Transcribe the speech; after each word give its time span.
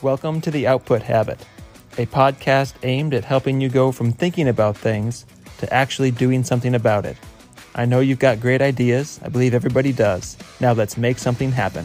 Welcome 0.00 0.40
to 0.42 0.52
The 0.52 0.68
Output 0.68 1.02
Habit, 1.02 1.44
a 1.94 2.06
podcast 2.06 2.74
aimed 2.84 3.14
at 3.14 3.24
helping 3.24 3.60
you 3.60 3.68
go 3.68 3.90
from 3.90 4.12
thinking 4.12 4.46
about 4.46 4.76
things 4.76 5.26
to 5.58 5.74
actually 5.74 6.12
doing 6.12 6.44
something 6.44 6.76
about 6.76 7.04
it. 7.04 7.16
I 7.74 7.84
know 7.84 7.98
you've 7.98 8.20
got 8.20 8.38
great 8.38 8.62
ideas. 8.62 9.18
I 9.24 9.28
believe 9.28 9.54
everybody 9.54 9.92
does. 9.92 10.36
Now 10.60 10.72
let's 10.72 10.96
make 10.96 11.18
something 11.18 11.50
happen. 11.50 11.84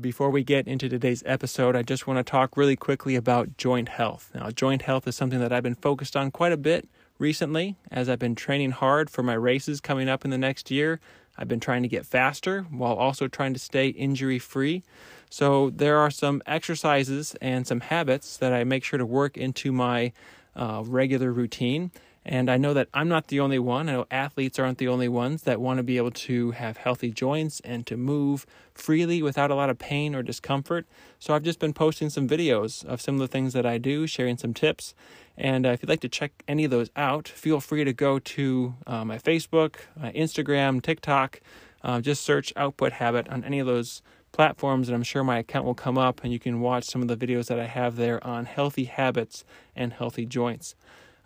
Before 0.00 0.30
we 0.30 0.44
get 0.44 0.68
into 0.68 0.88
today's 0.88 1.24
episode, 1.26 1.74
I 1.74 1.82
just 1.82 2.06
want 2.06 2.24
to 2.24 2.30
talk 2.30 2.56
really 2.56 2.76
quickly 2.76 3.16
about 3.16 3.56
joint 3.56 3.88
health. 3.88 4.30
Now, 4.32 4.52
joint 4.52 4.82
health 4.82 5.08
is 5.08 5.16
something 5.16 5.40
that 5.40 5.52
I've 5.52 5.64
been 5.64 5.74
focused 5.74 6.14
on 6.14 6.30
quite 6.30 6.52
a 6.52 6.56
bit 6.56 6.88
recently 7.18 7.74
as 7.90 8.08
I've 8.08 8.20
been 8.20 8.36
training 8.36 8.70
hard 8.70 9.10
for 9.10 9.24
my 9.24 9.34
races 9.34 9.80
coming 9.80 10.08
up 10.08 10.24
in 10.24 10.30
the 10.30 10.38
next 10.38 10.70
year. 10.70 11.00
I've 11.38 11.48
been 11.48 11.60
trying 11.60 11.82
to 11.82 11.88
get 11.88 12.04
faster 12.04 12.62
while 12.70 12.94
also 12.94 13.28
trying 13.28 13.54
to 13.54 13.60
stay 13.60 13.88
injury 13.88 14.38
free. 14.38 14.82
So, 15.30 15.70
there 15.70 15.98
are 15.98 16.10
some 16.10 16.42
exercises 16.46 17.36
and 17.40 17.66
some 17.66 17.80
habits 17.80 18.36
that 18.38 18.52
I 18.52 18.64
make 18.64 18.82
sure 18.82 18.98
to 18.98 19.06
work 19.06 19.36
into 19.36 19.72
my 19.72 20.12
uh, 20.56 20.82
regular 20.84 21.32
routine. 21.32 21.92
And 22.30 22.50
I 22.50 22.58
know 22.58 22.74
that 22.74 22.88
I'm 22.92 23.08
not 23.08 23.28
the 23.28 23.40
only 23.40 23.58
one. 23.58 23.88
I 23.88 23.92
know 23.92 24.06
athletes 24.10 24.58
aren't 24.58 24.76
the 24.76 24.86
only 24.86 25.08
ones 25.08 25.44
that 25.44 25.62
want 25.62 25.78
to 25.78 25.82
be 25.82 25.96
able 25.96 26.10
to 26.10 26.50
have 26.50 26.76
healthy 26.76 27.10
joints 27.10 27.60
and 27.64 27.86
to 27.86 27.96
move 27.96 28.44
freely 28.74 29.22
without 29.22 29.50
a 29.50 29.54
lot 29.54 29.70
of 29.70 29.78
pain 29.78 30.14
or 30.14 30.22
discomfort. 30.22 30.86
So 31.18 31.32
I've 31.32 31.42
just 31.42 31.58
been 31.58 31.72
posting 31.72 32.10
some 32.10 32.28
videos 32.28 32.84
of 32.84 33.00
some 33.00 33.14
of 33.14 33.20
the 33.22 33.28
things 33.28 33.54
that 33.54 33.64
I 33.64 33.78
do, 33.78 34.06
sharing 34.06 34.36
some 34.36 34.52
tips. 34.52 34.94
And 35.38 35.64
uh, 35.64 35.70
if 35.70 35.82
you'd 35.82 35.88
like 35.88 36.02
to 36.02 36.08
check 36.10 36.44
any 36.46 36.66
of 36.66 36.70
those 36.70 36.90
out, 36.96 37.28
feel 37.28 37.60
free 37.60 37.82
to 37.84 37.94
go 37.94 38.18
to 38.18 38.74
uh, 38.86 39.06
my 39.06 39.16
Facebook, 39.16 39.76
my 39.96 40.12
Instagram, 40.12 40.82
TikTok. 40.82 41.40
Uh, 41.82 42.02
just 42.02 42.22
search 42.24 42.52
Output 42.56 42.92
Habit 42.92 43.26
on 43.30 43.42
any 43.42 43.58
of 43.58 43.66
those 43.66 44.02
platforms, 44.32 44.90
and 44.90 44.94
I'm 44.94 45.02
sure 45.02 45.24
my 45.24 45.38
account 45.38 45.64
will 45.64 45.74
come 45.74 45.96
up 45.96 46.22
and 46.22 46.30
you 46.30 46.38
can 46.38 46.60
watch 46.60 46.84
some 46.84 47.00
of 47.00 47.08
the 47.08 47.16
videos 47.16 47.46
that 47.46 47.58
I 47.58 47.64
have 47.64 47.96
there 47.96 48.22
on 48.22 48.44
healthy 48.44 48.84
habits 48.84 49.46
and 49.74 49.94
healthy 49.94 50.26
joints. 50.26 50.74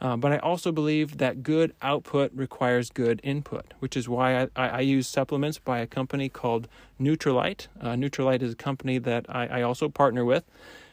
Uh, 0.03 0.17
but 0.17 0.33
I 0.33 0.39
also 0.39 0.73
believe 0.73 1.19
that 1.19 1.45
good 1.45 1.75
output 1.81 2.33
requires 2.35 2.91
good 2.91 3.21
input, 3.23 3.73
which 3.79 3.97
is 3.97 4.09
why 4.09 4.49
I, 4.57 4.69
I 4.69 4.81
use 4.81 5.07
supplements 5.07 5.61
by 5.61 5.79
a 5.79 5.87
company 5.87 6.29
called 6.29 6.67
Nutrilite. 7.01 7.69
Uh, 7.81 7.91
Nutrilite 7.91 8.43
is 8.43 8.55
a 8.55 8.57
company 8.57 8.99
that 8.99 9.27
I, 9.29 9.47
I 9.47 9.63
also 9.63 9.89
partner 9.89 10.25
with. 10.25 10.43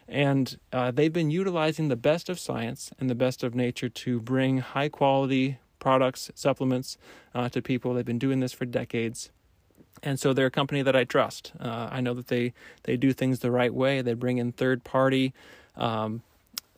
And 0.08 0.60
uh, 0.72 0.92
they've 0.92 1.12
been 1.12 1.32
utilizing 1.32 1.88
the 1.88 1.96
best 1.96 2.30
of 2.30 2.40
science 2.40 2.92
and 3.00 3.10
the 3.10 3.16
best 3.16 3.44
of 3.44 3.56
nature 3.56 3.90
to 3.90 4.20
bring 4.20 4.60
high 4.60 4.90
quality 4.90 5.58
products, 5.80 6.30
supplements 6.36 6.98
uh, 7.34 7.50
to 7.50 7.64
people. 7.64 7.96
They've 7.96 8.06
been 8.06 8.20
doing 8.20 8.42
this 8.42 8.54
for 8.54 8.66
decades. 8.66 9.32
And 10.04 10.20
so 10.20 10.34
they're 10.34 10.46
a 10.46 10.52
company 10.52 10.84
that 10.84 10.96
I 10.96 11.04
trust. 11.04 11.54
Uh, 11.60 11.90
I 11.92 12.00
know 12.00 12.14
that 12.14 12.28
they, 12.28 12.54
they 12.84 12.96
do 12.96 13.12
things 13.12 13.40
the 13.40 13.52
right 13.52 13.74
way. 13.74 14.04
They 14.04 14.14
bring 14.14 14.38
in 14.38 14.52
third 14.52 14.84
party 14.84 15.34
um, 15.76 16.22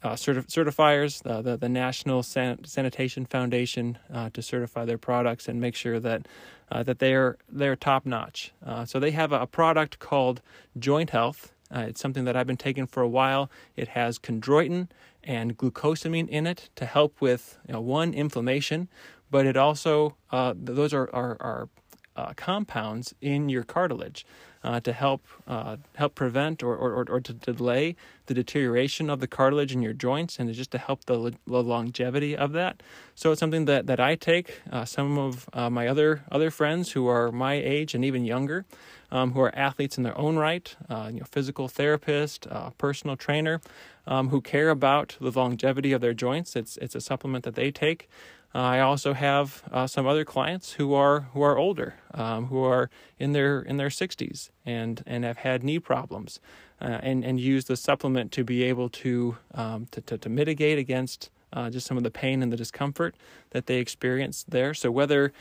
uh, 0.04 0.14
certi- 0.14 0.48
certifiers, 0.48 1.26
uh, 1.26 1.42
the, 1.42 1.58
the 1.58 1.70
National 1.70 2.24
San- 2.24 2.64
Sanitation 2.64 3.26
Foundation, 3.26 3.98
uh, 4.12 4.30
to 4.34 4.42
certify 4.42 4.86
their 4.86 4.98
products 4.98 5.48
and 5.48 5.62
make 5.62 5.76
sure 5.76 6.00
that 6.00 6.28
uh, 6.72 6.84
that 6.84 7.00
they're 7.00 7.38
they're 7.50 7.76
top 7.76 8.06
notch. 8.06 8.54
Uh, 8.66 8.86
so 8.86 9.00
they 9.00 9.12
have 9.12 9.32
a, 9.32 9.42
a, 9.42 9.48
product 9.48 10.00
called 10.00 10.42
Joint 10.80 11.10
Health, 11.10 11.54
uh, 11.74 11.86
it's 11.88 12.02
something 12.02 12.26
that 12.26 12.36
I've 12.36 12.48
been 12.48 12.58
taking 12.58 12.88
for 12.88 13.02
a 13.02 13.08
while. 13.08 13.50
It 13.76 13.90
has 13.90 14.20
chondroitin 14.20 14.90
and 15.24 15.58
glucosamine 15.58 16.28
in 16.28 16.48
it 16.48 16.70
to 16.76 16.86
help 16.86 17.22
with 17.22 17.60
you 17.68 17.74
know, 17.74 17.82
one 17.82 18.14
inflammation, 18.14 18.90
but 19.30 19.46
it 19.46 19.56
also 19.56 20.16
those 20.32 20.94
are 20.94 21.10
are, 21.14 21.38
are 21.40 22.34
compounds 22.36 23.14
in 23.22 23.50
your 23.50 23.64
cartilage 23.64 24.26
uh, 24.64 24.80
to 24.80 24.94
help 24.94 25.22
uh, 25.48 25.78
help 25.96 26.16
prevent 26.16 26.64
or, 26.64 26.76
or, 26.76 27.06
or 27.10 27.20
to 27.20 27.34
delay 27.34 27.96
the 28.28 28.34
deterioration 28.34 29.10
of 29.10 29.20
the 29.20 29.28
cartilage 29.28 29.74
in 29.74 29.82
your 29.82 29.94
joints 29.94 30.40
and 30.40 30.54
just 30.54 30.72
to 30.72 30.78
help 30.78 31.06
the, 31.06 31.34
the 31.48 31.64
longevity 31.64 32.36
of 32.36 32.54
that. 32.54 32.82
So 33.16 33.32
it's 33.32 33.40
something 33.40 33.66
that, 33.66 33.88
that 33.88 34.00
I 34.00 34.16
take. 34.16 34.62
Uh, 34.72 34.86
some 34.86 35.18
of 35.18 35.50
uh, 35.54 35.70
my 35.70 35.88
other 35.88 36.24
other 36.32 36.52
friends 36.52 36.92
who 36.92 37.08
are 37.08 37.32
my 37.32 37.54
age 37.54 37.96
and 37.96 38.06
even 38.06 38.24
younger, 38.24 38.66
um, 39.12 39.32
who 39.34 39.42
are 39.42 39.54
athletes 39.56 39.98
in 39.98 40.04
their 40.04 40.18
own 40.18 40.38
right, 40.38 40.76
uh, 40.90 41.10
you 41.12 41.20
know, 41.20 41.26
physical 41.30 41.68
therapist, 41.68 42.48
uh, 42.48 42.70
personal 42.78 43.16
trainer, 43.16 43.62
um, 44.08 44.30
who 44.30 44.42
care 44.42 44.70
about 44.70 45.18
the 45.20 45.32
longevity 45.32 45.92
of 45.92 46.02
their 46.02 46.14
joints. 46.14 46.56
It's 46.56 46.78
it's 46.78 46.96
a 46.96 47.02
supplement 47.02 47.44
that 47.46 47.56
they 47.56 47.72
take. 47.72 48.10
I 48.54 48.80
also 48.80 49.14
have 49.14 49.64
uh, 49.72 49.88
some 49.88 50.06
other 50.06 50.26
clients 50.26 50.74
who 50.74 50.94
are 50.94 51.22
who 51.34 51.42
are 51.42 51.58
older, 51.58 51.96
um, 52.14 52.48
who 52.48 52.64
are 52.64 52.90
in 53.18 53.32
their 53.32 53.62
in 53.62 53.78
their 53.78 53.90
60s 53.90 54.50
and 54.66 55.04
and 55.06 55.24
have 55.24 55.38
had 55.38 55.64
knee 55.64 55.80
problems, 55.80 56.40
uh, 56.82 57.00
and 57.02 57.24
and 57.24 57.40
use 57.40 57.66
the 57.66 57.78
supplement 57.78 58.32
to 58.34 58.44
be 58.44 58.64
able 58.64 58.90
to 58.90 59.38
um, 59.54 59.88
to, 59.92 60.02
to, 60.02 60.18
to 60.18 60.30
mitigate 60.30 60.78
against 60.78 61.30
uh, 61.54 61.70
just 61.70 61.88
some 61.88 61.98
of 61.98 62.04
the 62.04 62.12
pain 62.12 62.44
and 62.44 62.52
the 62.52 62.58
discomfort 62.58 63.16
that 63.52 63.68
they 63.68 63.78
experience 63.78 64.46
there. 64.48 64.74
So 64.74 64.92
whether 64.92 65.32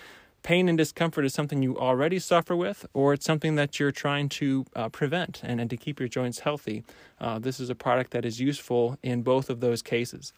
pain 0.43 0.69
and 0.69 0.78
discomfort 0.78 1.25
is 1.25 1.34
something 1.34 1.62
you 1.62 1.76
already 1.76 2.19
suffer 2.19 2.56
with, 2.56 2.87
or 2.94 3.12
it's 3.12 3.26
something 3.26 3.56
that 3.56 3.78
you're 3.78 3.93
trying 3.93 4.28
to 4.28 4.65
uh, 4.75 4.88
prevent 4.88 5.41
and, 5.44 5.60
and 5.60 5.69
to 5.69 5.76
keep 5.76 6.00
your 6.00 6.09
joints 6.09 6.41
healthy, 6.41 6.82
uh, 7.20 7.38
this 7.38 7.60
is 7.60 7.70
a 7.70 7.75
product 7.75 8.10
that 8.12 8.25
is 8.25 8.41
useful 8.41 8.97
in 9.03 9.22
both 9.22 9.50
of 9.50 9.60
those 9.60 9.82
cases. 9.82 10.32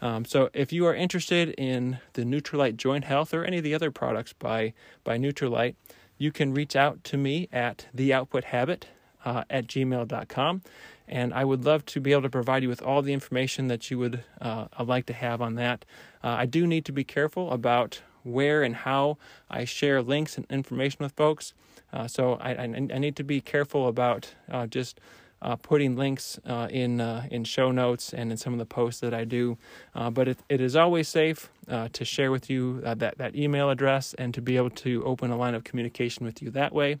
Um, 0.00 0.24
so 0.24 0.48
if 0.52 0.72
you 0.72 0.86
are 0.86 0.94
interested 0.94 1.50
in 1.50 1.98
the 2.12 2.22
Nutrilite 2.22 2.76
Joint 2.76 3.04
Health 3.04 3.34
or 3.34 3.44
any 3.44 3.58
of 3.58 3.64
the 3.64 3.74
other 3.74 3.90
products 3.90 4.32
by 4.32 4.74
by 5.04 5.18
Nutrilite, 5.18 5.74
you 6.18 6.32
can 6.32 6.54
reach 6.54 6.76
out 6.76 7.02
to 7.04 7.16
me 7.16 7.48
at 7.52 7.86
theoutputhabit 7.96 8.84
uh, 9.24 9.44
at 9.50 9.66
gmail.com. 9.66 10.62
And 11.06 11.32
I 11.32 11.44
would 11.44 11.64
love 11.64 11.86
to 11.86 12.00
be 12.00 12.12
able 12.12 12.22
to 12.22 12.30
provide 12.30 12.62
you 12.62 12.68
with 12.68 12.82
all 12.82 13.00
the 13.00 13.12
information 13.12 13.68
that 13.68 13.90
you 13.90 13.98
would 13.98 14.24
uh, 14.40 14.66
like 14.84 15.06
to 15.06 15.14
have 15.14 15.40
on 15.40 15.54
that. 15.54 15.84
Uh, 16.22 16.28
I 16.28 16.46
do 16.46 16.66
need 16.66 16.84
to 16.84 16.92
be 16.92 17.04
careful 17.04 17.50
about 17.50 18.02
where 18.24 18.62
and 18.62 18.74
how 18.74 19.16
I 19.48 19.64
share 19.64 20.02
links 20.02 20.36
and 20.36 20.46
information 20.50 20.98
with 21.00 21.12
folks. 21.12 21.54
Uh, 21.92 22.06
so 22.06 22.34
I, 22.34 22.50
I, 22.50 22.62
I, 22.64 22.98
need 22.98 23.16
to 23.16 23.24
be 23.24 23.40
careful 23.40 23.88
about 23.88 24.34
uh, 24.50 24.66
just 24.66 25.00
uh, 25.40 25.56
putting 25.56 25.96
links 25.96 26.38
uh, 26.46 26.68
in 26.70 27.00
uh, 27.00 27.26
in 27.30 27.44
show 27.44 27.70
notes 27.70 28.12
and 28.12 28.30
in 28.30 28.36
some 28.36 28.52
of 28.52 28.58
the 28.58 28.66
posts 28.66 29.00
that 29.00 29.14
I 29.14 29.24
do. 29.24 29.56
Uh, 29.94 30.10
but 30.10 30.28
it, 30.28 30.38
it 30.48 30.60
is 30.60 30.74
always 30.74 31.08
safe 31.08 31.50
uh, 31.68 31.88
to 31.92 32.04
share 32.04 32.30
with 32.30 32.50
you 32.50 32.82
uh, 32.84 32.94
that 32.94 33.18
that 33.18 33.36
email 33.36 33.70
address 33.70 34.14
and 34.14 34.34
to 34.34 34.42
be 34.42 34.56
able 34.56 34.70
to 34.70 35.04
open 35.04 35.30
a 35.30 35.36
line 35.36 35.54
of 35.54 35.64
communication 35.64 36.26
with 36.26 36.42
you 36.42 36.50
that 36.50 36.72
way. 36.72 36.98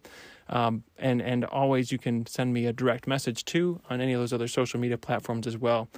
Um, 0.48 0.84
and 0.96 1.20
and 1.20 1.44
always 1.44 1.92
you 1.92 1.98
can 1.98 2.24
send 2.26 2.54
me 2.54 2.64
a 2.66 2.72
direct 2.72 3.06
message 3.06 3.44
too 3.44 3.80
on 3.90 4.00
any 4.00 4.14
of 4.14 4.20
those 4.20 4.32
other 4.32 4.48
social 4.48 4.80
media 4.80 4.96
platforms 4.96 5.46
as 5.46 5.58
well. 5.58 5.88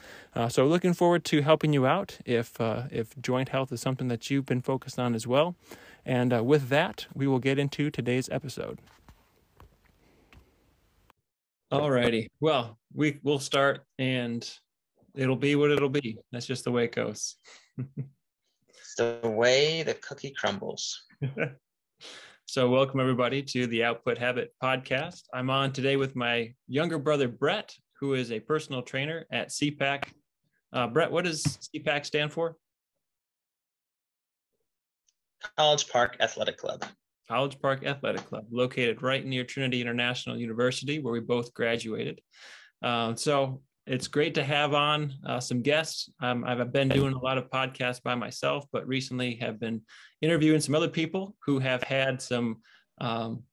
so 0.49 0.67
looking 0.67 0.93
forward 0.93 1.25
to 1.27 1.43
helping 1.43 1.73
you 1.73 1.87
out 1.87 2.19
if 2.25 2.57
if 2.91 3.15
joint 3.21 3.51
health 3.51 3.71
is 3.71 3.81
something 3.81 4.09
that 4.09 4.29
you've 4.29 4.47
been 4.47 4.63
focused 4.63 4.99
on 4.99 5.15
as 5.15 5.27
well. 5.27 5.55
And 6.05 6.45
with 6.45 6.69
that, 6.71 7.07
we 7.15 7.29
will 7.29 7.39
get 7.39 7.59
into 7.59 7.91
today's 7.91 8.29
episode. 8.31 8.81
Alrighty. 11.73 12.27
Well, 12.41 12.77
we 12.93 13.21
will 13.23 13.39
start 13.39 13.83
and 13.97 14.49
it'll 15.15 15.37
be 15.37 15.55
what 15.55 15.71
it'll 15.71 15.89
be. 15.89 16.19
That's 16.33 16.47
just 16.47 16.65
the 16.65 16.73
way 16.73 16.85
it 16.85 16.95
goes. 16.95 17.37
it's 17.79 18.95
the 18.99 19.21
way 19.23 19.85
the 19.85 19.95
cookie 19.95 20.35
crumbles. 20.37 21.05
so, 22.47 22.69
welcome 22.69 22.99
everybody 22.99 23.41
to 23.43 23.69
the 23.69 23.85
Output 23.85 24.19
Habit 24.19 24.53
podcast. 24.61 25.23
I'm 25.33 25.49
on 25.49 25.73
today 25.73 25.95
with 25.95 26.17
my 26.17 26.53
younger 26.67 26.99
brother, 26.99 27.29
Brett, 27.29 27.73
who 28.01 28.15
is 28.15 28.33
a 28.33 28.41
personal 28.41 28.83
trainer 28.83 29.27
at 29.31 29.51
CPAC. 29.51 30.09
Uh, 30.73 30.89
Brett, 30.89 31.13
what 31.13 31.25
does 31.25 31.45
CPAC 31.73 32.05
stand 32.05 32.33
for? 32.33 32.57
College 35.57 35.89
Park 35.89 36.17
Athletic 36.19 36.59
Club. 36.59 36.85
College 37.31 37.61
Park 37.61 37.87
Athletic 37.87 38.27
Club, 38.27 38.45
located 38.51 39.03
right 39.03 39.25
near 39.25 39.45
Trinity 39.45 39.81
International 39.81 40.37
University, 40.37 40.99
where 40.99 41.13
we 41.13 41.21
both 41.21 41.55
graduated. 41.55 42.21
Uh, 42.83 43.15
so 43.15 43.63
it's 43.87 44.09
great 44.09 44.35
to 44.35 44.43
have 44.43 44.75
on 44.75 45.15
uh, 45.25 45.39
some 45.39 45.63
guests. 45.63 46.11
Um, 46.21 46.43
I've 46.45 46.73
been 46.73 46.89
doing 46.89 47.15
a 47.15 47.19
lot 47.21 47.39
of 47.39 47.49
podcasts 47.49 48.03
by 48.03 48.17
myself, 48.17 48.67
but 48.73 48.85
recently 48.85 49.37
have 49.37 49.61
been 49.61 49.81
interviewing 50.21 50.61
some 50.61 50.75
other 50.75 50.89
people 50.89 51.37
who 51.47 51.61
have 51.61 51.85
had 51.85 52.21
some 52.21 52.57
um, 53.01 53.45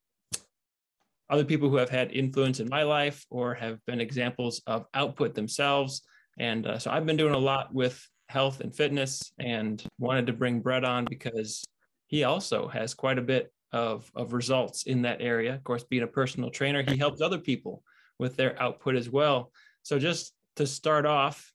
other 1.30 1.46
people 1.46 1.70
who 1.70 1.76
have 1.76 1.92
had 1.92 2.12
influence 2.12 2.60
in 2.60 2.70
my 2.70 2.82
life 2.82 3.28
or 3.30 3.54
have 3.54 3.78
been 3.86 4.02
examples 4.02 4.60
of 4.66 4.88
output 4.96 5.36
themselves. 5.36 6.02
And 6.40 6.66
uh, 6.66 6.80
so 6.80 6.90
I've 6.90 7.06
been 7.06 7.18
doing 7.18 7.36
a 7.36 7.38
lot 7.38 7.72
with 7.72 8.04
health 8.28 8.60
and 8.60 8.76
fitness 8.76 9.32
and 9.38 9.84
wanted 10.00 10.26
to 10.26 10.34
bring 10.34 10.62
Brett 10.62 10.84
on 10.84 11.06
because 11.06 11.64
he 12.08 12.24
also 12.24 12.68
has 12.70 12.96
quite 12.96 13.20
a 13.20 13.22
bit 13.22 13.52
of, 13.78 14.12
of 14.16 14.34
results 14.34 14.84
in 14.84 15.04
that 15.04 15.22
area. 15.22 15.54
Of 15.54 15.64
course, 15.64 15.84
being 15.84 16.04
a 16.04 16.08
personal 16.08 16.50
trainer, 16.50 16.84
he 16.84 16.98
helps 16.98 17.22
other 17.22 17.38
people 17.38 17.84
with 18.20 18.36
their 18.36 18.62
output 18.62 18.96
as 18.96 19.10
well. 19.10 19.52
So 19.84 20.00
just 20.00 20.34
to 20.56 20.66
start 20.66 21.06
off, 21.06 21.54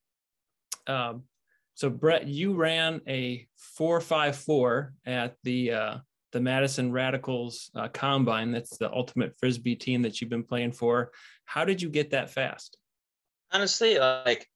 um, 0.87 1.25
so 1.75 1.91
Brett, 1.91 2.27
you 2.27 2.55
ran 2.55 3.01
a 3.09 3.47
454 3.57 4.95
at 5.07 5.37
the 5.43 5.73
uh, 5.73 5.99
the 6.33 6.41
Madison 6.41 6.93
Radicals 6.93 7.71
uh, 7.75 7.89
Combine. 7.89 8.53
That's 8.53 8.77
the 8.79 8.93
ultimate 8.93 9.35
frisbee 9.39 9.77
team 9.77 10.03
that 10.03 10.21
you've 10.21 10.31
been 10.31 10.45
playing 10.45 10.73
for. 10.73 11.13
How 11.45 11.65
did 11.65 11.83
you 11.83 11.89
get 11.89 12.11
that 12.11 12.31
fast? 12.31 12.79
Honestly, 13.51 13.99
like 13.99 14.49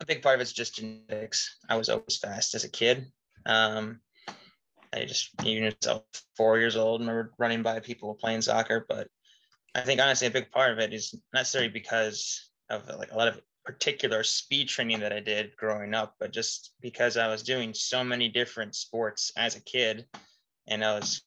a 0.00 0.06
big 0.06 0.22
part 0.22 0.36
of 0.36 0.40
it's 0.40 0.52
just 0.52 0.76
genetics. 0.76 1.58
I 1.68 1.76
was 1.76 1.88
always 1.88 2.18
fast 2.18 2.54
as 2.54 2.64
a 2.64 2.68
kid. 2.68 3.06
Um, 3.46 4.00
I 4.92 5.04
just 5.04 5.30
even 5.44 5.64
until 5.64 6.06
four 6.36 6.58
years 6.58 6.76
old, 6.76 7.00
remember 7.00 7.32
running 7.38 7.62
by 7.62 7.80
people 7.80 8.14
playing 8.14 8.42
soccer. 8.42 8.84
But 8.88 9.08
I 9.74 9.80
think 9.80 10.00
honestly, 10.00 10.26
a 10.26 10.30
big 10.30 10.50
part 10.50 10.72
of 10.72 10.78
it 10.78 10.92
is 10.92 11.14
necessarily 11.32 11.70
because 11.70 12.50
of 12.70 12.88
like 12.98 13.12
a 13.12 13.16
lot 13.16 13.28
of 13.28 13.40
particular 13.64 14.22
speed 14.22 14.68
training 14.68 15.00
that 15.00 15.12
I 15.12 15.20
did 15.20 15.56
growing 15.56 15.92
up, 15.92 16.14
but 16.20 16.32
just 16.32 16.72
because 16.80 17.16
I 17.16 17.28
was 17.28 17.42
doing 17.42 17.74
so 17.74 18.04
many 18.04 18.28
different 18.28 18.74
sports 18.76 19.32
as 19.36 19.56
a 19.56 19.60
kid, 19.60 20.06
and 20.68 20.84
I 20.84 20.94
was 20.94 21.22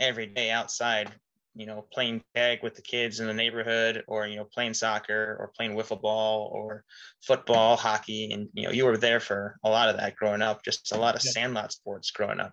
every 0.00 0.26
day 0.26 0.50
outside 0.50 1.12
you 1.58 1.66
know, 1.66 1.84
playing 1.92 2.22
tag 2.36 2.60
with 2.62 2.76
the 2.76 2.82
kids 2.82 3.18
in 3.18 3.26
the 3.26 3.34
neighborhood 3.34 4.04
or, 4.06 4.28
you 4.28 4.36
know, 4.36 4.44
playing 4.44 4.74
soccer 4.74 5.36
or 5.40 5.50
playing 5.56 5.74
wiffle 5.74 6.00
ball 6.00 6.48
or 6.54 6.84
football, 7.20 7.76
hockey. 7.76 8.30
And, 8.32 8.48
you 8.52 8.62
know, 8.62 8.70
you 8.70 8.84
were 8.84 8.96
there 8.96 9.18
for 9.18 9.58
a 9.64 9.68
lot 9.68 9.88
of 9.88 9.96
that 9.96 10.14
growing 10.14 10.40
up, 10.40 10.64
just 10.64 10.92
a 10.92 10.96
lot 10.96 11.16
of 11.16 11.20
sandlot 11.20 11.72
sports 11.72 12.12
growing 12.12 12.38
up. 12.38 12.52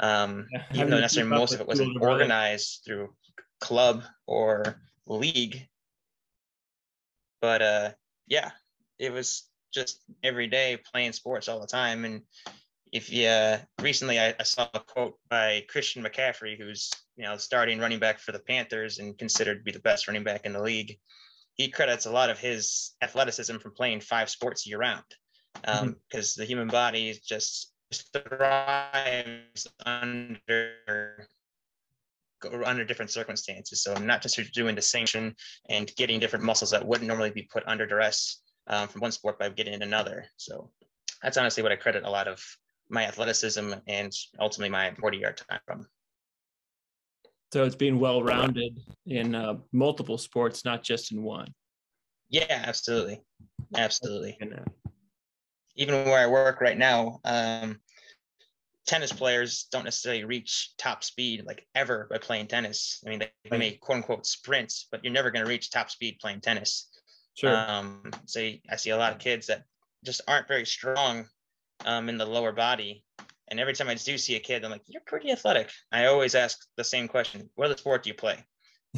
Um, 0.00 0.46
yeah, 0.50 0.64
even 0.72 0.90
though 0.90 1.00
necessarily 1.00 1.36
most 1.36 1.52
of 1.52 1.60
it 1.60 1.68
wasn't 1.68 2.00
organized 2.00 2.84
through 2.86 3.14
club 3.60 4.02
or 4.26 4.80
league. 5.06 5.68
But 7.42 7.60
uh, 7.60 7.90
yeah, 8.26 8.52
it 8.98 9.12
was 9.12 9.46
just 9.74 10.00
every 10.22 10.46
day 10.46 10.78
playing 10.90 11.12
sports 11.12 11.48
all 11.48 11.60
the 11.60 11.66
time. 11.66 12.06
And 12.06 12.22
if 12.92 13.12
you 13.12 13.26
uh, 13.26 13.58
recently 13.80 14.18
I, 14.18 14.34
I, 14.38 14.42
saw 14.42 14.68
a 14.74 14.80
quote 14.80 15.18
by 15.28 15.64
Christian 15.68 16.02
McCaffrey, 16.02 16.58
who's 16.58 16.90
you 17.16 17.24
know 17.24 17.36
starting 17.36 17.78
running 17.78 17.98
back 17.98 18.18
for 18.18 18.32
the 18.32 18.38
Panthers 18.38 18.98
and 18.98 19.18
considered 19.18 19.58
to 19.58 19.64
be 19.64 19.72
the 19.72 19.80
best 19.80 20.08
running 20.08 20.24
back 20.24 20.44
in 20.44 20.52
the 20.52 20.62
league. 20.62 20.98
He 21.54 21.68
credits 21.68 22.06
a 22.06 22.10
lot 22.10 22.30
of 22.30 22.38
his 22.38 22.92
athleticism 23.02 23.56
from 23.56 23.74
playing 23.74 24.00
five 24.00 24.30
sports 24.30 24.66
year 24.66 24.78
round, 24.78 25.04
because 25.54 25.82
um, 25.82 25.96
mm-hmm. 26.12 26.40
the 26.40 26.46
human 26.46 26.68
body 26.68 27.18
just 27.26 27.72
thrives 28.12 29.66
under 29.84 31.28
under 32.64 32.84
different 32.84 33.10
circumstances. 33.10 33.82
So 33.82 33.94
not 33.94 34.22
just 34.22 34.40
doing 34.52 34.74
the 34.74 34.82
same 34.82 35.34
and 35.68 35.92
getting 35.96 36.20
different 36.20 36.44
muscles 36.44 36.70
that 36.70 36.86
wouldn't 36.86 37.08
normally 37.08 37.30
be 37.30 37.48
put 37.50 37.64
under 37.66 37.86
duress 37.86 38.40
um, 38.68 38.88
from 38.88 39.00
one 39.00 39.12
sport 39.12 39.38
by 39.38 39.48
getting 39.48 39.74
in 39.74 39.82
another. 39.82 40.26
So 40.36 40.70
that's 41.22 41.36
honestly 41.36 41.62
what 41.62 41.72
I 41.72 41.76
credit 41.76 42.04
a 42.04 42.10
lot 42.10 42.28
of 42.28 42.44
my 42.90 43.06
athleticism 43.06 43.72
and 43.86 44.12
ultimately 44.38 44.70
my 44.70 44.94
40 44.94 45.18
yard 45.18 45.40
time 45.48 45.60
from. 45.66 45.86
So 47.52 47.64
it's 47.64 47.76
being 47.76 47.98
well 47.98 48.22
rounded 48.22 48.78
in 49.06 49.34
uh, 49.34 49.54
multiple 49.72 50.18
sports, 50.18 50.64
not 50.64 50.82
just 50.82 51.12
in 51.12 51.22
one. 51.22 51.52
Yeah, 52.28 52.44
absolutely. 52.66 53.22
Absolutely. 53.74 54.36
Even 55.76 55.94
where 56.04 56.18
I 56.18 56.26
work 56.26 56.60
right 56.60 56.76
now, 56.76 57.20
um, 57.24 57.80
tennis 58.86 59.12
players 59.12 59.66
don't 59.70 59.84
necessarily 59.84 60.24
reach 60.24 60.74
top 60.76 61.04
speed 61.04 61.44
like 61.46 61.66
ever 61.74 62.06
by 62.10 62.18
playing 62.18 62.48
tennis. 62.48 63.02
I 63.06 63.10
mean, 63.10 63.20
they, 63.20 63.30
they 63.50 63.58
may 63.58 63.72
quote 63.72 63.96
unquote 63.96 64.26
sprints, 64.26 64.86
but 64.90 65.02
you're 65.02 65.12
never 65.12 65.30
going 65.30 65.44
to 65.44 65.48
reach 65.48 65.70
top 65.70 65.90
speed 65.90 66.18
playing 66.20 66.40
tennis. 66.40 66.90
Sure. 67.34 67.56
Um, 67.56 68.10
so 68.26 68.40
I 68.40 68.76
see 68.76 68.90
a 68.90 68.96
lot 68.96 69.12
of 69.12 69.18
kids 69.18 69.46
that 69.46 69.64
just 70.04 70.20
aren't 70.28 70.48
very 70.48 70.66
strong 70.66 71.26
um, 71.84 72.08
in 72.08 72.18
the 72.18 72.26
lower 72.26 72.52
body. 72.52 73.04
And 73.50 73.58
every 73.58 73.72
time 73.72 73.88
I 73.88 73.94
do 73.94 74.18
see 74.18 74.36
a 74.36 74.40
kid, 74.40 74.64
I'm 74.64 74.70
like, 74.70 74.82
you're 74.86 75.02
pretty 75.06 75.30
athletic. 75.30 75.70
I 75.90 76.06
always 76.06 76.34
ask 76.34 76.66
the 76.76 76.84
same 76.84 77.08
question 77.08 77.48
What 77.54 77.66
other 77.66 77.76
sport 77.76 78.02
do 78.02 78.10
you 78.10 78.14
play? 78.14 78.44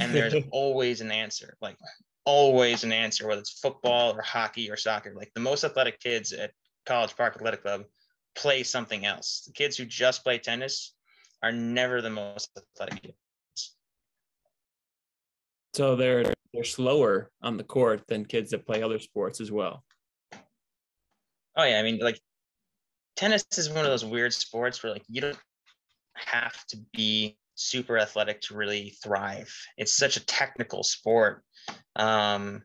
And 0.01 0.13
there's 0.13 0.35
always 0.51 1.01
an 1.01 1.11
answer, 1.13 1.57
like 1.61 1.77
always 2.25 2.85
an 2.85 2.93
answer, 2.93 3.27
whether 3.27 3.41
it's 3.41 3.61
football 3.61 4.13
or 4.13 4.23
hockey 4.23 4.71
or 4.71 4.77
soccer. 4.77 5.15
Like 5.15 5.33
the 5.35 5.41
most 5.41 5.65
athletic 5.65 6.01
kids 6.01 6.33
at 6.33 6.53
College 6.87 7.17
Park 7.17 7.37
Athletic 7.37 7.63
Club 7.63 7.85
play 8.35 8.63
something 8.63 9.07
else. 9.07 9.43
The 9.47 9.53
kids 9.53 9.77
who 9.77 9.85
just 9.85 10.25
play 10.25 10.39
tennis 10.39 10.95
are 11.43 11.53
never 11.53 12.03
the 12.03 12.11
most 12.11 12.51
athletic 12.57 13.03
kids. 13.03 13.77
So 15.75 15.97
they're 15.97 16.33
they're 16.53 16.65
slower 16.65 17.31
on 17.43 17.57
the 17.57 17.65
court 17.65 18.03
than 18.09 18.25
kids 18.25 18.51
that 18.51 18.67
play 18.67 18.83
other 18.83 18.99
sports 18.99 19.41
as 19.41 19.53
well. 19.53 19.85
Oh 21.57 21.65
yeah, 21.65 21.79
I 21.79 21.83
mean 21.83 21.99
like 22.01 22.21
tennis 23.21 23.45
is 23.59 23.69
one 23.69 23.85
of 23.85 23.91
those 23.91 24.05
weird 24.05 24.33
sports 24.33 24.83
where 24.83 24.91
like 24.91 25.05
you 25.07 25.21
don't 25.21 25.39
have 26.15 26.65
to 26.65 26.79
be 26.95 27.37
super 27.55 27.99
athletic 27.99 28.41
to 28.41 28.55
really 28.55 28.97
thrive. 29.05 29.55
It's 29.77 29.95
such 29.95 30.17
a 30.17 30.25
technical 30.25 30.83
sport 30.83 31.45
um, 31.97 32.63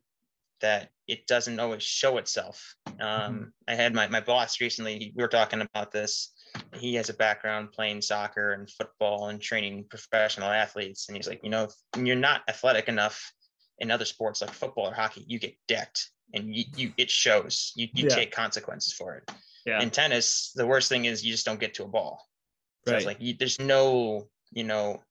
that 0.62 0.92
it 1.10 1.28
doesn't 1.28 1.60
always 1.60 1.84
show 1.84 2.18
itself. 2.18 2.74
Um, 2.88 2.96
mm-hmm. 3.02 3.44
I 3.68 3.76
had 3.76 3.94
my, 3.94 4.08
my 4.08 4.22
boss 4.22 4.62
recently, 4.62 5.12
we 5.14 5.22
were 5.22 5.28
talking 5.28 5.60
about 5.60 5.92
this. 5.92 6.32
He 6.74 6.96
has 6.96 7.10
a 7.10 7.14
background 7.14 7.74
playing 7.74 8.02
soccer 8.02 8.54
and 8.54 8.70
football 8.70 9.28
and 9.28 9.42
training 9.42 9.88
professional 9.90 10.50
athletes. 10.50 11.10
And 11.10 11.18
he's 11.18 11.28
like, 11.28 11.42
you 11.44 11.50
know, 11.50 11.66
if 11.66 11.74
you're 12.02 12.16
not 12.16 12.44
athletic 12.48 12.88
enough 12.88 13.34
in 13.80 13.92
other 13.92 14.06
sports 14.06 14.40
like 14.40 14.52
football 14.52 14.88
or 14.88 14.94
hockey, 14.94 15.26
you 15.28 15.38
get 15.38 15.58
decked 15.68 16.12
and 16.34 16.56
you, 16.56 16.64
you 16.78 16.94
it 16.96 17.12
shows. 17.12 17.74
You, 17.76 17.90
you 17.94 18.06
yeah. 18.08 18.16
take 18.16 18.32
consequences 18.32 18.94
for 18.94 19.18
it. 19.18 19.30
Yeah. 19.66 19.82
In 19.82 19.90
tennis, 19.90 20.52
the 20.56 20.68
worst 20.68 20.90
thing 20.90 21.06
is 21.06 21.26
you 21.26 21.32
just 21.32 21.46
don't 21.46 21.60
get 21.60 21.74
to 21.76 21.84
a 21.84 21.88
ball. 21.88 22.24
So 22.86 22.92
right. 22.92 22.98
it's 22.98 23.06
like 23.06 23.18
you, 23.20 23.34
there's 23.38 23.60
no, 23.60 24.28
you 24.52 24.64
know, 24.64 25.02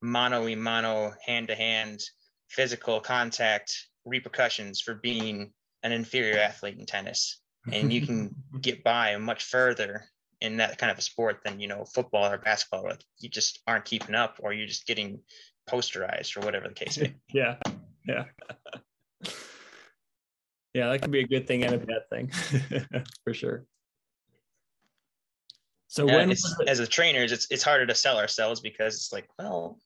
mano 0.00 0.46
a 0.46 0.56
mano, 0.56 1.12
hand 1.24 1.48
to 1.48 1.54
hand, 1.54 2.02
physical 2.48 3.00
contact 3.00 3.86
repercussions 4.04 4.80
for 4.80 4.94
being 4.94 5.52
an 5.82 5.92
inferior 5.92 6.38
athlete 6.38 6.78
in 6.78 6.86
tennis. 6.86 7.40
And 7.70 7.92
you 7.92 8.04
can 8.04 8.34
get 8.60 8.82
by 8.82 9.16
much 9.16 9.44
further 9.44 10.04
in 10.42 10.56
that 10.56 10.76
kind 10.76 10.90
of 10.90 10.98
a 10.98 11.02
sport 11.02 11.40
than 11.44 11.60
you 11.60 11.68
know 11.68 11.84
football 11.84 12.30
or 12.30 12.36
basketball. 12.36 12.82
Like 12.84 13.02
you 13.20 13.28
just 13.28 13.60
aren't 13.66 13.84
keeping 13.84 14.16
up, 14.16 14.40
or 14.42 14.52
you're 14.52 14.66
just 14.66 14.86
getting 14.86 15.20
posterized, 15.70 16.36
or 16.36 16.40
whatever 16.44 16.68
the 16.68 16.74
case 16.74 16.98
may. 16.98 17.08
Be. 17.08 17.14
Yeah, 17.32 17.56
yeah, 18.06 18.24
yeah. 20.74 20.88
That 20.90 21.00
can 21.00 21.12
be 21.12 21.20
a 21.20 21.26
good 21.26 21.46
thing 21.46 21.64
and 21.64 21.74
a 21.74 21.78
bad 21.78 22.08
thing, 22.10 22.30
for 23.24 23.32
sure. 23.32 23.64
So 25.92 26.06
when 26.06 26.30
as 26.66 26.78
a 26.78 26.86
trainers, 26.86 27.32
it's 27.32 27.46
it's 27.50 27.62
harder 27.62 27.84
to 27.84 27.94
sell 27.94 28.16
ourselves 28.16 28.62
because 28.62 28.94
it's 28.94 29.12
like, 29.12 29.28
well, 29.38 29.78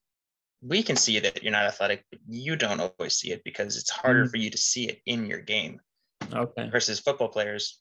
we 0.62 0.81
can 0.81 0.94
see 0.94 1.19
that 1.19 1.43
you're 1.43 1.50
not 1.50 1.64
athletic, 1.64 2.05
but 2.12 2.20
you 2.29 2.55
don't 2.55 2.79
always 2.79 3.17
see 3.17 3.32
it 3.32 3.43
because 3.43 3.76
it's 3.76 3.91
harder 3.91 4.25
mm. 4.25 4.31
for 4.31 4.37
you 4.37 4.48
to 4.48 4.56
see 4.56 4.84
it 4.84 5.01
in 5.06 5.27
your 5.27 5.41
game. 5.41 5.81
Okay. 6.32 6.69
Versus 6.70 7.01
football 7.01 7.27
players, 7.27 7.81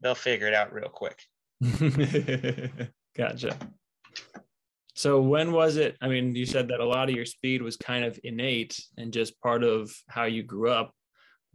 they'll 0.00 0.14
figure 0.14 0.46
it 0.46 0.54
out 0.54 0.72
real 0.72 0.88
quick. 0.88 1.20
gotcha. 3.16 3.58
So 4.94 5.20
when 5.20 5.50
was 5.50 5.76
it? 5.76 5.96
I 6.00 6.06
mean, 6.06 6.36
you 6.36 6.46
said 6.46 6.68
that 6.68 6.78
a 6.78 6.86
lot 6.86 7.08
of 7.08 7.16
your 7.16 7.26
speed 7.26 7.60
was 7.60 7.76
kind 7.76 8.04
of 8.04 8.20
innate 8.22 8.78
and 8.96 9.12
just 9.12 9.40
part 9.40 9.64
of 9.64 9.92
how 10.06 10.26
you 10.26 10.44
grew 10.44 10.70
up. 10.70 10.92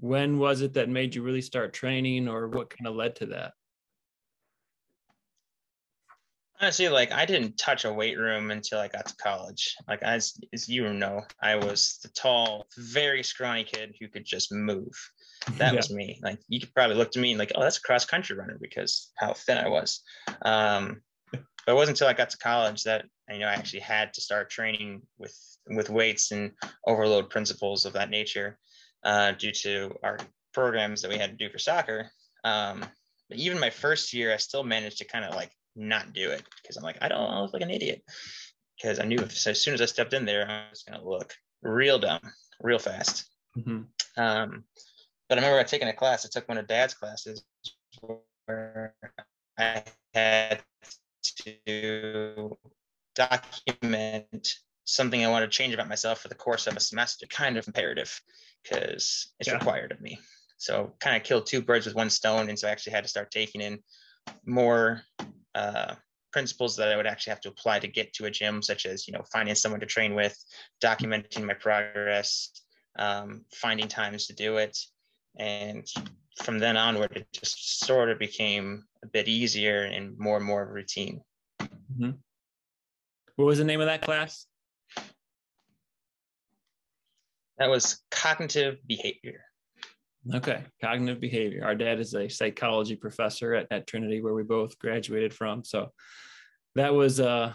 When 0.02 0.38
was 0.38 0.64
it 0.64 0.74
that 0.74 0.90
made 0.90 1.16
you 1.16 1.24
really 1.24 1.42
start 1.42 1.72
training, 1.72 2.28
or 2.28 2.50
what 2.50 2.72
kind 2.72 2.88
of 2.88 2.96
led 2.96 3.16
to 3.18 3.28
that? 3.28 3.54
Honestly 6.62 6.90
like 6.90 7.12
i 7.12 7.26
didn't 7.26 7.58
touch 7.58 7.86
a 7.86 7.94
weight 7.94 8.18
room 8.18 8.52
until 8.52 8.80
i 8.80 8.88
got 8.88 9.06
to 9.06 9.16
college. 9.16 9.76
Like 9.88 10.02
as, 10.02 10.40
as 10.54 10.68
you 10.68 10.92
know 10.94 11.24
i 11.42 11.56
was 11.56 12.00
the 12.04 12.10
tall 12.10 12.68
very 12.78 13.24
scrawny 13.24 13.64
kid 13.64 13.96
who 14.00 14.08
could 14.08 14.26
just 14.26 14.52
move. 14.52 14.92
That 15.58 15.74
yeah. 15.74 15.78
was 15.78 15.90
me. 15.90 16.20
Like 16.22 16.40
you 16.50 16.60
could 16.60 16.74
probably 16.74 16.98
look 16.98 17.12
to 17.12 17.20
me 17.20 17.32
and 17.32 17.40
like 17.40 17.52
oh 17.56 17.62
that's 17.62 17.78
a 17.78 17.82
cross 17.82 18.06
country 18.06 18.36
runner 18.36 18.58
because 18.60 19.12
how 19.18 19.34
thin 19.34 19.58
i 19.58 19.68
was. 19.70 20.02
Um, 20.42 21.02
but 21.32 21.42
it 21.68 21.76
wasn't 21.76 21.98
until 21.98 22.08
i 22.08 22.14
got 22.14 22.30
to 22.32 22.38
college 22.38 22.84
that 22.84 23.06
you 23.30 23.40
know 23.40 23.48
i 23.48 23.54
actually 23.54 23.82
had 23.82 24.14
to 24.14 24.22
start 24.22 24.50
training 24.50 25.02
with 25.18 25.36
with 25.68 25.90
weights 25.90 26.32
and 26.32 26.52
overload 26.88 27.30
principles 27.30 27.86
of 27.86 27.94
that 27.94 28.10
nature 28.10 28.58
uh, 29.04 29.32
due 29.34 29.52
to 29.52 29.96
our 30.04 30.18
programs 30.54 31.02
that 31.02 31.12
we 31.12 31.18
had 31.18 31.30
to 31.30 31.38
do 31.38 31.50
for 31.50 31.60
soccer. 31.60 32.10
Um, 32.44 32.84
but 33.30 33.38
even 33.38 33.60
my 33.60 33.70
first 33.70 34.14
year 34.14 34.34
i 34.34 34.38
still 34.38 34.64
managed 34.64 34.98
to 34.98 35.06
kind 35.06 35.24
of 35.24 35.36
like 35.36 35.52
not 35.76 36.14
do 36.14 36.32
it 36.32 36.44
because 36.62 36.78
I'm 36.78 36.84
like, 36.84 36.98
I 37.02 37.08
don't 37.08 37.20
I 37.20 37.42
look 37.42 37.54
like 37.54 37.62
an 37.62 37.72
idiot. 37.72 38.04
Because 38.78 39.00
I 39.00 39.04
knew 39.04 39.18
if, 39.18 39.38
so 39.38 39.52
as 39.52 39.62
soon 39.62 39.74
as 39.74 39.82
I 39.82 39.86
stepped 39.86 40.14
in 40.14 40.26
there, 40.26 40.50
I 40.50 40.70
was 40.70 40.84
going 40.84 41.00
to 41.00 41.08
look 41.08 41.34
real 41.62 42.00
dumb, 42.00 42.22
real 42.62 42.80
fast. 42.80 43.26
Mm-hmm. 43.58 43.82
Um, 44.22 44.64
but 45.28 45.38
I 45.38 45.42
remember 45.42 45.60
I 45.60 45.64
taking 45.64 45.90
a 45.90 45.94
class. 45.94 46.26
I 46.26 46.30
took 46.32 46.48
one 46.48 46.58
of 46.58 46.68
Dad's 46.68 46.94
classes 46.94 47.44
where 48.02 48.96
I 49.58 49.84
had 50.14 50.62
to 51.24 52.58
document 53.16 54.56
something 54.86 55.24
I 55.24 55.30
wanted 55.30 55.48
to 55.48 55.58
change 55.58 55.74
about 55.74 55.90
myself 55.90 56.22
for 56.22 56.30
the 56.30 56.36
course 56.36 56.66
of 56.66 56.76
a 56.76 56.80
semester. 56.80 57.28
Kind 57.28 57.58
of 57.58 57.68
imperative 57.68 58.20
because 58.64 59.34
it's 59.40 59.50
yeah. 59.50 59.56
required 59.56 59.92
of 59.92 60.02
me. 60.02 60.20
So 60.58 60.94
kind 61.00 61.16
of 61.16 61.24
killed 61.24 61.46
two 61.46 61.62
birds 61.62 61.86
with 61.86 61.96
one 61.96 62.10
stone, 62.10 62.50
and 62.50 62.58
so 62.58 62.68
I 62.68 62.72
actually 62.72 62.94
had 62.94 63.04
to 63.04 63.10
start 63.10 63.32
taking 63.32 63.62
in 63.62 63.80
more 64.46 65.02
uh, 65.56 65.96
principles 66.32 66.76
that 66.76 66.90
I 66.90 66.98
would 66.98 67.08
actually 67.08 67.32
have 67.32 67.42
to 67.42 67.50
apply 67.50 67.80
to 67.80 67.88
get 67.88 68.14
to 68.14 68.26
a 68.26 68.32
gym, 68.32 68.62
such 68.62 68.86
as 68.86 69.08
you 69.08 69.14
know 69.14 69.24
finding 69.32 69.56
someone 69.56 69.80
to 69.82 69.86
train 69.86 70.16
with, 70.16 70.38
documenting 70.84 71.46
my 71.46 71.54
progress, 71.54 72.52
um, 72.98 73.46
finding 73.54 73.88
times 73.88 74.28
to 74.28 74.34
do 74.34 74.58
it, 74.58 74.78
and 75.38 75.88
from 76.44 76.60
then 76.60 76.78
onward, 76.78 77.12
it 77.16 77.28
just 77.34 77.80
sort 77.86 78.10
of 78.10 78.20
became 78.20 78.86
a 79.04 79.08
bit 79.08 79.28
easier 79.28 79.84
and 79.84 80.18
more 80.18 80.38
and 80.38 80.46
more 80.46 80.66
routine. 80.66 81.22
Mm-hmm. 81.62 82.12
What 83.36 83.46
was 83.46 83.58
the 83.58 83.64
name 83.64 83.82
of 83.82 83.88
that 83.88 84.02
class? 84.02 84.46
That 87.58 87.70
was 87.70 88.02
cognitive 88.10 88.78
behavior. 88.88 89.44
Okay, 90.36 90.64
cognitive 90.82 91.22
behavior. 91.22 91.64
Our 91.64 91.76
dad 91.76 92.00
is 92.00 92.14
a 92.14 92.28
psychology 92.28 92.96
professor 92.96 93.54
at, 93.54 93.68
at 93.72 93.88
Trinity, 93.88 94.22
where 94.22 94.34
we 94.34 94.44
both 94.44 94.78
graduated 94.78 95.34
from. 95.34 95.64
So 95.64 95.92
that 96.76 96.94
was 96.94 97.20
uh, 97.20 97.54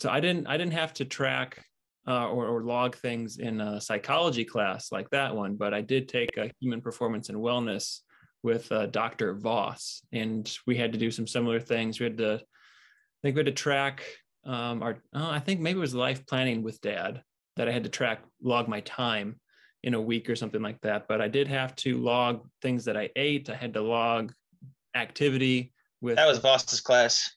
so 0.00 0.10
I 0.10 0.20
didn't 0.20 0.46
I 0.46 0.56
didn't 0.56 0.72
have 0.72 0.92
to 0.94 1.04
track 1.04 1.64
uh, 2.06 2.28
or, 2.28 2.46
or 2.46 2.62
log 2.64 2.96
things 2.96 3.38
in 3.38 3.60
a 3.60 3.80
psychology 3.80 4.44
class 4.44 4.90
like 4.90 5.08
that 5.10 5.34
one, 5.34 5.54
but 5.54 5.72
I 5.72 5.80
did 5.80 6.08
take 6.08 6.36
a 6.36 6.50
human 6.60 6.80
performance 6.80 7.28
and 7.28 7.38
wellness 7.38 8.00
with 8.42 8.70
uh, 8.72 8.86
Dr. 8.86 9.34
Voss, 9.34 10.02
and 10.10 10.52
we 10.66 10.76
had 10.76 10.92
to 10.92 10.98
do 10.98 11.12
some 11.12 11.28
similar 11.28 11.60
things. 11.60 12.00
We 12.00 12.04
had 12.04 12.18
to, 12.18 12.34
I 12.34 13.18
think 13.22 13.36
we 13.36 13.40
had 13.40 13.46
to 13.46 13.52
track 13.52 14.02
um, 14.44 14.82
our, 14.82 14.96
oh, 15.14 15.30
I 15.30 15.38
think 15.38 15.60
maybe 15.60 15.78
it 15.78 15.80
was 15.80 15.94
life 15.94 16.26
planning 16.26 16.62
with 16.62 16.80
dad 16.80 17.22
that 17.54 17.68
I 17.68 17.72
had 17.72 17.84
to 17.84 17.90
track, 17.90 18.24
log 18.42 18.66
my 18.66 18.80
time 18.80 19.38
in 19.84 19.94
a 19.94 20.00
week 20.00 20.30
or 20.30 20.36
something 20.36 20.62
like 20.62 20.80
that. 20.82 21.08
But 21.08 21.20
I 21.20 21.28
did 21.28 21.48
have 21.48 21.74
to 21.76 21.98
log 21.98 22.46
things 22.60 22.84
that 22.84 22.96
I 22.96 23.10
ate. 23.16 23.50
I 23.50 23.54
had 23.54 23.74
to 23.74 23.82
log 23.82 24.32
activity 24.94 25.72
with. 26.00 26.16
That 26.16 26.26
was 26.26 26.38
Voss's 26.38 26.80
class. 26.80 27.34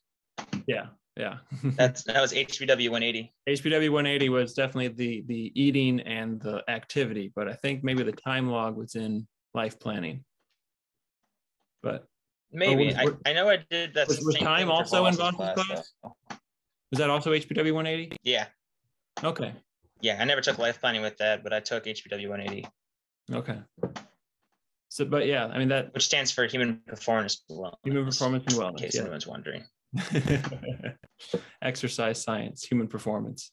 Yeah, 0.68 0.88
yeah. 1.18 1.38
That's 1.64 2.04
that 2.04 2.22
was 2.22 2.34
HPW 2.34 2.90
180. 2.90 3.34
HPW 3.50 3.90
180 3.90 4.30
was 4.30 4.54
definitely 4.54 4.90
the 4.90 5.24
the 5.28 5.52
eating 5.56 6.02
and 6.02 6.40
the 6.42 6.64
activity, 6.70 7.32
but 7.36 7.48
I 7.48 7.54
think 7.54 7.84
maybe 7.84 8.04
the 8.04 8.12
time 8.12 8.50
log 8.50 8.76
was 8.76 8.96
in 8.96 9.28
life 9.54 9.80
planning. 9.80 10.24
But 11.82 12.04
oh, 12.04 12.08
maybe 12.52 12.88
was, 12.88 12.96
I, 12.96 13.30
I 13.30 13.34
know 13.34 13.50
I 13.50 13.64
did 13.70 13.94
that. 13.96 14.08
Was, 14.08 14.22
was 14.22 14.36
time 14.36 14.70
also 14.70 15.06
in 15.06 15.16
Voss's 15.16 15.36
class? 15.36 15.56
class? 15.56 15.92
Was 16.92 17.00
that 17.00 17.10
also 17.10 17.32
HPW 17.32 17.74
180? 17.74 18.16
Yeah. 18.24 18.46
Okay. 19.24 19.54
Yeah, 20.06 20.18
I 20.20 20.26
never 20.26 20.40
took 20.40 20.60
life 20.60 20.80
planning 20.80 21.02
with 21.02 21.18
that, 21.18 21.44
but 21.44 21.52
I 21.52 21.60
took 21.60 21.86
HPW 21.86 22.30
180. 22.30 22.68
Okay. 23.34 23.58
So, 24.90 25.04
but 25.04 25.26
yeah, 25.26 25.48
I 25.48 25.58
mean 25.58 25.70
that 25.70 25.92
which 25.96 26.06
stands 26.06 26.32
for 26.32 26.46
Human 26.46 26.80
Performance 26.86 27.42
Wellness. 27.50 27.74
Human 27.84 28.06
Performance 28.06 28.44
and 28.48 28.56
Wellness. 28.56 28.70
In 28.70 28.78
case 28.78 28.96
yeah. 28.96 29.02
anyone's 29.02 29.26
wondering. 29.26 29.64
Exercise 31.64 32.22
science, 32.22 32.64
human 32.64 32.88
performance. 32.88 33.52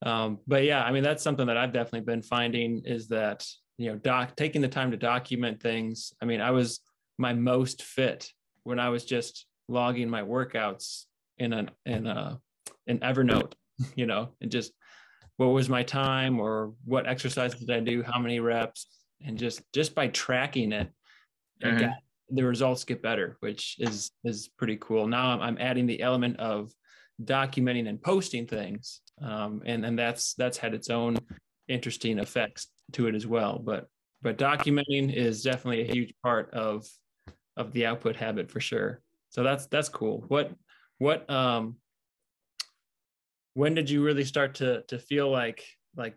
Um, 0.00 0.38
but 0.46 0.64
yeah, 0.64 0.82
I 0.82 0.92
mean 0.92 1.02
that's 1.02 1.22
something 1.22 1.46
that 1.48 1.58
I've 1.58 1.74
definitely 1.74 2.06
been 2.06 2.22
finding 2.22 2.84
is 2.86 3.08
that 3.08 3.46
you 3.76 3.92
know 3.92 3.98
doc 3.98 4.34
taking 4.34 4.62
the 4.62 4.68
time 4.68 4.92
to 4.92 4.96
document 4.96 5.60
things. 5.60 6.14
I 6.22 6.24
mean, 6.24 6.40
I 6.40 6.52
was 6.52 6.80
my 7.18 7.34
most 7.34 7.82
fit 7.82 8.30
when 8.62 8.80
I 8.80 8.88
was 8.88 9.04
just 9.04 9.44
logging 9.68 10.08
my 10.08 10.22
workouts 10.22 11.04
in 11.36 11.52
an 11.52 11.70
in 11.84 12.06
a 12.06 12.40
in 12.86 12.98
Evernote, 13.00 13.52
you 13.94 14.06
know, 14.06 14.30
and 14.40 14.50
just 14.50 14.72
what 15.36 15.46
was 15.46 15.68
my 15.68 15.82
time 15.82 16.40
or 16.40 16.74
what 16.84 17.06
exercise 17.06 17.54
did 17.54 17.70
I 17.70 17.80
do, 17.80 18.02
how 18.02 18.20
many 18.20 18.40
reps, 18.40 18.86
and 19.24 19.38
just 19.38 19.62
just 19.72 19.94
by 19.94 20.08
tracking 20.08 20.72
it, 20.72 20.90
mm-hmm. 21.62 21.78
got, 21.78 21.90
the 22.30 22.44
results 22.44 22.84
get 22.84 23.02
better, 23.02 23.36
which 23.40 23.76
is 23.78 24.10
is 24.24 24.48
pretty 24.48 24.76
cool. 24.80 25.06
Now 25.06 25.40
I'm, 25.40 25.58
adding 25.58 25.86
the 25.86 26.02
element 26.02 26.38
of 26.38 26.72
documenting 27.22 27.88
and 27.88 28.00
posting 28.00 28.46
things, 28.46 29.00
um, 29.20 29.62
and 29.64 29.84
and 29.84 29.98
that's 29.98 30.34
that's 30.34 30.58
had 30.58 30.74
its 30.74 30.90
own 30.90 31.18
interesting 31.68 32.18
effects 32.18 32.68
to 32.92 33.06
it 33.06 33.14
as 33.14 33.26
well. 33.26 33.58
But 33.58 33.88
but 34.22 34.38
documenting 34.38 35.12
is 35.14 35.42
definitely 35.42 35.82
a 35.82 35.92
huge 35.92 36.14
part 36.22 36.52
of 36.52 36.86
of 37.56 37.72
the 37.72 37.86
output 37.86 38.16
habit 38.16 38.50
for 38.50 38.60
sure. 38.60 39.00
So 39.30 39.42
that's 39.42 39.66
that's 39.66 39.88
cool. 39.88 40.24
What 40.28 40.52
what 40.98 41.28
um 41.28 41.76
when 43.54 43.74
did 43.74 43.90
you 43.90 44.02
really 44.02 44.24
start 44.24 44.54
to 44.56 44.82
to 44.88 44.98
feel 44.98 45.30
like 45.30 45.64
like 45.96 46.16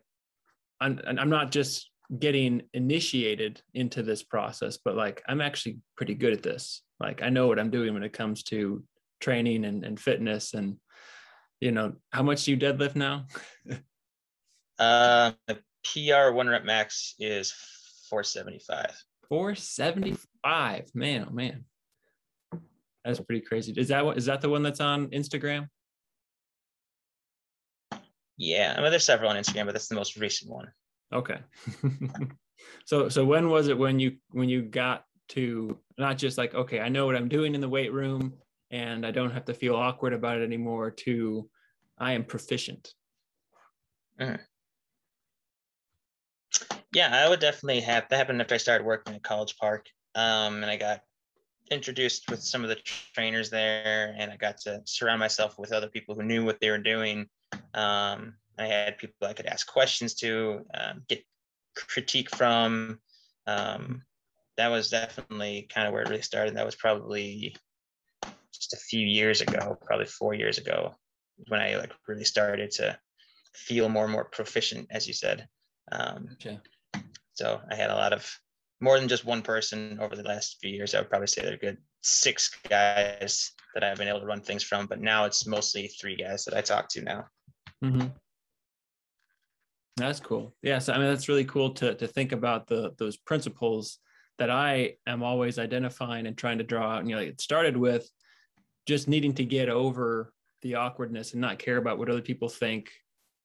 I'm 0.79 0.99
I'm 1.05 1.29
not 1.29 1.51
just 1.51 1.89
getting 2.19 2.61
initiated 2.73 3.61
into 3.73 4.03
this 4.03 4.23
process, 4.23 4.77
but 4.83 4.95
like 4.95 5.21
I'm 5.27 5.41
actually 5.41 5.79
pretty 5.97 6.15
good 6.15 6.33
at 6.33 6.43
this. 6.43 6.81
Like 6.99 7.21
I 7.21 7.29
know 7.29 7.47
what 7.47 7.59
I'm 7.59 7.71
doing 7.71 7.93
when 7.93 8.03
it 8.03 8.13
comes 8.13 8.43
to 8.43 8.83
training 9.19 9.65
and, 9.65 9.83
and 9.83 9.99
fitness 9.99 10.53
and 10.53 10.77
you 11.61 11.71
know, 11.71 11.93
how 12.11 12.21
much 12.21 12.43
do 12.43 12.51
you 12.51 12.57
deadlift 12.57 12.95
now? 12.95 13.25
uh 14.79 15.31
the 15.47 15.59
PR 15.83 16.31
one 16.33 16.47
rep 16.47 16.65
max 16.65 17.15
is 17.19 17.53
475. 18.09 18.91
475. 19.29 20.89
Man, 20.93 21.25
oh 21.27 21.33
man. 21.33 21.65
That's 23.03 23.19
pretty 23.19 23.41
crazy. 23.41 23.73
Is 23.77 23.89
that 23.89 24.05
what 24.05 24.17
is 24.17 24.25
that 24.25 24.41
the 24.41 24.49
one 24.49 24.63
that's 24.63 24.81
on 24.81 25.07
Instagram? 25.07 25.67
Yeah, 28.37 28.75
I 28.77 28.81
mean, 28.81 28.91
there's 28.91 29.05
several 29.05 29.29
on 29.29 29.37
Instagram, 29.37 29.65
but 29.65 29.73
that's 29.73 29.87
the 29.87 29.95
most 29.95 30.17
recent 30.17 30.51
one. 30.51 30.71
Okay. 31.13 31.37
so, 32.85 33.09
so 33.09 33.23
when 33.25 33.49
was 33.49 33.67
it 33.67 33.77
when 33.77 33.99
you 33.99 34.17
when 34.31 34.49
you 34.49 34.61
got 34.61 35.05
to 35.29 35.77
not 35.97 36.17
just 36.17 36.37
like 36.37 36.53
okay, 36.53 36.79
I 36.79 36.89
know 36.89 37.05
what 37.05 37.15
I'm 37.15 37.29
doing 37.29 37.55
in 37.55 37.61
the 37.61 37.69
weight 37.69 37.93
room, 37.93 38.33
and 38.71 39.05
I 39.05 39.11
don't 39.11 39.31
have 39.31 39.45
to 39.45 39.53
feel 39.53 39.75
awkward 39.75 40.13
about 40.13 40.39
it 40.39 40.43
anymore. 40.43 40.91
To 40.91 41.49
I 41.97 42.13
am 42.13 42.23
proficient. 42.23 42.93
Mm. 44.19 44.39
Yeah, 46.93 47.09
I 47.13 47.29
would 47.29 47.39
definitely 47.39 47.81
have 47.81 48.07
that 48.09 48.15
happened 48.15 48.41
after 48.41 48.55
I 48.55 48.57
started 48.57 48.85
working 48.85 49.15
at 49.15 49.23
College 49.23 49.57
Park, 49.57 49.87
um, 50.15 50.55
and 50.55 50.65
I 50.65 50.77
got 50.77 51.01
introduced 51.71 52.29
with 52.29 52.41
some 52.41 52.63
of 52.63 52.69
the 52.69 52.77
trainers 53.13 53.49
there, 53.49 54.15
and 54.17 54.31
I 54.31 54.37
got 54.37 54.57
to 54.59 54.81
surround 54.85 55.19
myself 55.19 55.57
with 55.57 55.71
other 55.71 55.87
people 55.87 56.15
who 56.15 56.23
knew 56.23 56.45
what 56.45 56.59
they 56.59 56.69
were 56.69 56.77
doing 56.77 57.27
um, 57.73 58.35
I 58.57 58.67
had 58.67 58.97
people 58.97 59.27
I 59.27 59.33
could 59.33 59.45
ask 59.47 59.67
questions 59.67 60.13
to, 60.15 60.65
um, 60.73 61.03
get 61.07 61.23
critique 61.75 62.33
from. 62.35 62.99
Um, 63.47 64.03
that 64.57 64.69
was 64.69 64.89
definitely 64.89 65.67
kind 65.73 65.87
of 65.87 65.93
where 65.93 66.03
it 66.03 66.09
really 66.09 66.21
started. 66.21 66.55
That 66.55 66.65
was 66.65 66.75
probably 66.75 67.55
just 68.53 68.73
a 68.73 68.77
few 68.77 69.05
years 69.05 69.41
ago, 69.41 69.77
probably 69.85 70.05
four 70.05 70.33
years 70.33 70.57
ago, 70.57 70.95
when 71.49 71.61
I 71.61 71.75
like 71.75 71.91
really 72.07 72.23
started 72.23 72.71
to 72.71 72.97
feel 73.53 73.89
more 73.89 74.03
and 74.03 74.13
more 74.13 74.25
proficient, 74.25 74.87
as 74.91 75.07
you 75.07 75.13
said. 75.13 75.47
Um, 75.91 76.29
okay. 76.33 76.59
So 77.33 77.59
I 77.69 77.75
had 77.75 77.89
a 77.89 77.95
lot 77.95 78.13
of 78.13 78.39
more 78.79 78.99
than 78.99 79.09
just 79.09 79.25
one 79.25 79.41
person 79.41 79.99
over 80.01 80.15
the 80.15 80.23
last 80.23 80.57
few 80.61 80.71
years. 80.71 80.95
I 80.95 80.99
would 80.99 81.09
probably 81.09 81.27
say 81.27 81.41
there 81.41 81.53
are 81.53 81.57
good 81.57 81.77
six 82.01 82.55
guys 82.69 83.51
that 83.73 83.83
I've 83.83 83.97
been 83.97 84.07
able 84.07 84.21
to 84.21 84.25
run 84.25 84.41
things 84.41 84.63
from, 84.63 84.85
but 84.85 85.01
now 85.01 85.25
it's 85.25 85.45
mostly 85.45 85.87
three 85.87 86.15
guys 86.15 86.45
that 86.45 86.55
I 86.55 86.61
talk 86.61 86.87
to 86.89 87.01
now. 87.01 87.25
Mm-hmm. 87.85 88.07
That's 89.97 90.19
cool. 90.19 90.53
Yes, 90.61 90.89
I 90.89 90.97
mean 90.97 91.07
that's 91.07 91.29
really 91.29 91.45
cool 91.45 91.71
to 91.75 91.95
to 91.95 92.07
think 92.07 92.31
about 92.31 92.67
the 92.67 92.93
those 92.97 93.15
principles 93.15 93.99
that 94.37 94.49
I 94.49 94.95
am 95.07 95.23
always 95.23 95.57
identifying 95.57 96.27
and 96.27 96.37
trying 96.37 96.57
to 96.57 96.63
draw 96.65 96.91
out. 96.91 96.99
And 96.99 97.09
you 97.09 97.15
know, 97.15 97.21
it 97.21 97.39
started 97.39 97.77
with 97.77 98.09
just 98.85 99.07
needing 99.07 99.33
to 99.35 99.45
get 99.45 99.69
over 99.69 100.33
the 100.61 100.75
awkwardness 100.75 101.31
and 101.31 101.41
not 101.41 101.59
care 101.59 101.77
about 101.77 101.97
what 101.97 102.09
other 102.09 102.21
people 102.21 102.49
think. 102.49 102.91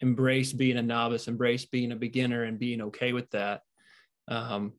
Embrace 0.01 0.53
being 0.53 0.79
a 0.79 0.83
novice, 0.83 1.29
embrace 1.29 1.67
being 1.67 1.93
a 1.93 1.97
beginner, 1.97 2.45
and 2.45 2.59
being 2.59 2.81
okay 2.81 3.13
with 3.13 3.31
that. 3.31 3.61
Um, 4.27 4.73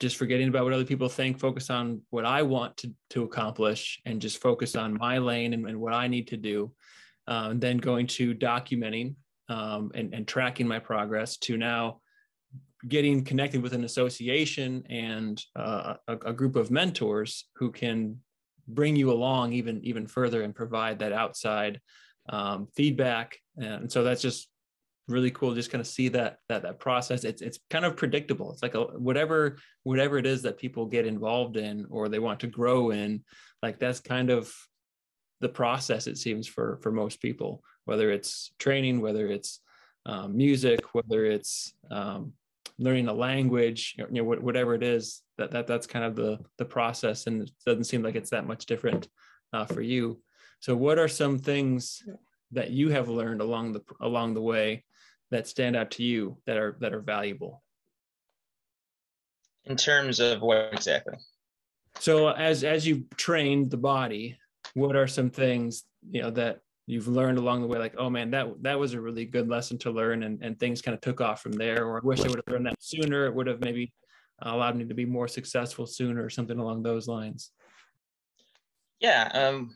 just 0.00 0.16
forgetting 0.16 0.48
about 0.48 0.64
what 0.64 0.74
other 0.74 0.84
people 0.84 1.08
think, 1.08 1.38
focus 1.38 1.70
on 1.70 2.02
what 2.10 2.26
I 2.26 2.42
want 2.42 2.76
to 2.78 2.92
to 3.10 3.22
accomplish, 3.22 4.02
and 4.04 4.20
just 4.20 4.42
focus 4.42 4.76
on 4.76 4.98
my 4.98 5.16
lane 5.16 5.54
and, 5.54 5.66
and 5.66 5.80
what 5.80 5.94
I 5.94 6.08
need 6.08 6.28
to 6.28 6.36
do 6.36 6.72
uh, 7.28 7.52
then 7.54 7.78
going 7.78 8.06
to 8.06 8.34
documenting 8.34 9.14
um, 9.48 9.90
and, 9.94 10.14
and 10.14 10.26
tracking 10.26 10.66
my 10.66 10.78
progress 10.78 11.36
to 11.38 11.56
now 11.56 12.00
getting 12.88 13.24
connected 13.24 13.62
with 13.62 13.72
an 13.72 13.84
association 13.84 14.84
and 14.88 15.42
uh, 15.56 15.94
a, 16.08 16.12
a, 16.26 16.32
group 16.32 16.56
of 16.56 16.70
mentors 16.70 17.48
who 17.56 17.72
can 17.72 18.18
bring 18.68 18.94
you 18.96 19.10
along 19.10 19.52
even 19.52 19.82
even 19.84 20.06
further 20.06 20.42
and 20.42 20.54
provide 20.54 20.98
that 20.98 21.12
outside 21.12 21.80
um, 22.28 22.68
feedback. 22.74 23.38
And 23.56 23.90
so 23.90 24.02
that's 24.04 24.22
just 24.22 24.48
really 25.08 25.30
cool 25.30 25.54
just 25.54 25.70
kind 25.70 25.80
of 25.80 25.86
see 25.86 26.08
that 26.08 26.38
that 26.48 26.62
that 26.62 26.78
process. 26.78 27.24
It's 27.24 27.42
it's 27.42 27.58
kind 27.70 27.84
of 27.84 27.96
predictable. 27.96 28.52
It's 28.52 28.62
like 28.62 28.74
a, 28.74 28.84
whatever 28.84 29.58
whatever 29.84 30.18
it 30.18 30.26
is 30.26 30.42
that 30.42 30.58
people 30.58 30.86
get 30.86 31.06
involved 31.06 31.56
in 31.56 31.86
or 31.90 32.08
they 32.08 32.18
want 32.18 32.40
to 32.40 32.46
grow 32.46 32.90
in 32.90 33.22
like 33.62 33.78
that's 33.78 34.00
kind 34.00 34.30
of 34.30 34.52
the 35.40 35.48
process 35.48 36.06
it 36.06 36.18
seems 36.18 36.46
for 36.46 36.78
for 36.82 36.90
most 36.90 37.20
people 37.20 37.62
whether 37.84 38.10
it's 38.10 38.52
training 38.58 39.00
whether 39.00 39.26
it's 39.26 39.60
um, 40.06 40.36
music 40.36 40.80
whether 40.94 41.24
it's 41.26 41.74
um, 41.90 42.32
learning 42.78 43.08
a 43.08 43.12
language 43.12 43.94
you 43.98 44.06
know 44.10 44.24
whatever 44.24 44.74
it 44.74 44.82
is 44.82 45.22
that, 45.38 45.50
that 45.50 45.66
that's 45.66 45.86
kind 45.86 46.04
of 46.04 46.16
the 46.16 46.38
the 46.58 46.64
process 46.64 47.26
and 47.26 47.42
it 47.42 47.50
doesn't 47.64 47.84
seem 47.84 48.02
like 48.02 48.14
it's 48.14 48.30
that 48.30 48.46
much 48.46 48.66
different 48.66 49.08
uh, 49.52 49.64
for 49.64 49.82
you 49.82 50.20
So, 50.60 50.74
what 50.74 50.98
are 50.98 51.08
some 51.08 51.38
things 51.38 52.02
that 52.52 52.70
you 52.70 52.90
have 52.90 53.08
learned 53.08 53.40
along 53.40 53.72
the 53.72 53.82
along 54.00 54.34
the 54.34 54.42
way 54.42 54.84
that 55.30 55.46
stand 55.46 55.76
out 55.76 55.90
to 55.92 56.02
you 56.02 56.38
that 56.46 56.56
are 56.56 56.76
that 56.80 56.94
are 56.94 57.00
valuable? 57.00 57.62
In 59.64 59.76
terms 59.76 60.20
of 60.20 60.40
what 60.40 60.70
exactly? 60.72 61.14
So, 61.98 62.28
as 62.28 62.64
as 62.64 62.86
you've 62.86 63.08
trained 63.16 63.70
the 63.70 63.76
body, 63.76 64.38
what 64.76 64.94
are 64.94 65.06
some 65.06 65.30
things 65.30 65.84
you 66.10 66.20
know 66.20 66.30
that 66.30 66.60
you've 66.86 67.08
learned 67.08 67.38
along 67.38 67.62
the 67.62 67.66
way? 67.66 67.78
Like 67.78 67.94
oh 67.96 68.10
man 68.10 68.30
that 68.32 68.62
that 68.62 68.78
was 68.78 68.92
a 68.92 69.00
really 69.00 69.24
good 69.24 69.48
lesson 69.48 69.78
to 69.78 69.90
learn 69.90 70.22
and, 70.22 70.42
and 70.42 70.60
things 70.60 70.82
kind 70.82 70.94
of 70.94 71.00
took 71.00 71.20
off 71.20 71.42
from 71.42 71.52
there 71.52 71.86
or 71.86 71.96
i 71.96 72.00
wish 72.04 72.20
i 72.20 72.28
would 72.28 72.42
have 72.46 72.52
learned 72.52 72.66
that 72.66 72.76
sooner. 72.80 73.26
It 73.26 73.34
would 73.34 73.46
have 73.46 73.60
maybe 73.60 73.92
allowed 74.42 74.76
me 74.76 74.84
to 74.84 74.94
be 74.94 75.06
more 75.06 75.28
successful 75.28 75.86
sooner 75.86 76.22
or 76.22 76.28
something 76.28 76.58
along 76.58 76.82
those 76.82 77.08
lines. 77.08 77.52
Yeah 79.00 79.30
um 79.32 79.74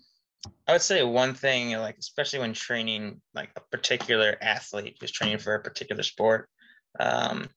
i 0.68 0.72
would 0.72 0.82
say 0.82 1.02
one 1.02 1.34
thing 1.34 1.72
like 1.78 1.96
especially 1.98 2.38
when 2.38 2.52
training 2.52 3.20
like 3.34 3.50
a 3.56 3.60
particular 3.70 4.36
athlete 4.40 4.96
who's 5.00 5.10
training 5.10 5.38
for 5.38 5.54
a 5.54 5.62
particular 5.62 6.02
sport 6.02 6.48
um, 6.98 7.48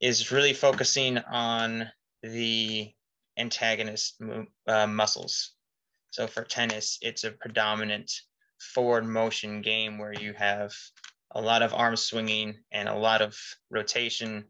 is 0.00 0.30
really 0.32 0.52
focusing 0.52 1.18
on 1.18 1.88
the 2.22 2.92
antagonist 3.38 4.20
uh, 4.66 4.86
muscles 4.86 5.55
so 6.16 6.26
for 6.26 6.44
tennis 6.44 6.98
it's 7.02 7.24
a 7.24 7.30
predominant 7.30 8.10
forward 8.60 9.04
motion 9.04 9.60
game 9.60 9.98
where 9.98 10.12
you 10.12 10.32
have 10.32 10.72
a 11.34 11.40
lot 11.40 11.62
of 11.62 11.74
arm 11.74 11.96
swinging 11.96 12.56
and 12.72 12.88
a 12.88 12.94
lot 12.94 13.20
of 13.20 13.36
rotation, 13.70 14.44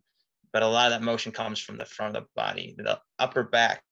but 0.52 0.62
a 0.62 0.68
lot 0.68 0.92
of 0.92 0.92
that 0.92 1.04
motion 1.04 1.32
comes 1.32 1.58
from 1.58 1.76
the 1.76 1.84
front 1.84 2.16
of 2.16 2.22
the 2.22 2.28
body. 2.36 2.74
The 2.78 3.00
upper 3.18 3.42
back 3.42 3.82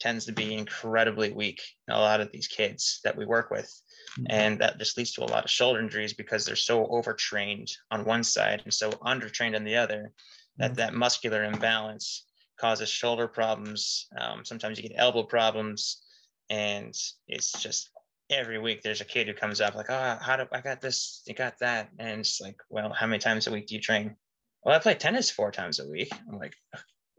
tends 0.00 0.26
to 0.26 0.32
be 0.32 0.54
incredibly 0.54 1.32
weak 1.32 1.62
in 1.86 1.94
a 1.94 1.98
lot 1.98 2.20
of 2.20 2.32
these 2.32 2.48
kids 2.48 3.00
that 3.04 3.16
we 3.16 3.24
work 3.24 3.50
with. 3.50 3.70
Mm-hmm. 4.18 4.26
And 4.30 4.58
that 4.58 4.78
just 4.78 4.98
leads 4.98 5.12
to 5.12 5.22
a 5.22 5.30
lot 5.30 5.44
of 5.44 5.50
shoulder 5.50 5.80
injuries 5.80 6.12
because 6.12 6.44
they're 6.44 6.56
so 6.56 6.86
overtrained 6.86 7.70
on 7.90 8.04
one 8.04 8.24
side 8.24 8.62
and 8.64 8.74
so 8.74 8.90
undertrained 8.90 9.54
on 9.54 9.64
the 9.64 9.76
other 9.76 10.12
that 10.58 10.72
mm-hmm. 10.72 10.78
that 10.78 10.94
muscular 10.94 11.44
imbalance 11.44 12.26
causes 12.60 12.88
shoulder 12.88 13.28
problems. 13.28 14.08
Um, 14.18 14.44
sometimes 14.44 14.78
you 14.78 14.88
get 14.88 14.98
elbow 14.98 15.22
problems. 15.22 16.03
And 16.50 16.94
it's 17.26 17.52
just 17.62 17.90
every 18.30 18.58
week 18.58 18.82
there's 18.82 19.00
a 19.00 19.06
kid 19.06 19.26
who 19.26 19.34
comes 19.34 19.60
up 19.60 19.74
like, 19.74 19.90
oh, 19.90 20.18
how 20.20 20.36
do 20.36 20.46
I 20.52 20.60
got 20.60 20.80
this? 20.80 21.22
You 21.26 21.34
got 21.34 21.58
that? 21.60 21.90
And 21.98 22.20
it's 22.20 22.40
like, 22.40 22.56
well, 22.68 22.92
how 22.92 23.06
many 23.06 23.18
times 23.18 23.46
a 23.46 23.52
week 23.52 23.66
do 23.66 23.74
you 23.74 23.80
train? 23.80 24.16
Well, 24.62 24.74
I 24.74 24.78
play 24.78 24.94
tennis 24.94 25.30
four 25.30 25.50
times 25.50 25.78
a 25.78 25.88
week. 25.88 26.10
I'm 26.28 26.38
like, 26.38 26.54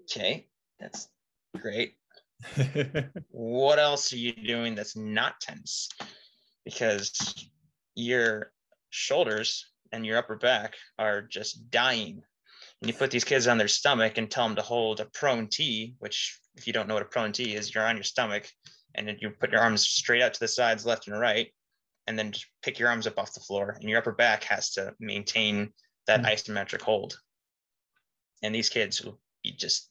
okay, 0.01 0.47
that's 0.79 1.07
great. 1.59 1.95
what 3.29 3.79
else 3.79 4.11
are 4.13 4.17
you 4.17 4.33
doing 4.33 4.75
that's 4.75 4.95
not 4.95 5.39
tennis? 5.39 5.89
Because 6.63 7.47
your 7.95 8.51
shoulders 8.89 9.67
and 9.91 10.05
your 10.05 10.17
upper 10.17 10.35
back 10.35 10.75
are 10.97 11.21
just 11.21 11.69
dying. 11.69 12.23
And 12.81 12.89
you 12.89 12.93
put 12.93 13.11
these 13.11 13.23
kids 13.23 13.47
on 13.47 13.57
their 13.57 13.67
stomach 13.67 14.17
and 14.17 14.29
tell 14.29 14.47
them 14.47 14.55
to 14.57 14.61
hold 14.61 14.99
a 14.99 15.05
prone 15.05 15.47
T, 15.47 15.95
which 15.99 16.39
if 16.55 16.67
you 16.67 16.73
don't 16.73 16.87
know 16.87 16.95
what 16.95 17.03
a 17.03 17.07
prone 17.07 17.31
T 17.31 17.55
is, 17.55 17.73
you're 17.73 17.85
on 17.85 17.95
your 17.95 18.03
stomach 18.03 18.47
and 18.95 19.07
then 19.07 19.17
you 19.19 19.29
put 19.29 19.51
your 19.51 19.61
arms 19.61 19.85
straight 19.87 20.21
out 20.21 20.33
to 20.33 20.39
the 20.39 20.47
sides, 20.47 20.85
left 20.85 21.07
and 21.07 21.19
right, 21.19 21.51
and 22.07 22.17
then 22.17 22.31
just 22.31 22.47
pick 22.63 22.79
your 22.79 22.89
arms 22.89 23.07
up 23.07 23.17
off 23.17 23.33
the 23.33 23.39
floor. 23.39 23.77
And 23.79 23.89
your 23.89 23.99
upper 23.99 24.11
back 24.11 24.43
has 24.45 24.71
to 24.73 24.93
maintain 24.99 25.71
that 26.07 26.21
mm-hmm. 26.21 26.31
isometric 26.31 26.81
hold. 26.81 27.19
And 28.43 28.53
these 28.53 28.69
kids 28.69 29.03
will 29.03 29.19
be 29.43 29.51
just 29.51 29.89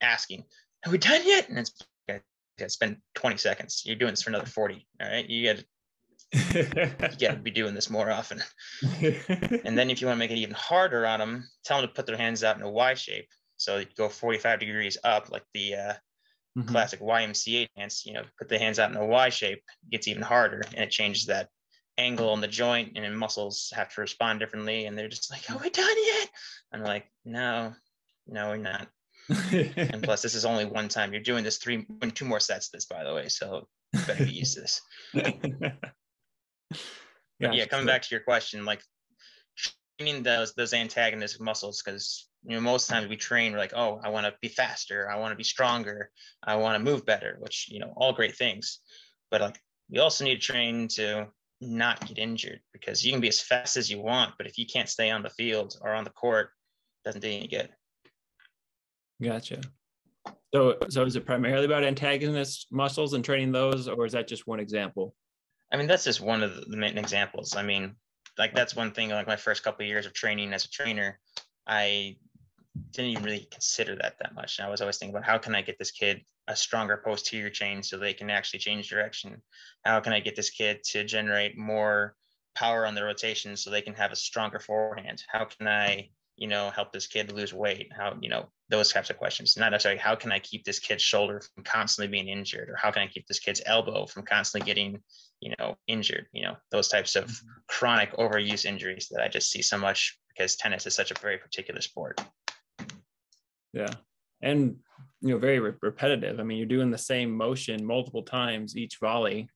asking, 0.00 0.44
"Are 0.86 0.92
we 0.92 0.98
done 0.98 1.22
yet?" 1.24 1.48
And 1.48 1.58
it's 1.58 1.72
it's 2.58 2.76
been 2.76 3.00
20 3.14 3.36
seconds. 3.38 3.82
You're 3.84 3.96
doing 3.96 4.12
this 4.12 4.22
for 4.22 4.30
another 4.30 4.46
40. 4.46 4.86
All 5.00 5.08
right, 5.08 5.28
you 5.28 5.46
got 5.46 5.56
to 5.56 5.64
you 6.32 6.98
got 6.98 7.18
to 7.18 7.40
be 7.42 7.50
doing 7.50 7.74
this 7.74 7.90
more 7.90 8.10
often. 8.10 8.42
and 9.64 9.76
then 9.76 9.90
if 9.90 10.00
you 10.00 10.06
want 10.06 10.16
to 10.16 10.18
make 10.18 10.30
it 10.30 10.38
even 10.38 10.54
harder 10.54 11.06
on 11.06 11.18
them, 11.18 11.48
tell 11.64 11.80
them 11.80 11.88
to 11.88 11.94
put 11.94 12.06
their 12.06 12.16
hands 12.16 12.44
out 12.44 12.56
in 12.56 12.62
a 12.62 12.70
Y 12.70 12.94
shape. 12.94 13.28
So 13.56 13.78
you 13.78 13.86
go 13.96 14.08
45 14.08 14.60
degrees 14.60 14.96
up, 15.04 15.30
like 15.30 15.44
the 15.54 15.74
uh, 15.74 15.92
mm-hmm. 16.58 16.68
classic 16.68 17.00
YMCA 17.00 17.68
dance, 17.76 18.04
you 18.06 18.12
know, 18.12 18.22
put 18.38 18.48
the 18.48 18.58
hands 18.58 18.78
out 18.78 18.90
in 18.90 18.96
a 18.96 19.06
Y 19.06 19.28
shape, 19.28 19.62
gets 19.90 20.08
even 20.08 20.22
harder 20.22 20.62
and 20.74 20.84
it 20.84 20.90
changes 20.90 21.26
that 21.26 21.48
angle 21.98 22.30
on 22.30 22.40
the 22.40 22.48
joint 22.48 22.96
and 22.96 23.18
muscles 23.18 23.72
have 23.74 23.92
to 23.94 24.00
respond 24.00 24.40
differently. 24.40 24.86
And 24.86 24.96
they're 24.96 25.08
just 25.08 25.30
like, 25.30 25.50
are 25.50 25.58
we 25.62 25.70
done 25.70 25.96
yet? 26.06 26.28
I'm 26.72 26.82
like, 26.82 27.10
no, 27.24 27.74
no, 28.26 28.48
we're 28.48 28.56
not. 28.56 28.88
and 29.52 30.02
plus, 30.02 30.22
this 30.22 30.34
is 30.34 30.44
only 30.44 30.64
one 30.64 30.88
time. 30.88 31.12
You're 31.12 31.22
doing 31.22 31.44
this 31.44 31.58
three, 31.58 31.86
and 32.02 32.14
two 32.14 32.24
more 32.24 32.40
sets. 32.40 32.68
This, 32.70 32.86
by 32.86 33.04
the 33.04 33.14
way, 33.14 33.28
so 33.28 33.68
you 33.92 34.00
better 34.06 34.24
be 34.24 34.32
used 34.32 34.54
to 34.54 34.60
this. 34.62 34.80
yeah, 37.38 37.52
yeah. 37.52 37.66
Coming 37.66 37.86
back 37.86 38.02
to 38.02 38.08
your 38.10 38.22
question, 38.22 38.64
like 38.64 38.82
training 39.98 40.24
those 40.24 40.54
those 40.54 40.72
antagonistic 40.72 41.40
muscles, 41.40 41.80
because 41.82 42.28
you 42.44 42.54
know 42.54 42.60
most 42.60 42.88
times 42.88 43.08
we 43.08 43.16
train 43.16 43.52
we're 43.52 43.58
like 43.58 43.74
oh 43.74 44.00
i 44.02 44.08
want 44.08 44.24
to 44.24 44.34
be 44.40 44.48
faster 44.48 45.10
i 45.10 45.16
want 45.16 45.32
to 45.32 45.36
be 45.36 45.44
stronger 45.44 46.10
i 46.42 46.56
want 46.56 46.76
to 46.76 46.90
move 46.90 47.04
better 47.04 47.36
which 47.40 47.68
you 47.70 47.78
know 47.78 47.92
all 47.96 48.12
great 48.12 48.36
things. 48.36 48.80
But 49.30 49.40
like 49.40 49.60
we 49.88 49.98
also 49.98 50.24
need 50.24 50.40
to 50.40 50.40
train 50.40 50.88
to 50.88 51.28
not 51.60 52.06
get 52.06 52.18
injured 52.18 52.60
because 52.72 53.04
you 53.04 53.12
can 53.12 53.20
be 53.20 53.28
as 53.28 53.40
fast 53.40 53.76
as 53.76 53.90
you 53.90 54.00
want 54.00 54.32
but 54.38 54.46
if 54.46 54.58
you 54.58 54.66
can't 54.66 54.88
stay 54.88 55.10
on 55.10 55.22
the 55.22 55.30
field 55.30 55.76
or 55.82 55.92
on 55.92 56.04
the 56.04 56.10
court 56.10 56.50
it 57.04 57.08
doesn't 57.08 57.20
do 57.20 57.28
any 57.28 57.46
good. 57.46 57.68
Gotcha. 59.22 59.60
So 60.52 60.78
so 60.88 61.04
is 61.04 61.16
it 61.16 61.26
primarily 61.26 61.66
about 61.66 61.84
antagonist 61.84 62.68
muscles 62.72 63.12
and 63.12 63.24
training 63.24 63.52
those 63.52 63.86
or 63.86 64.06
is 64.06 64.12
that 64.12 64.26
just 64.26 64.46
one 64.46 64.58
example? 64.58 65.14
I 65.72 65.76
mean 65.76 65.86
that's 65.86 66.04
just 66.04 66.20
one 66.20 66.42
of 66.42 66.64
the 66.68 66.76
main 66.76 66.98
examples. 66.98 67.54
I 67.54 67.62
mean 67.62 67.94
like 68.38 68.54
that's 68.54 68.74
one 68.74 68.90
thing 68.90 69.10
like 69.10 69.26
my 69.26 69.36
first 69.36 69.62
couple 69.62 69.84
of 69.84 69.88
years 69.88 70.06
of 70.06 70.14
training 70.14 70.52
as 70.52 70.64
a 70.64 70.70
trainer 70.70 71.18
i 71.66 72.16
didn't 72.92 73.10
even 73.10 73.24
really 73.24 73.48
consider 73.50 73.96
that 73.96 74.16
that 74.20 74.34
much. 74.34 74.58
And 74.58 74.66
I 74.66 74.70
was 74.70 74.80
always 74.80 74.98
thinking 74.98 75.14
about 75.14 75.28
how 75.28 75.38
can 75.38 75.54
I 75.54 75.62
get 75.62 75.78
this 75.78 75.90
kid 75.90 76.22
a 76.48 76.56
stronger 76.56 77.00
posterior 77.04 77.50
chain 77.50 77.82
so 77.82 77.96
they 77.96 78.14
can 78.14 78.30
actually 78.30 78.60
change 78.60 78.88
direction? 78.88 79.40
How 79.84 80.00
can 80.00 80.12
I 80.12 80.20
get 80.20 80.36
this 80.36 80.50
kid 80.50 80.82
to 80.84 81.04
generate 81.04 81.56
more 81.56 82.14
power 82.54 82.86
on 82.86 82.94
the 82.94 83.04
rotation 83.04 83.56
so 83.56 83.70
they 83.70 83.82
can 83.82 83.94
have 83.94 84.12
a 84.12 84.16
stronger 84.16 84.58
forehand? 84.58 85.22
How 85.28 85.44
can 85.44 85.68
I, 85.68 86.10
you 86.36 86.48
know, 86.48 86.70
help 86.70 86.92
this 86.92 87.06
kid 87.06 87.32
lose 87.32 87.52
weight? 87.52 87.90
How, 87.96 88.16
you 88.20 88.28
know, 88.28 88.50
those 88.68 88.92
types 88.92 89.10
of 89.10 89.18
questions. 89.18 89.56
Not 89.56 89.72
necessarily 89.72 90.00
how 90.00 90.14
can 90.14 90.30
I 90.30 90.38
keep 90.38 90.64
this 90.64 90.78
kid's 90.78 91.02
shoulder 91.02 91.42
from 91.54 91.64
constantly 91.64 92.10
being 92.10 92.28
injured 92.28 92.70
or 92.70 92.76
how 92.76 92.90
can 92.90 93.02
I 93.02 93.08
keep 93.08 93.26
this 93.26 93.40
kid's 93.40 93.62
elbow 93.66 94.06
from 94.06 94.24
constantly 94.24 94.64
getting, 94.66 95.02
you 95.40 95.54
know, 95.58 95.76
injured, 95.88 96.26
you 96.32 96.42
know, 96.42 96.56
those 96.70 96.88
types 96.88 97.16
of 97.16 97.24
mm-hmm. 97.24 97.48
chronic 97.68 98.16
overuse 98.16 98.64
injuries 98.64 99.08
that 99.10 99.22
I 99.22 99.28
just 99.28 99.50
see 99.50 99.62
so 99.62 99.76
much 99.76 100.18
because 100.28 100.56
tennis 100.56 100.86
is 100.86 100.94
such 100.94 101.10
a 101.10 101.20
very 101.20 101.36
particular 101.36 101.80
sport. 101.80 102.20
Yeah. 103.72 103.92
And, 104.42 104.76
you 105.20 105.30
know, 105.30 105.38
very 105.38 105.60
re- 105.60 105.74
repetitive. 105.82 106.40
I 106.40 106.42
mean, 106.42 106.58
you're 106.58 106.66
doing 106.66 106.90
the 106.90 106.98
same 106.98 107.30
motion 107.36 107.84
multiple 107.84 108.22
times 108.22 108.76
each 108.76 108.98
volley. 108.98 109.48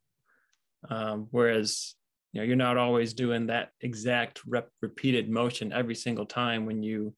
Um, 0.88 1.28
whereas, 1.30 1.94
you 2.32 2.40
know, 2.40 2.46
you're 2.46 2.56
not 2.56 2.76
always 2.76 3.14
doing 3.14 3.46
that 3.46 3.70
exact 3.80 4.40
rep- 4.46 4.70
repeated 4.82 5.30
motion 5.30 5.72
every 5.72 5.94
single 5.94 6.26
time 6.26 6.66
when 6.66 6.82
you 6.82 7.14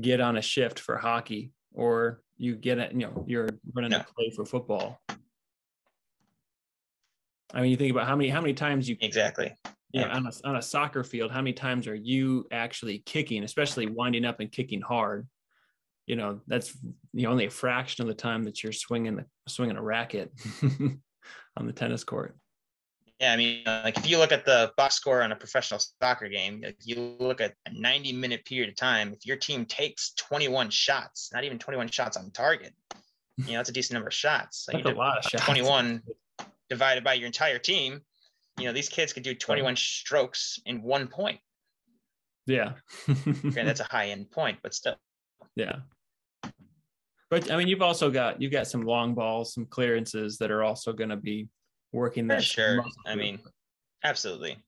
get 0.00 0.20
on 0.20 0.36
a 0.36 0.42
shift 0.42 0.78
for 0.80 0.96
hockey 0.96 1.52
or 1.72 2.20
you 2.36 2.56
get 2.56 2.78
it, 2.78 2.92
you 2.92 2.98
know, 2.98 3.24
you're 3.26 3.48
running 3.74 3.92
a 3.92 4.04
play 4.16 4.30
for 4.34 4.44
football. 4.44 5.00
I 7.54 7.60
mean, 7.60 7.70
you 7.70 7.76
think 7.76 7.92
about 7.92 8.06
how 8.06 8.16
many 8.16 8.28
how 8.28 8.40
many 8.40 8.54
times 8.54 8.88
you 8.88 8.96
exactly 9.00 9.54
yeah 9.92 10.08
on 10.08 10.26
a 10.26 10.32
on 10.46 10.56
a 10.56 10.62
soccer 10.62 11.04
field, 11.04 11.30
how 11.30 11.40
many 11.40 11.52
times 11.52 11.86
are 11.86 11.94
you 11.94 12.46
actually 12.50 12.98
kicking, 13.06 13.44
especially 13.44 13.86
winding 13.86 14.24
up 14.24 14.40
and 14.40 14.50
kicking 14.50 14.80
hard? 14.80 15.26
You 16.06 16.16
know 16.16 16.40
that's 16.46 16.76
you 17.12 17.24
know, 17.24 17.30
only 17.30 17.46
a 17.46 17.50
fraction 17.50 18.02
of 18.02 18.08
the 18.08 18.14
time 18.14 18.44
that 18.44 18.62
you're 18.62 18.72
swinging 18.72 19.16
the 19.16 19.24
swinging 19.48 19.76
a 19.76 19.82
racket 19.82 20.32
on 21.56 21.66
the 21.66 21.72
tennis 21.72 22.04
court. 22.04 22.36
Yeah 23.20 23.32
i 23.32 23.36
mean 23.36 23.62
like 23.66 23.96
if 23.96 24.08
you 24.08 24.18
look 24.18 24.32
at 24.32 24.44
the 24.44 24.72
box 24.76 24.94
score 24.94 25.22
on 25.22 25.32
a 25.32 25.36
professional 25.36 25.80
soccer 26.02 26.28
game 26.28 26.60
like 26.62 26.76
you 26.84 27.16
look 27.18 27.40
at 27.40 27.54
a 27.66 27.72
90 27.72 28.12
minute 28.12 28.44
period 28.44 28.68
of 28.68 28.76
time 28.76 29.14
if 29.14 29.24
your 29.24 29.36
team 29.36 29.64
takes 29.64 30.12
21 30.14 30.68
shots 30.68 31.30
not 31.32 31.42
even 31.44 31.58
21 31.58 31.88
shots 31.88 32.18
on 32.18 32.30
target 32.30 32.74
you 33.38 33.52
know 33.52 33.58
that's 33.58 33.68
a 33.68 33.72
decent 33.72 33.94
number 33.94 34.08
of 34.08 34.14
shots. 34.14 34.66
That's 34.70 34.84
a 34.84 34.90
lot 34.90 35.18
of 35.18 35.24
shots. 35.24 35.44
21 35.44 36.02
divided 36.68 37.04
by 37.04 37.14
your 37.14 37.26
entire 37.26 37.58
team 37.58 38.00
you 38.58 38.64
know 38.64 38.72
these 38.72 38.88
kids 38.88 39.12
could 39.12 39.22
do 39.22 39.34
21 39.34 39.76
strokes 39.76 40.58
in 40.66 40.82
one 40.82 41.06
point. 41.06 41.38
Yeah. 42.46 42.72
Okay 43.08 43.64
that's 43.64 43.80
a 43.80 43.84
high 43.84 44.08
end 44.08 44.30
point 44.30 44.58
but 44.62 44.74
still. 44.74 44.96
Yeah 45.54 45.76
but 47.30 47.50
I 47.50 47.56
mean, 47.56 47.68
you've 47.68 47.82
also 47.82 48.10
got 48.10 48.40
you've 48.40 48.52
got 48.52 48.66
some 48.66 48.82
long 48.82 49.14
balls, 49.14 49.54
some 49.54 49.66
clearances 49.66 50.38
that 50.38 50.50
are 50.50 50.62
also 50.62 50.92
going 50.92 51.10
to 51.10 51.16
be 51.16 51.48
working 51.92 52.28
that. 52.28 52.42
sure. 52.42 52.84
I 53.06 53.16
mean, 53.16 53.40
absolutely. 54.04 54.58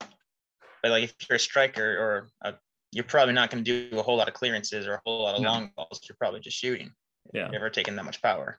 But 0.00 0.90
like, 0.90 1.04
if 1.04 1.14
you're 1.28 1.36
a 1.36 1.40
striker 1.40 1.98
or 1.98 2.28
a, 2.42 2.54
you're 2.90 3.04
probably 3.04 3.34
not 3.34 3.50
going 3.50 3.62
to 3.62 3.88
do 3.90 3.98
a 3.98 4.02
whole 4.02 4.16
lot 4.16 4.28
of 4.28 4.34
clearances 4.34 4.86
or 4.86 4.94
a 4.94 5.00
whole 5.04 5.22
lot 5.22 5.34
of 5.34 5.42
no. 5.42 5.50
long 5.50 5.70
balls. 5.76 6.00
You're 6.08 6.16
probably 6.18 6.40
just 6.40 6.56
shooting. 6.56 6.90
Yeah. 7.32 7.48
Never 7.48 7.70
taking 7.70 7.96
that 7.96 8.04
much 8.04 8.20
power. 8.22 8.58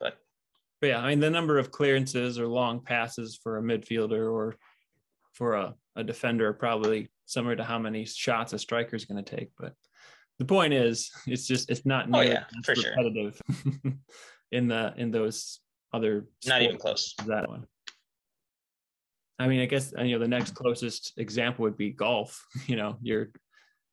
But 0.00 0.18
but 0.80 0.88
yeah, 0.88 1.00
I 1.00 1.08
mean 1.08 1.20
the 1.20 1.30
number 1.30 1.58
of 1.58 1.72
clearances 1.72 2.38
or 2.38 2.46
long 2.46 2.80
passes 2.80 3.38
for 3.42 3.58
a 3.58 3.62
midfielder 3.62 4.32
or 4.32 4.56
for 5.32 5.54
a, 5.54 5.74
a 5.96 6.04
defender 6.04 6.48
are 6.48 6.54
probably 6.54 7.08
similar 7.26 7.56
to 7.56 7.64
how 7.64 7.78
many 7.78 8.04
shots 8.04 8.52
a 8.52 8.58
striker 8.58 8.96
is 8.96 9.04
going 9.04 9.22
to 9.22 9.36
take. 9.36 9.50
But 9.58 9.74
the 10.38 10.44
point 10.44 10.72
is, 10.72 11.10
it's 11.26 11.46
just 11.46 11.70
it's 11.70 11.84
not 11.84 12.08
oh 12.12 12.20
yeah 12.20 12.44
for 12.64 12.74
repetitive 12.74 13.40
sure 13.52 13.92
in 14.52 14.68
the 14.68 14.94
in 14.96 15.10
those 15.10 15.60
other 15.92 16.26
not 16.46 16.62
even 16.62 16.78
close 16.78 17.14
that 17.26 17.48
one. 17.48 17.66
I 19.38 19.46
mean, 19.46 19.60
I 19.60 19.66
guess 19.66 19.92
uh, 19.96 20.02
you 20.02 20.14
know 20.14 20.20
the 20.20 20.28
next 20.28 20.54
closest 20.54 21.14
example 21.16 21.64
would 21.64 21.76
be 21.76 21.90
golf. 21.90 22.44
You 22.66 22.76
know, 22.76 22.96
you're 23.02 23.30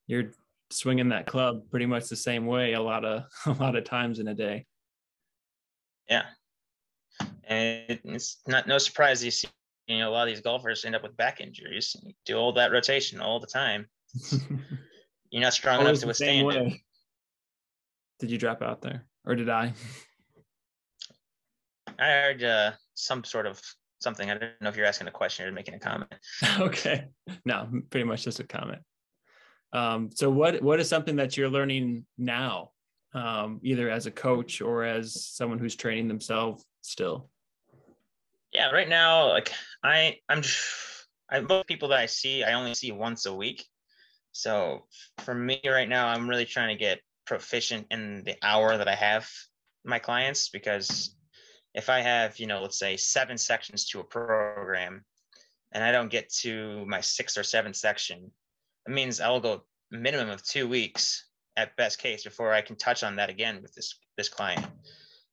you're 0.07 0.31
swinging 0.71 1.09
that 1.09 1.27
club 1.27 1.69
pretty 1.69 1.85
much 1.85 2.09
the 2.09 2.15
same 2.15 2.45
way 2.45 2.73
a 2.73 2.81
lot 2.81 3.05
of 3.05 3.23
a 3.45 3.51
lot 3.51 3.75
of 3.75 3.83
times 3.83 4.19
in 4.19 4.27
a 4.27 4.35
day. 4.35 4.65
Yeah, 6.09 6.25
and 7.47 7.99
it's 8.03 8.37
not 8.47 8.67
no 8.67 8.77
surprise 8.77 9.23
you 9.23 9.31
see 9.31 9.47
you 9.87 9.99
know 9.99 10.09
a 10.09 10.11
lot 10.11 10.27
of 10.27 10.33
these 10.33 10.41
golfers 10.41 10.85
end 10.85 10.95
up 10.95 11.03
with 11.03 11.17
back 11.17 11.41
injuries. 11.41 11.95
You 12.03 12.13
do 12.25 12.37
all 12.37 12.53
that 12.53 12.71
rotation 12.71 13.19
all 13.19 13.39
the 13.39 13.47
time. 13.47 13.87
You're 15.35 15.43
not 15.43 15.53
strong 15.53 15.81
enough 15.81 15.99
to 15.99 16.07
withstand 16.07 16.49
it. 16.49 16.73
Did 18.19 18.31
you 18.31 18.37
drop 18.37 18.61
out 18.61 18.81
there, 18.81 19.03
or 19.25 19.35
did 19.35 19.49
I? 19.49 19.73
I 21.99 22.05
heard 22.05 22.41
uh, 22.41 22.71
some 22.93 23.25
sort 23.25 23.45
of 23.45 23.61
something. 23.99 24.31
I 24.31 24.37
don't 24.37 24.53
know 24.61 24.69
if 24.69 24.77
you're 24.77 24.85
asking 24.85 25.09
a 25.09 25.11
question 25.11 25.45
or 25.45 25.51
making 25.51 25.73
a 25.73 25.79
comment. 25.79 26.15
okay, 26.59 27.09
no, 27.43 27.67
pretty 27.89 28.05
much 28.05 28.23
just 28.23 28.39
a 28.39 28.45
comment. 28.45 28.81
Um, 29.73 30.09
so, 30.13 30.29
what 30.29 30.61
what 30.61 30.79
is 30.79 30.87
something 30.87 31.17
that 31.17 31.35
you're 31.35 31.49
learning 31.49 32.05
now, 32.17 32.69
um, 33.13 33.59
either 33.61 33.89
as 33.89 34.05
a 34.05 34.11
coach 34.11 34.61
or 34.61 34.85
as 34.85 35.21
someone 35.21 35.59
who's 35.59 35.75
training 35.75 36.07
themselves 36.07 36.63
still? 36.79 37.29
Yeah, 38.53 38.71
right 38.71 38.87
now, 38.87 39.31
like 39.31 39.51
I, 39.83 40.15
I'm, 40.29 40.43
I 41.29 41.41
most 41.41 41.67
people 41.67 41.89
that 41.89 41.99
I 41.99 42.05
see, 42.05 42.45
I 42.45 42.53
only 42.53 42.73
see 42.73 42.93
once 42.93 43.25
a 43.25 43.35
week. 43.35 43.65
So 44.35 44.83
for 45.19 45.33
me 45.33 45.61
right 45.65 45.87
now, 45.87 46.09
I'm 46.09 46.29
really 46.29 46.43
trying 46.43 46.67
to 46.67 46.83
get 46.83 46.99
proficient 47.25 47.87
in 47.89 48.21
the 48.25 48.35
hour 48.43 48.77
that 48.77 48.87
I 48.89 48.93
have 48.93 49.29
my 49.85 49.97
clients 49.97 50.49
because 50.49 51.15
if 51.73 51.89
I 51.89 52.01
have, 52.01 52.37
you 52.37 52.45
know, 52.45 52.61
let's 52.61 52.77
say 52.77 52.97
seven 52.97 53.37
sections 53.37 53.85
to 53.87 54.01
a 54.01 54.03
program 54.03 55.05
and 55.71 55.81
I 55.81 55.93
don't 55.93 56.11
get 56.11 56.29
to 56.41 56.85
my 56.85 56.99
sixth 56.99 57.37
or 57.37 57.43
seventh 57.43 57.77
section, 57.77 58.29
it 58.85 58.91
means 58.91 59.21
I 59.21 59.29
will 59.29 59.39
go 59.39 59.63
minimum 59.89 60.29
of 60.29 60.43
two 60.43 60.67
weeks 60.67 61.29
at 61.55 61.77
best 61.77 61.99
case 61.99 62.25
before 62.25 62.51
I 62.51 62.59
can 62.59 62.75
touch 62.75 63.03
on 63.03 63.15
that 63.15 63.29
again 63.29 63.61
with 63.61 63.73
this 63.73 63.97
this 64.17 64.27
client. 64.27 64.65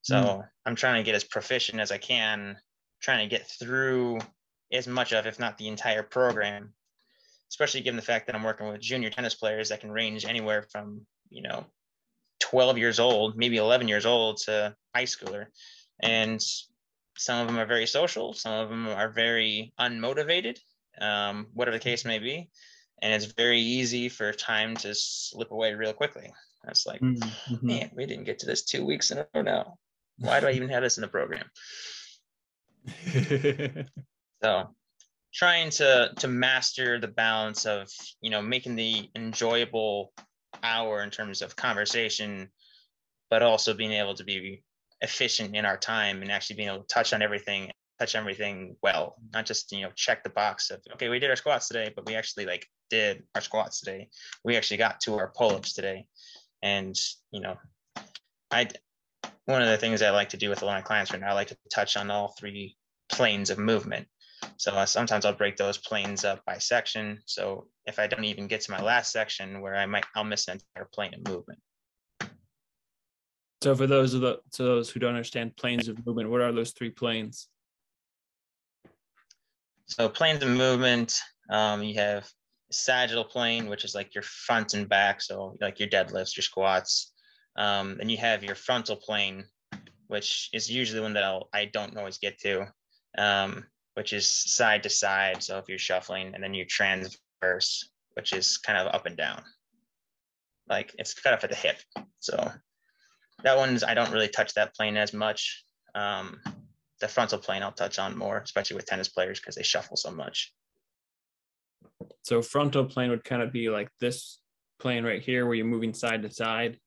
So 0.03 0.15
mm. 0.15 0.49
I'm 0.65 0.77
trying 0.77 1.03
to 1.03 1.05
get 1.05 1.17
as 1.17 1.25
proficient 1.25 1.81
as 1.81 1.91
I 1.91 1.99
can, 1.99 2.57
trying 3.03 3.29
to 3.29 3.37
get 3.37 3.49
through 3.49 4.21
as 4.73 4.87
much 4.87 5.13
of, 5.13 5.27
if 5.27 5.41
not 5.41 5.59
the 5.59 5.67
entire 5.67 6.05
program, 6.05 6.73
especially 7.53 7.83
given 7.83 7.97
the 7.97 8.03
fact 8.03 8.27
that 8.27 8.35
I'm 8.35 8.43
working 8.43 8.67
with 8.67 8.81
junior 8.81 9.11
tennis 9.11 9.35
players 9.35 9.69
that 9.69 9.81
can 9.81 9.93
range 9.93 10.25
anywhere 10.25 10.63
from, 10.73 11.03
you 11.29 11.43
know, 11.43 11.67
12 12.41 12.79
years 12.79 12.99
old, 12.99 13.37
maybe 13.37 13.59
11 13.59 13.89
years 13.89 14.07
old 14.07 14.39
to 14.39 14.75
high 14.95 15.05
schooler. 15.05 15.49
And 16.03 16.43
some 17.19 17.41
of 17.41 17.47
them 17.47 17.59
are 17.59 17.67
very 17.67 17.87
social, 17.87 18.33
some 18.33 18.55
of 18.55 18.71
them 18.71 18.89
are 18.89 19.11
very 19.11 19.75
unmotivated, 19.79 20.61
um, 20.99 21.49
whatever 21.53 21.77
the 21.77 21.85
case 21.85 22.07
may 22.07 22.19
be. 22.19 22.49
And 23.03 23.13
it's 23.13 23.27
very 23.27 23.61
easy 23.61 24.09
for 24.09 24.33
time 24.33 24.75
to 24.79 24.95
slip 24.95 25.51
away 25.51 25.75
real 25.75 25.93
quickly. 25.93 26.33
That's 26.65 26.87
like, 26.87 27.03
mm-hmm. 27.03 27.67
man, 27.67 27.91
we 27.95 28.07
didn't 28.07 28.25
get 28.25 28.39
to 28.39 28.47
this 28.47 28.63
two 28.63 28.87
weeks 28.87 29.11
in 29.11 29.19
a 29.19 29.27
row 29.35 29.43
now. 29.43 29.75
Why 30.17 30.41
do 30.41 30.47
I 30.47 30.53
even 30.53 30.71
have 30.71 30.83
this 30.83 30.97
in 30.97 31.03
the 31.03 31.09
program? 31.09 31.51
so 34.43 34.75
trying 35.33 35.71
to 35.71 36.13
to 36.19 36.29
master 36.29 36.99
the 36.99 37.09
balance 37.09 37.67
of 37.67 37.89
you 38.21 38.31
know 38.31 38.43
making 38.43 38.77
the 38.77 39.09
enjoyable 39.17 40.13
hour 40.63 41.03
in 41.03 41.11
terms 41.11 41.43
of 41.43 41.57
conversation 41.57 42.49
but 43.31 43.43
also 43.43 43.73
being 43.75 43.93
able 43.93 44.15
to 44.15 44.25
be 44.25 44.63
efficient 45.01 45.57
in 45.57 45.65
our 45.65 45.77
time 45.77 46.23
and 46.23 46.31
actually 46.31 46.57
being 46.57 46.69
able 46.69 46.81
to 46.81 46.87
touch 46.87 47.13
on 47.13 47.23
everything 47.23 47.71
touch 47.99 48.15
everything 48.15 48.77
well 48.83 49.17
not 49.33 49.47
just 49.47 49.73
you 49.73 49.83
know 49.83 49.91
check 49.95 50.23
the 50.23 50.31
box 50.31 50.71
of 50.71 50.81
okay 50.93 51.09
we 51.09 51.19
did 51.19 51.31
our 51.31 51.37
squats 51.37 51.69
today 51.69 51.93
but 51.95 52.07
we 52.07 52.15
actually 52.15 52.47
like 52.47 52.67
did 52.93 53.23
our 53.35 53.41
squats 53.41 53.81
today. 53.81 54.11
We 54.45 54.57
actually 54.57 54.77
got 54.77 55.01
to 55.01 55.15
our 55.15 55.33
pull-ups 55.35 55.73
today. 55.73 56.07
And 56.63 56.95
you 57.33 57.41
know 57.41 57.57
i 58.53 58.69
one 59.47 59.63
of 59.63 59.69
the 59.69 59.79
things 59.79 60.03
i 60.03 60.11
like 60.11 60.29
to 60.29 60.37
do 60.37 60.49
with 60.49 60.63
a 60.63 60.65
lot 60.65 60.79
of 60.79 60.85
clients 60.85 61.11
right 61.11 61.21
now 61.21 61.31
i 61.31 61.33
like 61.33 61.49
to 61.49 61.57
touch 61.75 61.97
on 61.97 62.11
all 62.11 62.37
three 62.39 62.77
planes 63.11 63.51
of 63.51 63.59
movement 63.59 64.07
so 64.57 64.73
uh, 64.73 64.87
sometimes 64.87 65.25
I'll 65.25 65.33
break 65.33 65.57
those 65.57 65.79
planes 65.79 66.25
up 66.25 66.45
by 66.45 66.59
section. 66.59 67.21
So 67.27 67.67
if 67.87 67.99
I 67.99 68.07
don't 68.07 68.25
even 68.25 68.47
get 68.47 68.61
to 68.63 68.71
my 68.71 68.81
last 68.81 69.13
section 69.13 69.61
where 69.61 69.75
I 69.75 69.87
might, 69.87 70.05
I'll 70.15 70.25
miss 70.25 70.49
an 70.49 70.61
entire 70.75 70.89
plane 70.93 71.15
of 71.15 71.27
movement. 71.29 71.61
So 73.63 73.75
for 73.77 73.87
those 73.87 74.15
of 74.15 74.21
the, 74.21 74.41
to 74.53 74.63
those 74.63 74.91
who 74.91 75.01
don't 75.01 75.11
understand 75.11 75.57
planes 75.57 75.89
of 75.89 76.05
movement, 76.05 76.31
what 76.31 76.41
are 76.41 76.53
those 76.53 76.73
three 76.73 76.91
planes? 76.91 77.49
So 79.87 80.09
planes 80.09 80.43
of 80.43 80.51
movement, 80.51 81.21
um, 81.51 81.83
you 81.83 81.95
have 81.95 82.29
sagittal 82.71 83.25
plane, 83.25 83.69
which 83.69 83.85
is 83.85 83.95
like 83.95 84.15
your 84.15 84.23
front 84.23 84.75
and 84.75 84.89
back. 84.89 85.21
So 85.21 85.57
like 85.61 85.79
your 85.79 85.89
deadlifts, 85.89 86.37
your 86.37 86.43
squats. 86.43 87.13
Um, 87.57 87.99
and 88.01 88.11
you 88.11 88.17
have 88.17 88.43
your 88.43 88.55
frontal 88.55 88.97
plane, 88.97 89.45
which 90.07 90.49
is 90.53 90.71
usually 90.71 91.01
one 91.01 91.13
that 91.13 91.25
I'll, 91.25 91.49
I 91.53 91.67
don't 91.67 91.97
always 91.97 92.19
get 92.19 92.39
to. 92.41 92.67
Um, 93.19 93.67
which 93.95 94.13
is 94.13 94.27
side 94.27 94.83
to 94.83 94.91
side. 94.91 95.43
So 95.43 95.59
if 95.59 95.69
you're 95.69 95.79
shuffling 95.79 96.35
and 96.35 96.43
then 96.43 96.55
you 96.55 96.65
transverse, 96.65 97.91
which 98.15 98.33
is 98.33 98.59
kind 98.59 98.79
of 98.79 98.95
up 98.95 99.07
and 99.07 99.17
down. 99.17 99.43
Like 100.69 100.95
it's 100.99 101.15
cut 101.15 101.35
off 101.35 101.45
at 101.45 101.51
the 101.51 101.57
hip. 101.57 101.77
So 102.21 102.51
that 103.43 103.57
one's, 103.57 103.83
I 103.83 103.95
don't 103.95 104.13
really 104.13 104.29
touch 104.29 104.55
that 104.55 104.75
plane 104.75 104.97
as 104.97 105.13
much. 105.13 105.65
Um, 105.95 106.41
the 107.01 107.09
frontal 107.09 107.39
plane 107.39 107.63
I'll 107.63 107.73
touch 107.73 107.99
on 107.99 108.17
more, 108.17 108.39
especially 108.39 108.77
with 108.77 108.87
tennis 108.87 109.09
players 109.09 109.41
because 109.41 109.57
they 109.57 109.63
shuffle 109.63 109.97
so 109.97 110.11
much. 110.11 110.53
So 112.23 112.41
frontal 112.41 112.85
plane 112.85 113.11
would 113.11 113.25
kind 113.25 113.43
of 113.43 113.53
be 113.53 113.69
like 113.69 113.89
this 114.01 114.39
plane 114.79 115.05
right 115.05 115.23
here 115.23 115.45
where 115.47 115.55
you're 115.55 115.67
moving 115.67 115.95
side 115.95 116.23
to 116.23 116.31
side 116.31 116.79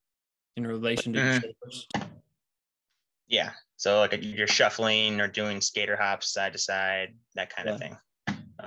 in 0.56 0.66
relation 0.66 1.14
to 1.14 1.20
mm-hmm. 1.20 2.02
Yeah. 3.28 3.52
So 3.78 4.00
like 4.00 4.18
you're 4.22 4.48
shuffling 4.48 5.20
or 5.20 5.28
doing 5.28 5.62
skater 5.62 5.96
hops 5.96 6.32
side 6.32 6.54
to 6.54 6.60
side, 6.60 7.16
that 7.36 7.54
kind 7.54 7.68
yeah. 7.68 7.74
of 7.74 7.80
thing, 7.80 7.98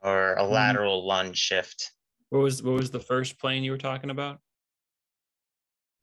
or 0.02 0.34
a 0.34 0.42
mm-hmm. 0.42 0.52
lateral 0.52 1.00
mm-hmm. 1.00 1.08
lunge 1.08 1.38
shift. 1.38 1.92
What 2.30 2.40
was 2.40 2.62
what 2.62 2.74
was 2.74 2.90
the 2.90 3.00
first 3.00 3.38
plane 3.38 3.64
you 3.64 3.70
were 3.70 3.78
talking 3.78 4.10
about? 4.10 4.38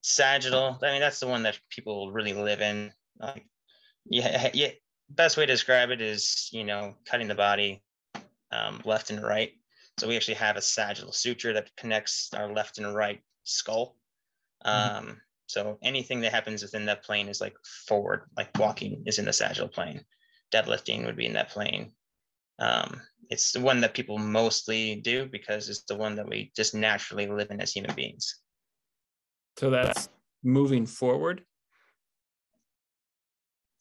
Sagittal. 0.02 0.80
I 0.82 0.92
mean, 0.92 1.02
that's 1.02 1.20
the 1.20 1.28
one 1.28 1.44
that 1.44 1.60
people 1.70 2.12
really 2.12 2.34
live 2.34 2.62
in. 2.62 2.92
Like, 3.20 3.46
yeah, 4.06 4.50
yeah. 4.54 4.70
Best 5.10 5.38
way 5.38 5.46
to 5.46 5.54
describe 5.54 5.92
it 5.92 6.02
is, 6.02 6.50
you 6.52 6.64
know, 6.64 6.96
cutting 7.06 7.28
the 7.28 7.36
body 7.36 7.84
um, 8.52 8.82
left 8.86 9.12
and 9.12 9.24
right. 9.24 9.52
So 10.00 10.08
we 10.08 10.16
actually 10.16 10.36
have 10.36 10.58
a 10.58 10.62
sagittal 10.62 11.12
suture 11.12 11.54
that 11.54 11.76
connects 11.78 12.30
our 12.36 12.52
left 12.52 12.80
and 12.80 12.96
right 12.96 13.22
skull. 13.44 13.98
Mm-hmm. 14.66 15.12
So 15.48 15.78
anything 15.84 16.22
that 16.22 16.34
happens 16.34 16.62
within 16.62 16.86
that 16.86 17.04
plane 17.04 17.28
is 17.28 17.42
like 17.42 17.56
forward, 17.88 18.24
like 18.36 18.50
walking 18.58 19.04
is 19.06 19.20
in 19.20 19.26
the 19.26 19.34
sagittal 19.34 19.68
plane. 19.68 20.04
Deadlifting 20.54 21.06
would 21.06 21.16
be 21.16 21.26
in 21.26 21.34
that 21.34 21.50
plane. 21.50 21.92
Um, 22.60 23.02
it's 23.30 23.52
the 23.52 23.60
one 23.60 23.82
that 23.82 23.94
people 23.94 24.18
mostly 24.18 24.96
do 24.96 25.26
because 25.26 25.70
it's 25.70 25.84
the 25.84 25.96
one 25.96 26.16
that 26.16 26.28
we 26.28 26.52
just 26.56 26.74
naturally 26.74 27.28
live 27.28 27.52
in 27.52 27.62
as 27.62 27.72
human 27.72 27.94
beings. 27.96 28.40
So 29.58 29.70
that's 29.70 30.10
moving 30.44 30.86
forward? 30.86 31.44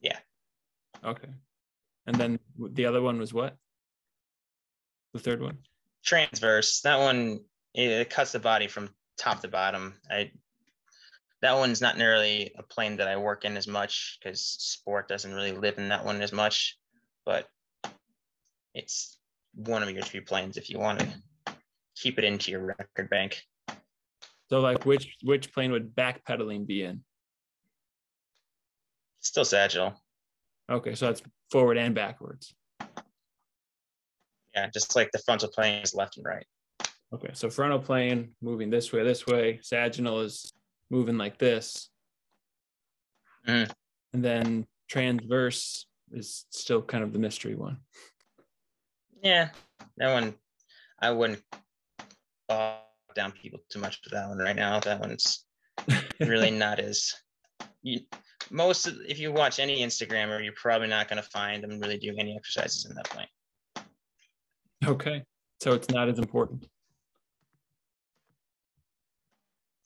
Yeah. 0.00 0.18
Okay. 1.04 1.28
And 2.06 2.16
then 2.16 2.38
the 2.58 2.86
other 2.86 3.02
one 3.02 3.18
was 3.18 3.32
what? 3.32 3.56
The 5.12 5.20
third 5.20 5.40
one? 5.40 5.58
Transverse. 6.04 6.80
That 6.82 6.98
one, 6.98 7.40
it 7.74 8.10
cuts 8.10 8.32
the 8.32 8.38
body 8.38 8.66
from 8.66 8.90
top 9.18 9.40
to 9.40 9.48
bottom. 9.48 9.94
I 10.10 10.32
that 11.44 11.58
one's 11.58 11.82
not 11.82 11.98
nearly 11.98 12.50
a 12.56 12.62
plane 12.62 12.96
that 12.96 13.06
I 13.06 13.18
work 13.18 13.44
in 13.44 13.58
as 13.58 13.68
much 13.68 14.18
because 14.18 14.40
sport 14.40 15.08
doesn't 15.08 15.34
really 15.34 15.52
live 15.52 15.76
in 15.76 15.90
that 15.90 16.02
one 16.02 16.22
as 16.22 16.32
much, 16.32 16.78
but 17.26 17.46
it's 18.72 19.18
one 19.54 19.82
of 19.82 19.90
your 19.90 20.02
three 20.02 20.22
planes 20.22 20.56
if 20.56 20.70
you 20.70 20.78
want 20.78 21.00
to 21.00 21.54
keep 21.96 22.18
it 22.18 22.24
into 22.24 22.50
your 22.50 22.74
record 22.78 23.10
bank. 23.10 23.42
So 24.48 24.60
like 24.60 24.86
which 24.86 25.16
which 25.22 25.52
plane 25.52 25.70
would 25.72 25.94
backpedaling 25.94 26.66
be 26.66 26.84
in? 26.84 27.04
Still 29.20 29.44
sagittal. 29.44 30.00
Okay, 30.70 30.94
so 30.94 31.08
that's 31.08 31.20
forward 31.50 31.76
and 31.76 31.94
backwards. 31.94 32.54
Yeah, 34.54 34.70
just 34.72 34.96
like 34.96 35.10
the 35.12 35.18
frontal 35.18 35.50
plane 35.50 35.82
is 35.82 35.94
left 35.94 36.16
and 36.16 36.24
right. 36.24 36.46
Okay, 37.12 37.32
so 37.34 37.50
frontal 37.50 37.80
plane 37.80 38.30
moving 38.40 38.70
this 38.70 38.94
way, 38.94 39.04
this 39.04 39.26
way. 39.26 39.60
Sagittal 39.62 40.20
is 40.22 40.50
moving 40.94 41.18
like 41.18 41.38
this. 41.38 41.90
Mm. 43.48 43.70
And 44.12 44.24
then 44.24 44.66
transverse 44.88 45.86
is 46.12 46.46
still 46.50 46.82
kind 46.82 47.02
of 47.02 47.12
the 47.12 47.18
mystery 47.18 47.56
one. 47.56 47.78
Yeah, 49.22 49.48
that 49.96 50.12
one 50.12 50.34
I 51.00 51.10
wouldn't 51.10 51.42
bog 52.48 52.78
down 53.16 53.32
people 53.32 53.58
too 53.70 53.80
much 53.80 54.00
with 54.04 54.12
that 54.12 54.28
one 54.28 54.38
right 54.38 54.54
now. 54.54 54.78
That 54.80 55.00
one's 55.00 55.44
really 56.20 56.50
not 56.64 56.78
as 56.78 57.12
you, 57.82 58.00
most 58.50 58.86
of, 58.86 58.94
if 59.08 59.18
you 59.18 59.32
watch 59.32 59.58
any 59.58 59.82
Instagrammer, 59.82 60.44
you're 60.44 60.52
probably 60.54 60.88
not 60.88 61.08
going 61.08 61.20
to 61.20 61.28
find 61.28 61.62
them 61.62 61.80
really 61.80 61.98
doing 61.98 62.20
any 62.20 62.36
exercises 62.36 62.86
in 62.86 62.94
that 62.94 63.10
plane. 63.10 63.26
Okay, 64.86 65.24
so 65.60 65.72
it's 65.72 65.90
not 65.90 66.08
as 66.08 66.18
important. 66.18 66.68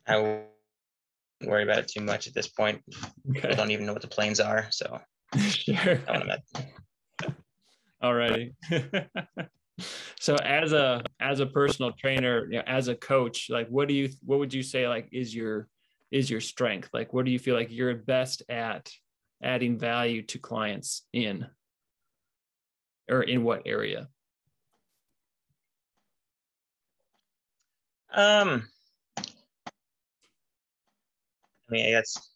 I 0.07 0.43
worry 1.45 1.63
about 1.63 1.79
it 1.79 1.89
too 1.89 2.01
much 2.01 2.27
at 2.27 2.35
this 2.35 2.49
point. 2.49 2.83
Okay. 3.31 3.49
I 3.49 3.55
don't 3.55 3.71
even 3.71 3.87
know 3.87 3.93
what 3.93 4.03
the 4.03 4.09
planes 4.09 4.41
are, 4.41 4.67
so 4.71 5.01
sure. 5.39 6.01
I 6.09 6.19
want 6.19 7.35
All 8.03 8.15
righty. 8.15 8.55
so 10.21 10.37
as 10.37 10.73
a 10.73 11.03
as 11.21 11.41
a 11.41 11.47
personal 11.47 11.93
trainer, 11.93 12.47
you 12.47 12.59
know, 12.59 12.65
as 12.67 12.89
a 12.89 12.95
coach, 12.95 13.49
like 13.51 13.69
what 13.69 13.89
do 13.89 13.95
you 13.95 14.11
what 14.25 14.39
would 14.39 14.53
you 14.53 14.63
say 14.63 14.89
like 14.89 15.09
is 15.13 15.35
your 15.35 15.69
is 16.11 16.31
your 16.31 16.41
strength? 16.41 16.91
Like 16.93 17.13
what 17.13 17.25
do 17.25 17.31
you 17.31 17.39
feel 17.39 17.55
like 17.55 17.69
you're 17.71 17.95
best 17.95 18.43
at 18.49 18.91
adding 19.43 19.79
value 19.79 20.23
to 20.23 20.39
clients 20.39 21.07
in 21.13 21.47
or 23.09 23.23
in 23.23 23.45
what 23.45 23.63
area? 23.67 24.09
Um, 28.13 28.67
I 31.69 31.73
mean, 31.73 31.87
I 31.87 31.91
guess 31.91 32.31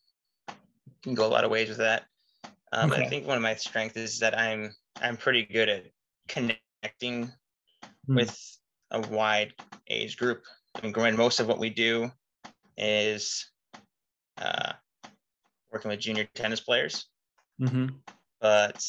you 0.86 0.94
can 1.02 1.14
go 1.14 1.26
a 1.26 1.28
lot 1.28 1.44
of 1.44 1.50
ways 1.50 1.68
with 1.68 1.78
that. 1.78 2.04
Um, 2.72 2.90
Okay. 2.90 3.02
I 3.04 3.08
think 3.08 3.26
one 3.26 3.36
of 3.36 3.42
my 3.42 3.54
strengths 3.54 3.96
is 3.96 4.18
that 4.20 4.38
I'm 4.38 4.72
I'm 5.00 5.16
pretty 5.16 5.44
good 5.44 5.68
at 5.68 5.86
connecting 6.28 7.32
Hmm. 8.06 8.16
with 8.16 8.58
a 8.90 9.00
wide 9.00 9.54
age 9.88 10.16
group. 10.16 10.44
I 10.82 10.86
mean, 10.86 11.16
most 11.16 11.40
of 11.40 11.46
what 11.48 11.58
we 11.58 11.70
do 11.70 12.10
is 12.76 13.52
uh, 14.38 14.72
working 15.70 15.90
with 15.90 16.00
junior 16.00 16.28
tennis 16.34 16.60
players, 16.60 17.08
hmm 17.58 18.02
but 18.40 18.82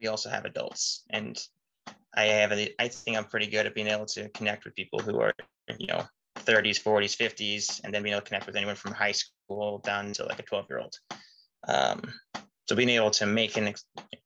we 0.00 0.08
also 0.08 0.28
have 0.28 0.44
adults, 0.44 1.04
and 1.10 1.38
I 2.14 2.24
have 2.24 2.52
a, 2.52 2.74
I 2.80 2.88
think 2.88 3.16
I'm 3.16 3.26
pretty 3.26 3.46
good 3.46 3.66
at 3.66 3.74
being 3.74 3.88
able 3.88 4.06
to 4.06 4.28
connect 4.30 4.64
with 4.64 4.74
people 4.74 5.02
who 5.02 5.20
are 5.20 5.34
you 5.78 5.86
know 5.86 6.06
30s, 6.44 6.82
40s, 6.82 7.16
50s, 7.16 7.80
and 7.84 7.92
then 7.92 8.02
being 8.02 8.14
able 8.14 8.22
to 8.22 8.28
connect 8.28 8.46
with 8.46 8.56
anyone 8.56 8.76
from 8.76 8.92
high 8.92 9.12
school 9.12 9.78
down 9.84 10.12
to 10.12 10.24
like 10.24 10.38
a 10.38 10.42
12 10.42 10.66
year 10.68 10.80
old. 10.80 10.94
Um, 11.68 12.02
so 12.68 12.76
being 12.76 12.88
able 12.90 13.10
to 13.12 13.26
make 13.26 13.56
an, 13.56 13.68
ex- 13.68 13.84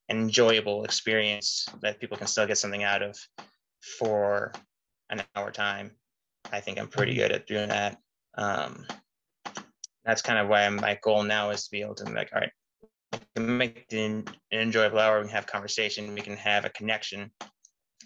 enjoyable 0.09 0.85
experience 0.85 1.69
that 1.83 2.01
people 2.01 2.17
can 2.17 2.27
still 2.27 2.47
get 2.47 2.59
something 2.59 2.85
out 2.85 3.03
of 3.03 3.17
for 3.99 4.53
an 5.11 5.23
hour 5.35 5.51
time, 5.51 5.93
I 6.53 6.61
think 6.61 6.79
I'm 6.79 6.89
pretty 6.89 7.15
good 7.15 7.33
at 7.33 7.47
doing 7.47 7.69
that. 7.69 7.99
Um, 8.37 8.87
that's 10.05 10.23
kind 10.23 10.39
of 10.39 10.49
why 10.49 10.69
my 10.69 10.99
goal 11.03 11.23
now 11.25 11.51
is 11.51 11.65
to 11.65 11.71
be 11.71 11.83
able 11.83 11.97
to 11.97 12.05
like, 12.05 12.31
all 12.33 12.41
right, 12.41 12.53
make 13.37 13.87
an 13.93 14.25
an 14.53 14.61
enjoyable 14.61 14.99
hour. 14.99 15.19
We 15.19 15.27
can 15.27 15.35
have 15.35 15.47
conversation. 15.47 16.15
We 16.15 16.21
can 16.21 16.37
have 16.37 16.65
a 16.65 16.71
connection, 16.71 17.31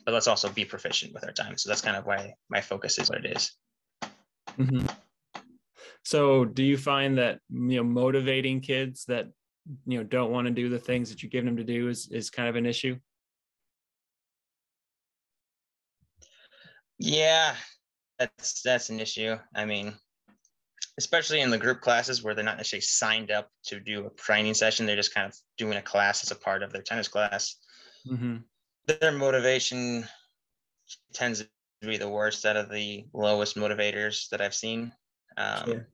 but 0.05 0.14
let's 0.14 0.27
also 0.27 0.49
be 0.49 0.64
proficient 0.64 1.12
with 1.12 1.25
our 1.25 1.33
time. 1.33 1.59
So 1.59 1.68
that's 1.68 1.83
kind 1.83 1.96
of 1.96 2.07
why 2.07 2.35
my 2.49 2.61
focus 2.61 2.99
is 2.99 3.09
what 3.11 3.25
it 3.25 3.37
is. 3.37 3.53
Hmm 4.56 4.86
So 6.04 6.44
do 6.44 6.62
you 6.62 6.76
find 6.76 7.18
that 7.18 7.40
you 7.50 7.76
know 7.76 7.84
motivating 7.84 8.60
kids 8.60 9.04
that 9.06 9.26
you 9.86 9.98
know 9.98 10.04
don't 10.04 10.32
want 10.32 10.46
to 10.46 10.52
do 10.52 10.68
the 10.68 10.78
things 10.78 11.10
that 11.10 11.22
you 11.22 11.28
give 11.28 11.44
them 11.44 11.56
to 11.56 11.64
do 11.64 11.88
is 11.88 12.08
is 12.10 12.30
kind 12.30 12.48
of 12.48 12.56
an 12.56 12.66
issue? 12.66 12.96
Yeah, 16.98 17.54
that's 18.18 18.62
that's 18.62 18.90
an 18.90 19.00
issue. 19.00 19.36
I 19.54 19.64
mean, 19.64 19.94
especially 20.98 21.40
in 21.40 21.50
the 21.50 21.58
group 21.58 21.80
classes 21.80 22.22
where 22.22 22.34
they're 22.34 22.44
not 22.44 22.56
necessarily 22.58 22.82
signed 22.82 23.30
up 23.30 23.48
to 23.64 23.80
do 23.80 24.06
a 24.06 24.10
training 24.10 24.54
session, 24.54 24.86
they're 24.86 24.96
just 24.96 25.14
kind 25.14 25.26
of 25.26 25.34
doing 25.56 25.76
a 25.78 25.82
class 25.82 26.22
as 26.22 26.30
a 26.30 26.36
part 26.36 26.62
of 26.62 26.72
their 26.72 26.82
tennis 26.82 27.08
class. 27.08 27.56
hmm 28.06 28.38
Their 28.86 29.12
motivation 29.12 30.06
tends 31.12 31.40
to 31.40 31.48
be 31.81 31.97
the 31.99 32.09
worst 32.09 32.45
out 32.47 32.57
of 32.57 32.71
the 32.71 33.07
lowest 33.12 33.57
motivators 33.57 34.29
that 34.31 34.40
I've 34.40 34.55
seen. 34.55 34.93
Um, 35.37 35.87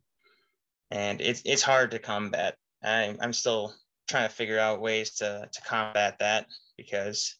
and 0.90 1.20
it's 1.20 1.42
it's 1.44 1.62
hard 1.62 1.90
to 1.92 1.98
combat. 1.98 2.56
I'm 2.82 3.18
I'm 3.20 3.32
still 3.32 3.74
trying 4.08 4.28
to 4.28 4.34
figure 4.34 4.58
out 4.58 4.80
ways 4.80 5.16
to 5.16 5.48
to 5.52 5.60
combat 5.62 6.18
that 6.20 6.46
because 6.76 7.36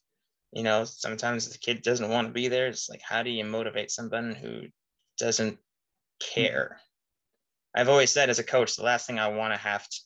you 0.51 0.63
know 0.63 0.85
sometimes 0.85 1.49
the 1.49 1.57
kid 1.57 1.81
doesn't 1.81 2.09
want 2.09 2.27
to 2.27 2.33
be 2.33 2.47
there. 2.47 2.67
It's 2.67 2.89
like 2.89 3.01
how 3.01 3.23
do 3.23 3.29
you 3.29 3.45
motivate 3.45 3.91
someone 3.91 4.35
who 4.35 4.63
doesn't 5.17 5.59
care? 6.19 6.81
I've 7.75 7.89
always 7.89 8.11
said 8.11 8.29
as 8.29 8.39
a 8.39 8.43
coach, 8.43 8.75
the 8.75 8.83
last 8.83 9.07
thing 9.07 9.19
I 9.19 9.27
want 9.29 9.53
to 9.53 9.57
have 9.57 9.87
to, 9.89 9.99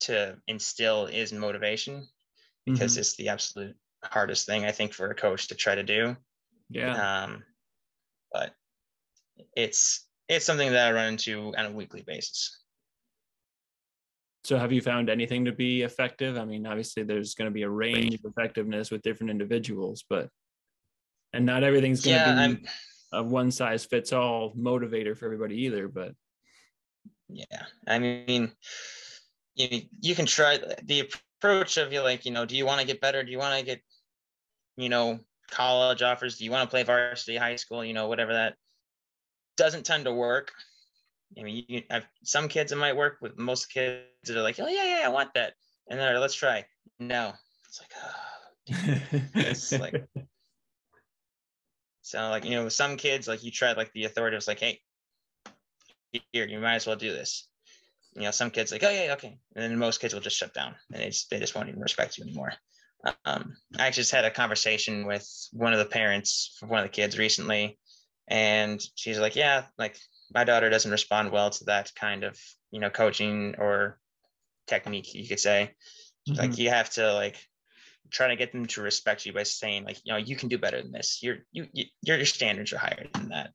to 0.00 0.42
instill 0.48 1.06
is 1.06 1.32
motivation 1.32 2.08
because 2.66 2.96
Mhm. 2.96 2.98
it's 2.98 3.16
the 3.16 3.28
absolute 3.30 3.76
hardest 4.04 4.46
thing 4.46 4.64
I 4.66 4.72
think 4.72 4.94
for 4.94 5.10
a 5.10 5.14
coach 5.16 5.48
to 5.48 5.56
try 5.56 5.74
to 5.76 5.84
do. 5.84 6.16
yeah. 6.68 6.94
Um, 6.94 7.44
but 8.32 8.52
it's 9.56 10.06
it's 10.28 10.44
something 10.44 10.70
that 10.72 10.88
I 10.88 10.92
run 10.92 11.08
into 11.08 11.54
on 11.56 11.66
a 11.66 11.72
weekly 11.72 12.02
basis. 12.06 12.56
So 14.44 14.58
have 14.58 14.72
you 14.72 14.80
found 14.80 15.10
anything 15.10 15.44
to 15.44 15.52
be 15.52 15.82
effective? 15.82 16.38
I 16.38 16.44
mean, 16.44 16.66
obviously 16.66 17.02
there's 17.02 17.34
going 17.34 17.50
to 17.50 17.54
be 17.54 17.62
a 17.62 17.70
range 17.70 18.14
of 18.14 18.20
effectiveness 18.24 18.90
with 18.90 19.02
different 19.02 19.30
individuals, 19.30 20.04
but 20.08 20.28
and 21.32 21.44
not 21.44 21.64
everything's 21.64 22.02
going 22.02 22.16
Yeah, 22.16 22.34
to 22.34 22.40
I'm 22.40 22.54
be 22.56 22.68
a 23.12 23.22
one 23.22 23.50
size 23.50 23.84
fits 23.84 24.12
all 24.12 24.54
motivator 24.54 25.16
for 25.16 25.26
everybody 25.26 25.56
either. 25.62 25.88
But 25.88 26.12
yeah 27.28 27.64
i 27.86 27.98
mean 27.98 28.50
you, 29.54 29.82
you 30.00 30.14
can 30.14 30.26
try 30.26 30.58
the 30.84 31.08
approach 31.40 31.76
of 31.76 31.92
you 31.92 32.00
like 32.00 32.24
you 32.24 32.32
know 32.32 32.44
do 32.44 32.56
you 32.56 32.64
want 32.64 32.80
to 32.80 32.86
get 32.86 33.00
better 33.00 33.22
do 33.22 33.30
you 33.30 33.38
want 33.38 33.58
to 33.58 33.64
get 33.64 33.80
you 34.76 34.88
know 34.88 35.18
college 35.50 36.02
offers 36.02 36.38
do 36.38 36.44
you 36.44 36.50
want 36.50 36.68
to 36.68 36.70
play 36.70 36.82
varsity 36.82 37.36
high 37.36 37.56
school 37.56 37.84
you 37.84 37.94
know 37.94 38.08
whatever 38.08 38.32
that 38.34 38.54
doesn't 39.58 39.84
tend 39.84 40.06
to 40.06 40.12
work. 40.12 40.52
I 41.38 41.42
mean 41.42 41.66
you 41.68 41.82
have 41.90 42.06
some 42.22 42.48
kids 42.48 42.72
it 42.72 42.76
might 42.78 42.96
work 42.96 43.18
with 43.20 43.36
most 43.36 43.70
kids 43.70 44.06
that 44.24 44.36
are 44.36 44.42
like 44.42 44.58
oh 44.58 44.68
yeah 44.68 44.84
yeah 44.84 45.02
i 45.04 45.10
want 45.10 45.34
that. 45.34 45.52
And 45.90 46.00
then 46.00 46.18
let's 46.20 46.34
try. 46.34 46.64
No. 46.98 47.32
It's 47.66 47.80
like 47.80 47.90
oh. 48.02 48.14
It's 49.34 49.72
like- 49.72 50.08
so 52.02 52.30
like 52.30 52.44
you 52.44 52.52
know 52.52 52.64
with 52.64 52.72
some 52.72 52.96
kids 52.96 53.28
like 53.28 53.44
you 53.44 53.50
try 53.50 53.72
like 53.72 53.92
the 53.92 54.04
authority 54.04 54.34
was 54.34 54.48
like 54.48 54.60
hey 54.60 54.80
here 56.32 56.46
you 56.46 56.58
might 56.58 56.76
as 56.76 56.86
well 56.86 56.96
do 56.96 57.12
this. 57.12 57.46
You 58.14 58.22
know 58.22 58.30
some 58.30 58.50
kids 58.50 58.72
like 58.72 58.82
oh 58.84 58.90
yeah 58.90 59.04
yeah, 59.04 59.12
okay. 59.14 59.38
And 59.54 59.64
then 59.64 59.78
most 59.78 60.00
kids 60.00 60.14
will 60.14 60.22
just 60.22 60.38
shut 60.38 60.54
down 60.54 60.74
and 60.92 61.02
they 61.02 61.08
just, 61.08 61.28
they 61.28 61.38
just 61.38 61.54
won't 61.54 61.68
even 61.68 61.82
respect 61.82 62.16
you 62.16 62.24
anymore 62.24 62.52
um, 63.24 63.56
i 63.78 63.86
actually 63.86 64.02
just 64.02 64.12
had 64.12 64.24
a 64.24 64.30
conversation 64.30 65.06
with 65.06 65.26
one 65.52 65.72
of 65.72 65.78
the 65.78 65.84
parents 65.84 66.56
for 66.58 66.66
one 66.66 66.80
of 66.80 66.84
the 66.84 66.88
kids 66.90 67.18
recently 67.18 67.78
and 68.28 68.80
she's 68.94 69.18
like 69.18 69.36
yeah 69.36 69.64
like 69.78 69.96
my 70.34 70.44
daughter 70.44 70.68
doesn't 70.68 70.90
respond 70.90 71.30
well 71.30 71.50
to 71.50 71.64
that 71.64 71.92
kind 71.94 72.24
of 72.24 72.38
you 72.70 72.80
know 72.80 72.90
coaching 72.90 73.54
or 73.58 73.98
technique 74.66 75.14
you 75.14 75.26
could 75.26 75.40
say. 75.40 75.74
Like 76.26 76.50
Mhm. 76.50 76.58
you 76.58 76.70
have 76.70 76.90
to 76.90 77.14
like 77.14 77.36
try 78.10 78.28
to 78.28 78.36
get 78.36 78.52
them 78.52 78.66
to 78.66 78.82
respect 78.82 79.24
you 79.24 79.32
by 79.32 79.44
saying 79.44 79.84
like 79.84 79.98
you 80.04 80.12
know 80.12 80.18
you 80.18 80.36
can 80.36 80.48
do 80.48 80.58
better 80.58 80.82
than 80.82 80.92
this. 80.92 81.22
Your 81.22 81.38
you, 81.52 81.66
you 81.72 81.86
your 82.02 82.18
your 82.18 82.26
standards 82.26 82.72
are 82.72 82.78
higher 82.78 83.06
than 83.14 83.30
that. 83.30 83.52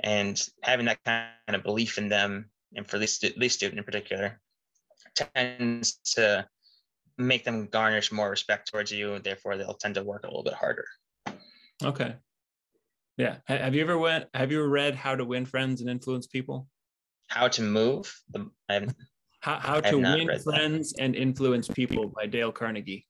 And 0.00 0.40
having 0.62 0.86
that 0.86 1.02
kind 1.04 1.30
of 1.48 1.62
belief 1.62 1.96
in 1.96 2.08
them 2.08 2.50
and 2.76 2.86
for 2.86 2.98
this 2.98 3.18
this 3.18 3.54
student 3.54 3.78
in 3.78 3.84
particular 3.84 4.40
tends 5.14 5.98
to 6.14 6.46
make 7.26 7.44
them 7.44 7.66
garnish 7.66 8.10
more 8.12 8.30
respect 8.30 8.70
towards 8.70 8.90
you 8.90 9.14
and 9.14 9.24
therefore 9.24 9.56
they'll 9.56 9.74
tend 9.74 9.94
to 9.94 10.02
work 10.02 10.24
a 10.24 10.26
little 10.26 10.42
bit 10.44 10.54
harder 10.54 10.86
okay. 11.84 12.14
Yeah. 13.16 13.36
Have 13.46 13.74
you 13.74 13.82
ever 13.82 13.98
went 13.98 14.26
have 14.34 14.50
you 14.50 14.60
ever 14.60 14.68
read 14.68 14.94
How 14.94 15.14
to 15.14 15.24
Win 15.26 15.44
Friends 15.44 15.82
and 15.82 15.90
Influence 15.90 16.26
People? 16.26 16.66
how 17.28 17.48
to 17.48 17.62
move 17.62 18.12
the 18.30 18.50
I'm, 18.68 18.90
How 19.40 19.58
how 19.58 19.80
to 19.80 19.96
win 19.96 20.26
read 20.28 20.38
that. 20.38 20.42
friends 20.42 20.94
and 20.98 21.14
influence 21.14 21.68
people 21.68 22.08
by 22.08 22.26
Dale 22.26 22.50
Carnegie. 22.52 23.06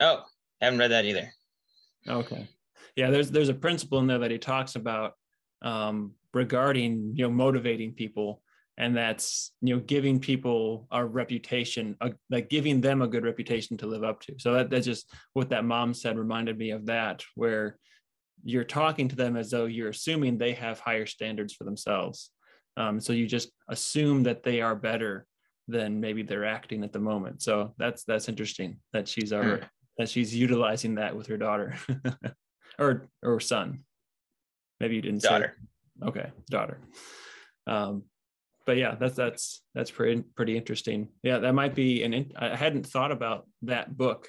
oh 0.00 0.22
I 0.60 0.64
haven't 0.66 0.78
read 0.80 0.92
that 0.92 1.04
either 1.04 1.28
Okay. 2.06 2.46
Yeah, 2.96 3.10
there's 3.10 3.30
there's 3.32 3.48
a 3.48 3.54
principle 3.54 3.98
in 3.98 4.06
there 4.06 4.18
that 4.20 4.30
he 4.30 4.38
talks 4.38 4.76
about 4.76 5.14
um, 5.62 6.12
regarding 6.32 7.12
you 7.16 7.24
know 7.24 7.30
motivating 7.30 7.92
people, 7.94 8.42
and 8.76 8.96
that's 8.96 9.52
you 9.60 9.74
know 9.74 9.80
giving 9.80 10.18
people 10.18 10.86
a 10.90 11.04
reputation, 11.04 11.96
a, 12.00 12.12
like 12.30 12.48
giving 12.48 12.80
them 12.80 13.02
a 13.02 13.08
good 13.08 13.24
reputation 13.24 13.76
to 13.78 13.86
live 13.86 14.04
up 14.04 14.20
to. 14.22 14.34
So 14.38 14.54
that 14.54 14.70
that's 14.70 14.86
just 14.86 15.12
what 15.32 15.50
that 15.50 15.64
mom 15.64 15.94
said 15.94 16.18
reminded 16.18 16.58
me 16.58 16.70
of 16.70 16.86
that, 16.86 17.22
where 17.34 17.78
you're 18.44 18.64
talking 18.64 19.08
to 19.08 19.16
them 19.16 19.36
as 19.36 19.50
though 19.50 19.66
you're 19.66 19.90
assuming 19.90 20.36
they 20.36 20.52
have 20.52 20.80
higher 20.80 21.06
standards 21.06 21.54
for 21.54 21.64
themselves. 21.64 22.30
Um, 22.76 23.00
so 23.00 23.12
you 23.12 23.26
just 23.26 23.50
assume 23.68 24.24
that 24.24 24.42
they 24.42 24.60
are 24.60 24.74
better 24.74 25.26
than 25.68 26.00
maybe 26.00 26.22
they're 26.22 26.44
acting 26.44 26.84
at 26.84 26.92
the 26.92 26.98
moment. 26.98 27.42
So 27.42 27.74
that's 27.78 28.04
that's 28.04 28.28
interesting 28.28 28.78
that 28.92 29.08
she's 29.08 29.32
our 29.32 29.44
mm. 29.44 29.68
that 29.98 30.08
she's 30.08 30.34
utilizing 30.34 30.96
that 30.96 31.16
with 31.16 31.28
her 31.28 31.36
daughter 31.36 31.76
or 32.78 33.08
or 33.22 33.40
son. 33.40 33.84
Maybe 34.80 34.96
you 34.96 35.02
didn't 35.02 35.22
daughter. 35.22 35.54
Say. 35.56 36.08
Okay, 36.08 36.30
daughter. 36.50 36.80
Um, 37.66 38.02
but 38.66 38.76
yeah, 38.76 38.94
that's 38.94 39.16
that's 39.16 39.62
that's 39.74 39.90
pretty 39.90 40.22
pretty 40.36 40.56
interesting. 40.56 41.08
Yeah, 41.22 41.38
that 41.38 41.54
might 41.54 41.74
be 41.74 42.02
an. 42.02 42.32
I 42.36 42.56
hadn't 42.56 42.86
thought 42.86 43.12
about 43.12 43.46
that 43.62 43.96
book 43.96 44.28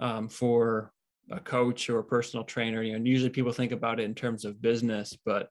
um, 0.00 0.28
for 0.28 0.92
a 1.30 1.40
coach 1.40 1.88
or 1.88 1.98
a 1.98 2.04
personal 2.04 2.44
trainer. 2.44 2.82
You 2.82 2.98
know, 2.98 3.04
usually 3.04 3.30
people 3.30 3.52
think 3.52 3.72
about 3.72 4.00
it 4.00 4.04
in 4.04 4.14
terms 4.14 4.44
of 4.44 4.62
business, 4.62 5.16
but 5.24 5.48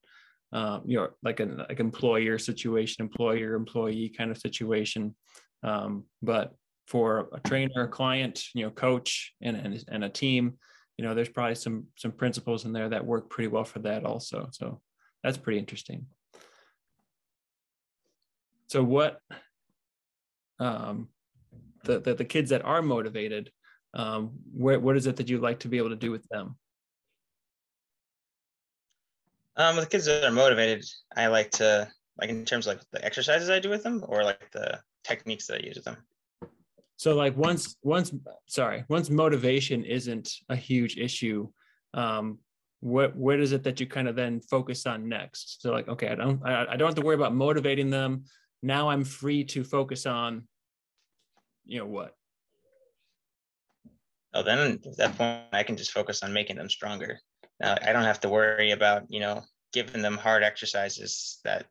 um, 0.53 0.83
you 0.85 0.97
know, 0.97 1.09
like 1.23 1.39
an 1.39 1.57
like 1.69 1.79
employer 1.79 2.37
situation, 2.37 3.03
employer 3.03 3.53
employee 3.55 4.09
kind 4.09 4.31
of 4.31 4.37
situation. 4.37 5.15
Um, 5.63 6.05
but 6.21 6.53
for 6.87 7.29
a 7.33 7.39
trainer, 7.39 7.83
a 7.83 7.87
client, 7.87 8.43
you 8.53 8.65
know, 8.65 8.71
coach, 8.71 9.33
and, 9.41 9.55
and 9.55 9.83
and 9.87 10.03
a 10.03 10.09
team, 10.09 10.57
you 10.97 11.05
know, 11.05 11.13
there's 11.13 11.29
probably 11.29 11.55
some 11.55 11.85
some 11.95 12.11
principles 12.11 12.65
in 12.65 12.73
there 12.73 12.89
that 12.89 13.05
work 13.05 13.29
pretty 13.29 13.47
well 13.47 13.63
for 13.63 13.79
that 13.79 14.05
also. 14.05 14.49
So 14.51 14.81
that's 15.23 15.37
pretty 15.37 15.59
interesting. 15.59 16.07
So 18.71 18.81
what 18.81 19.19
um, 20.57 21.09
the, 21.83 21.99
the, 21.99 22.15
the 22.15 22.23
kids 22.23 22.51
that 22.51 22.63
are 22.63 22.81
motivated, 22.81 23.51
um, 23.93 24.31
where, 24.53 24.79
what 24.79 24.95
is 24.95 25.07
it 25.07 25.17
that 25.17 25.27
you 25.27 25.39
like 25.39 25.59
to 25.59 25.67
be 25.67 25.77
able 25.77 25.89
to 25.89 25.97
do 25.97 26.09
with 26.09 26.25
them? 26.29 26.55
Um, 29.57 29.75
with 29.75 29.83
the 29.83 29.91
kids 29.91 30.05
that 30.05 30.23
are 30.23 30.31
motivated, 30.31 30.85
I 31.17 31.27
like 31.27 31.51
to 31.51 31.89
like 32.17 32.29
in 32.29 32.45
terms 32.45 32.65
of 32.65 32.77
like 32.77 32.83
the 32.93 33.03
exercises 33.03 33.49
I 33.49 33.59
do 33.59 33.69
with 33.69 33.83
them, 33.83 34.05
or 34.07 34.23
like 34.23 34.49
the 34.51 34.79
techniques 35.03 35.47
that 35.47 35.61
I 35.61 35.65
use 35.65 35.75
with 35.75 35.83
them. 35.83 35.97
So 36.95 37.13
like 37.13 37.35
once 37.35 37.75
once 37.83 38.13
sorry 38.47 38.85
once 38.87 39.09
motivation 39.09 39.83
isn't 39.83 40.31
a 40.47 40.55
huge 40.55 40.97
issue, 40.97 41.49
um, 41.93 42.39
what 42.79 43.17
what 43.17 43.41
is 43.41 43.51
it 43.51 43.63
that 43.63 43.81
you 43.81 43.85
kind 43.85 44.07
of 44.07 44.15
then 44.15 44.39
focus 44.39 44.85
on 44.85 45.09
next? 45.09 45.61
So 45.61 45.73
like 45.73 45.89
okay, 45.89 46.07
I 46.07 46.15
don't 46.15 46.41
I, 46.45 46.67
I 46.69 46.75
don't 46.77 46.87
have 46.87 46.95
to 46.95 47.01
worry 47.01 47.15
about 47.15 47.35
motivating 47.35 47.89
them 47.89 48.23
now 48.61 48.89
i'm 48.89 49.03
free 49.03 49.43
to 49.43 49.63
focus 49.63 50.05
on 50.05 50.47
you 51.65 51.79
know 51.79 51.85
what? 51.85 52.15
Oh 54.33 54.43
then 54.43 54.79
at 54.85 54.97
that 54.97 55.17
point 55.17 55.41
i 55.53 55.63
can 55.63 55.77
just 55.77 55.91
focus 55.91 56.23
on 56.23 56.33
making 56.33 56.57
them 56.57 56.69
stronger. 56.69 57.19
Now 57.59 57.75
i 57.81 57.91
don't 57.91 58.03
have 58.03 58.21
to 58.21 58.29
worry 58.29 58.71
about 58.71 59.03
you 59.09 59.19
know 59.19 59.43
giving 59.73 60.01
them 60.01 60.17
hard 60.17 60.43
exercises 60.43 61.39
that 61.43 61.65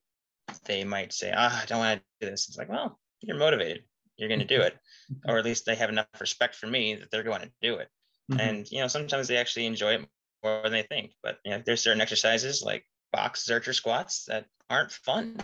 they 0.65 0.85
might 0.85 1.13
say 1.13 1.33
ah 1.37 1.53
oh, 1.53 1.63
i 1.63 1.67
don't 1.67 1.79
want 1.79 2.01
to 2.01 2.27
do 2.27 2.31
this. 2.31 2.49
It's 2.49 2.59
like 2.59 2.69
well 2.69 2.99
you're 3.21 3.39
motivated. 3.39 3.85
You're 4.17 4.29
going 4.29 4.41
to 4.41 4.47
do 4.47 4.61
it. 4.61 4.77
Or 5.27 5.39
at 5.39 5.45
least 5.45 5.65
they 5.65 5.75
have 5.75 5.89
enough 5.89 6.07
respect 6.21 6.55
for 6.55 6.67
me 6.67 6.95
that 6.95 7.11
they're 7.11 7.23
going 7.23 7.41
to 7.41 7.51
do 7.63 7.77
it. 7.77 7.89
Mm-hmm. 8.31 8.41
and 8.41 8.71
you 8.71 8.81
know 8.81 8.87
sometimes 8.87 9.27
they 9.27 9.39
actually 9.39 9.67
enjoy 9.67 9.95
it 9.95 10.07
more 10.45 10.63
than 10.63 10.73
they 10.73 10.83
think. 10.83 11.13
But 11.23 11.39
you 11.45 11.53
know 11.53 11.63
there's 11.65 11.83
certain 11.83 12.01
exercises 12.01 12.63
like 12.65 12.85
box 13.13 13.47
zercher 13.49 13.75
squats 13.75 14.25
that 14.27 14.47
aren't 14.69 14.93
fun, 14.93 15.37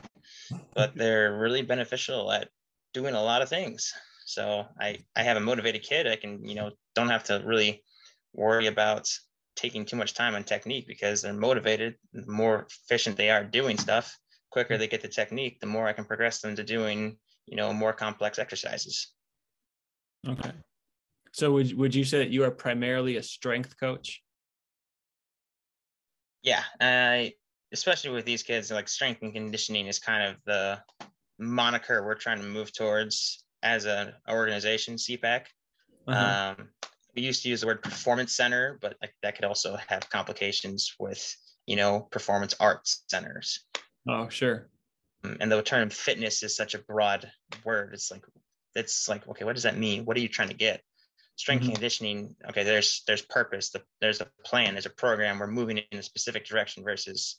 but 0.75 0.95
they're 0.97 1.37
really 1.39 1.63
beneficial 1.63 2.31
at 2.31 2.49
doing 2.95 3.15
a 3.15 3.23
lot 3.23 3.43
of 3.43 3.49
things. 3.49 3.93
So 4.25 4.67
I, 4.81 4.99
I 5.15 5.23
have 5.23 5.37
a 5.37 5.41
motivated 5.41 5.83
kid. 5.83 6.07
I 6.07 6.17
can, 6.17 6.47
you 6.47 6.55
know, 6.55 6.73
don't 6.95 7.11
have 7.11 7.25
to 7.25 7.43
really 7.45 7.83
worry 8.35 8.67
about 8.67 9.09
taking 9.55 9.85
too 9.85 9.97
much 9.97 10.15
time 10.15 10.35
on 10.35 10.45
technique 10.45 10.87
because 10.87 11.23
they're 11.23 11.33
motivated. 11.33 11.95
The 12.13 12.31
more 12.31 12.67
efficient 12.69 13.17
they 13.17 13.31
are 13.31 13.45
doing 13.45 13.79
stuff, 13.79 14.19
quicker 14.51 14.77
they 14.77 14.89
get 14.89 15.03
the 15.03 15.09
technique, 15.09 15.61
the 15.61 15.67
more 15.67 15.89
I 15.89 15.93
can 15.93 16.05
progress 16.05 16.41
them 16.41 16.57
to 16.57 16.65
doing, 16.65 17.17
you 17.47 17.57
know, 17.57 17.73
more 17.73 17.93
complex 17.93 18.39
exercises. 18.39 19.13
Okay. 20.27 20.53
So 21.33 21.53
would 21.53 21.77
would 21.77 21.95
you 21.95 22.05
say 22.05 22.19
that 22.19 22.31
you 22.31 22.45
are 22.45 22.51
primarily 22.51 23.17
a 23.17 23.23
strength 23.23 23.79
coach? 23.79 24.23
Yeah, 26.43 26.63
I 26.81 27.35
especially 27.77 28.11
with 28.11 28.25
these 28.25 28.43
kids, 28.43 28.71
like 28.71 28.89
strength 28.89 29.23
and 29.23 29.35
conditioning 29.35 29.87
is 29.87 29.99
kind 29.99 30.31
of 30.31 30.37
the 30.47 30.81
moniker 31.39 32.03
we're 32.05 32.15
trying 32.15 32.39
to 32.39 32.47
move 32.47 32.73
towards 32.73 33.45
as 33.63 33.85
an 33.85 34.15
organization, 34.31 34.95
CPAC. 34.95 35.43
Uh-huh. 36.09 36.55
Um, 36.59 36.69
we 37.15 37.23
used 37.23 37.43
to 37.43 37.51
use 37.51 37.61
the 37.61 37.67
word 37.67 37.83
performance 37.83 38.35
center, 38.35 38.79
but 38.81 38.97
like 39.03 39.13
that 39.23 39.35
could 39.37 39.45
also 39.45 39.77
have 39.89 40.09
complications 40.09 40.95
with, 40.99 41.37
you 41.67 41.77
know, 41.77 42.09
performance 42.11 42.55
arts 42.61 43.05
centers. 43.09 43.65
Oh, 44.09 44.29
sure. 44.31 44.69
Um, 45.25 45.37
and 45.41 45.53
the 45.53 45.63
term 45.63 45.91
fitness 45.91 46.43
is 46.43 46.57
such 46.57 46.75
a 46.75 46.79
broad 46.79 47.31
word. 47.65 47.91
It's 47.93 48.11
like, 48.11 48.25
it's 48.75 49.07
like, 49.07 49.29
okay, 49.29 49.45
what 49.45 49.55
does 49.55 49.65
that 49.65 49.77
mean? 49.77 50.07
What 50.07 50.17
are 50.17 50.21
you 50.21 50.29
trying 50.29 50.49
to 50.49 50.55
get? 50.55 50.83
Strength 51.37 51.65
mm-hmm. 51.65 51.73
conditioning. 51.73 52.37
Okay, 52.49 52.65
there's 52.65 53.03
there's 53.07 53.21
purpose. 53.21 53.69
The, 53.69 53.83
there's 54.01 54.23
a 54.23 54.29
plan. 54.47 54.73
There's 54.73 54.87
a 54.87 54.91
program. 54.91 55.39
We're 55.39 55.47
moving 55.47 55.79
in 55.91 55.99
a 55.99 56.03
specific 56.03 56.47
direction 56.47 56.83
versus 56.83 57.39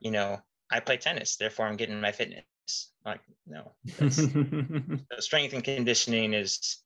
you 0.00 0.10
know, 0.10 0.38
I 0.70 0.80
play 0.80 0.96
tennis, 0.96 1.36
therefore 1.36 1.66
I'm 1.66 1.76
getting 1.76 2.00
my 2.00 2.12
fitness. 2.12 2.44
Like, 3.04 3.20
no. 3.46 3.72
strength 5.18 5.54
and 5.54 5.62
conditioning 5.62 6.34
is 6.34 6.78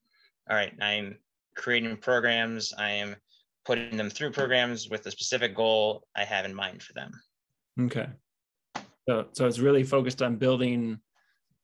all 0.49 0.57
right, 0.57 0.73
I'm 0.81 1.19
creating 1.57 1.97
programs, 1.99 2.73
I 2.77 2.91
am 2.91 3.17
putting 3.65 3.97
them 3.97 4.11
through 4.11 4.33
programs 4.33 4.89
with 4.89 5.07
a 5.07 5.11
specific 5.11 5.55
goal 5.55 6.07
I 6.17 6.25
have 6.25 6.45
in 6.45 6.55
mind 6.55 6.83
for 6.83 6.93
them. 6.93 7.13
Okay. 7.83 8.09
So, 9.09 9.27
so 9.33 9.47
it's 9.47 9.59
really 9.59 9.85
focused 9.85 10.23
on 10.23 10.37
building 10.37 10.99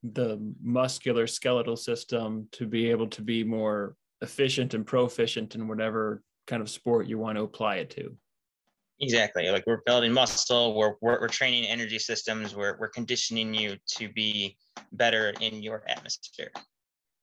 the 0.03 0.39
muscular 0.63 1.27
skeletal 1.27 1.77
system 1.77 2.49
to 2.53 2.67
be 2.67 2.91
able 2.91 3.09
to 3.09 3.23
be 3.23 3.43
more 3.43 3.97
efficient 4.21 4.75
and 4.75 4.87
proficient 4.87 5.55
in 5.55 5.69
whatever 5.69 6.23
kind 6.47 6.63
of 6.63 6.71
sport 6.71 7.07
you 7.07 7.19
want 7.19 7.37
to 7.37 7.45
apply 7.45 7.77
it 7.77 7.91
to. 7.91 8.17
Exactly. 9.01 9.51
Like 9.51 9.65
we're 9.67 9.83
building 9.85 10.13
muscle, 10.13 10.75
we're, 10.75 10.95
we're, 11.03 11.21
we're 11.21 11.29
training 11.29 11.65
energy 11.65 11.99
systems, 11.99 12.57
we're, 12.57 12.79
we're 12.79 12.89
conditioning 12.89 13.53
you 13.53 13.77
to 13.97 14.09
be 14.09 14.57
better 14.93 15.35
in 15.41 15.63
your 15.63 15.83
atmosphere, 15.87 16.51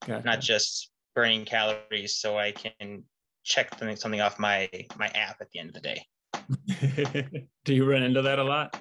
gotcha. 0.06 0.26
not 0.26 0.40
just 0.40 0.92
burning 1.16 1.46
calories 1.46 2.16
so 2.16 2.38
I 2.38 2.52
can 2.52 3.04
check 3.44 3.70
something, 3.78 3.96
something 3.96 4.22
off 4.22 4.38
my, 4.38 4.70
my 4.98 5.08
app 5.08 5.38
at 5.42 5.50
the 5.52 5.60
end 5.60 5.70
of 5.70 5.74
the 5.74 5.82
day. 5.82 7.48
Do 7.66 7.74
you 7.74 7.90
run 7.90 8.04
into 8.04 8.22
that 8.22 8.38
a 8.38 8.44
lot? 8.44 8.80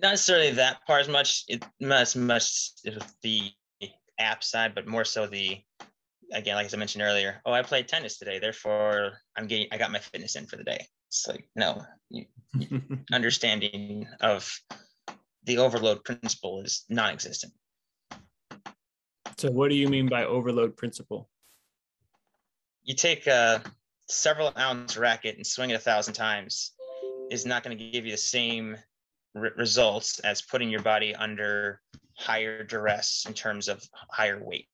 Not 0.00 0.10
necessarily 0.10 0.50
that 0.52 0.86
part 0.86 1.02
as 1.02 1.08
much, 1.08 1.44
it, 1.48 1.64
as 1.80 2.14
much 2.14 2.72
the 3.22 3.50
app 4.18 4.44
side, 4.44 4.74
but 4.74 4.86
more 4.86 5.04
so 5.04 5.26
the, 5.26 5.58
again, 6.32 6.56
like 6.56 6.66
as 6.66 6.74
I 6.74 6.76
mentioned 6.76 7.02
earlier, 7.02 7.40
oh, 7.46 7.52
I 7.52 7.62
played 7.62 7.88
tennis 7.88 8.18
today. 8.18 8.38
Therefore 8.38 9.12
I'm 9.34 9.46
getting, 9.46 9.66
I 9.72 9.78
got 9.78 9.90
my 9.90 9.98
fitness 9.98 10.36
in 10.36 10.46
for 10.46 10.56
the 10.56 10.64
day 10.64 10.86
it's 11.10 11.26
like 11.26 11.44
no 11.56 11.82
you, 12.08 12.24
understanding 13.12 14.06
of 14.20 14.60
the 15.44 15.58
overload 15.58 16.04
principle 16.04 16.62
is 16.62 16.84
non-existent. 16.88 17.52
So 19.36 19.50
what 19.50 19.70
do 19.70 19.74
you 19.74 19.88
mean 19.88 20.08
by 20.08 20.24
overload 20.24 20.76
principle? 20.76 21.28
You 22.84 22.94
take 22.94 23.26
a 23.26 23.62
several 24.08 24.52
ounce 24.56 24.96
racket 24.96 25.36
and 25.36 25.46
swing 25.46 25.70
it 25.70 25.74
a 25.74 25.78
thousand 25.78 26.14
times 26.14 26.72
is 27.30 27.46
not 27.46 27.64
going 27.64 27.76
to 27.76 27.90
give 27.90 28.04
you 28.04 28.12
the 28.12 28.18
same 28.18 28.76
re- 29.34 29.50
results 29.56 30.20
as 30.20 30.42
putting 30.42 30.70
your 30.70 30.82
body 30.82 31.14
under 31.14 31.80
higher 32.16 32.62
duress 32.62 33.24
in 33.26 33.34
terms 33.34 33.68
of 33.68 33.82
higher 34.10 34.42
weight 34.44 34.68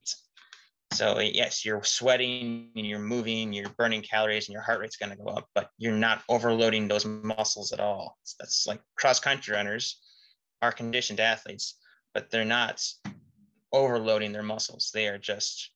so 0.93 1.19
yes, 1.21 1.65
you're 1.65 1.83
sweating 1.85 2.71
and 2.77 2.87
you're 2.87 2.99
moving, 2.99 3.53
you're 3.53 3.69
burning 3.71 4.03
calories, 4.03 4.49
and 4.49 4.53
your 4.53 4.63
heart 4.63 4.81
rate's 4.81 4.97
going 4.97 5.11
to 5.11 5.17
go 5.17 5.27
up, 5.27 5.49
but 5.55 5.71
you're 5.79 5.93
not 5.93 6.23
overloading 6.29 6.89
those 6.89 7.05
muscles 7.05 7.73
at 7.73 7.81
all. 7.81 8.19
That's 8.39 8.67
like 8.67 8.81
cross 8.97 9.21
country 9.21 9.55
runners 9.55 10.01
are 10.63 10.73
conditioned 10.73 11.21
athletes, 11.21 11.77
but 12.15 12.31
they're 12.31 12.45
not 12.45 12.83
overloading 13.73 14.33
their 14.33 14.43
muscles. 14.43 14.91
They 14.95 15.09
are 15.09 15.19
just 15.19 15.71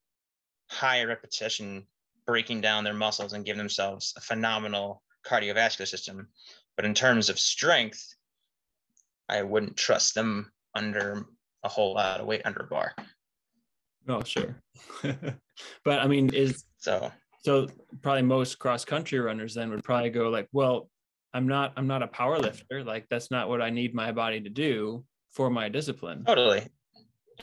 high 0.70 1.04
repetition, 1.04 1.86
breaking 2.26 2.60
down 2.60 2.84
their 2.84 2.94
muscles 2.94 3.32
and 3.32 3.44
giving 3.44 3.58
themselves 3.58 4.14
a 4.16 4.20
phenomenal 4.20 5.02
cardiovascular 5.26 5.86
system. 5.86 6.28
But 6.76 6.84
in 6.84 6.94
terms 6.94 7.28
of 7.28 7.38
strength, 7.38 8.14
I 9.28 9.42
wouldn't 9.42 9.76
trust 9.76 10.14
them 10.14 10.50
under 10.74 11.26
a 11.62 11.68
whole 11.68 11.94
lot 11.94 12.20
of 12.20 12.26
weight 12.26 12.42
under 12.44 12.60
a 12.60 12.66
bar. 12.66 12.94
Oh, 14.08 14.22
sure. 14.22 14.56
but 15.02 15.98
I 15.98 16.06
mean, 16.06 16.32
is 16.34 16.64
so 16.78 17.10
so 17.42 17.68
probably 18.02 18.22
most 18.22 18.58
cross 18.58 18.84
country 18.84 19.18
runners 19.18 19.54
then 19.54 19.70
would 19.70 19.84
probably 19.84 20.10
go 20.10 20.28
like, 20.28 20.48
well, 20.52 20.88
I'm 21.32 21.46
not 21.46 21.72
I'm 21.76 21.86
not 21.86 22.02
a 22.02 22.06
power 22.08 22.38
lifter. 22.38 22.82
Like 22.84 23.06
that's 23.08 23.30
not 23.30 23.48
what 23.48 23.62
I 23.62 23.70
need 23.70 23.94
my 23.94 24.12
body 24.12 24.40
to 24.40 24.48
do 24.50 25.04
for 25.30 25.50
my 25.50 25.68
discipline. 25.68 26.24
Totally. 26.24 26.66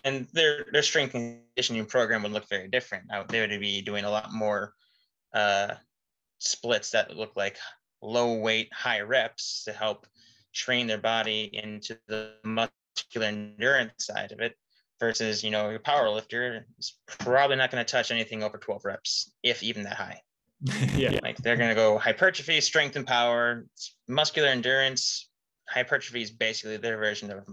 And 0.03 0.28
their 0.34 0.66
their 0.72 0.84
strength 0.84 1.12
conditioning 1.12 1.86
program 1.86 2.24
would 2.24 2.32
look 2.32 2.47
very 2.49 2.68
different. 2.68 3.05
They 3.30 3.39
would 3.39 3.60
be 3.60 3.82
doing 3.82 4.03
a 4.03 4.10
lot 4.10 4.34
more 4.34 4.74
uh, 5.34 5.76
splits 6.39 6.91
that 6.91 7.16
look 7.16 7.32
like 7.36 7.58
low 8.01 8.36
weight, 8.36 8.70
high 8.74 9.01
reps 9.01 9.64
to 9.66 9.74
help 9.74 10.05
train 10.53 10.88
their 10.88 10.97
body 10.97 11.49
into 11.53 11.97
the 12.08 12.34
muscular 12.43 13.28
endurance 13.28 14.05
side 14.05 14.32
of 14.32 14.39
it 14.39 14.55
versus 15.00 15.43
you 15.43 15.52
know 15.52 15.70
your 15.70 15.80
power 15.80 16.10
lifter 16.10 16.66
is 16.80 16.93
probably 17.08 17.56
not 17.56 17.72
going 17.72 17.84
to 17.84 17.89
touch 17.91 18.12
anything 18.12 18.43
over 18.43 18.58
12 18.58 18.86
reps 18.86 19.32
if 19.43 19.64
even 19.64 19.84
that 19.84 19.95
high. 19.95 20.22
Yeah. 20.95 21.20
like 21.22 21.38
they're 21.38 21.56
going 21.56 21.70
to 21.70 21.76
go 21.76 21.98
hypertrophy 22.00 22.62
strength 22.62 22.95
and 22.95 23.06
power 23.06 23.66
muscular 24.08 24.50
endurance. 24.50 25.30
Hypertrophy 25.70 26.22
is 26.24 26.32
basically 26.32 26.78
their 26.78 26.98
version 26.98 27.32
of 27.32 27.45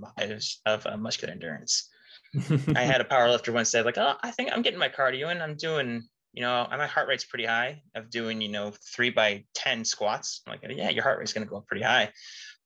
of 0.64 0.86
uh, 0.86 0.96
muscular 0.96 1.32
endurance. 1.32 1.90
I 2.74 2.82
had 2.82 3.00
a 3.00 3.04
power 3.04 3.30
lifter 3.30 3.52
once 3.52 3.70
say 3.70 3.82
like 3.82 3.98
oh 3.98 4.14
i 4.22 4.30
think 4.32 4.50
i'm 4.52 4.62
getting 4.62 4.78
my 4.78 4.88
cardio 4.88 5.30
and 5.30 5.40
i'm 5.40 5.54
doing 5.56 6.02
you 6.32 6.42
know 6.42 6.66
my 6.70 6.86
heart 6.86 7.06
rate's 7.06 7.24
pretty 7.24 7.44
high 7.44 7.82
of 7.94 8.10
doing 8.10 8.40
you 8.40 8.48
know 8.48 8.72
three 8.94 9.10
by 9.10 9.44
10 9.54 9.84
squats. 9.84 10.40
I'm 10.46 10.52
like 10.52 10.76
yeah 10.76 10.90
your 10.90 11.04
heart 11.04 11.18
rate's 11.18 11.32
going 11.32 11.46
to 11.46 11.50
go 11.50 11.58
up 11.58 11.66
pretty 11.68 11.84
high 11.84 12.10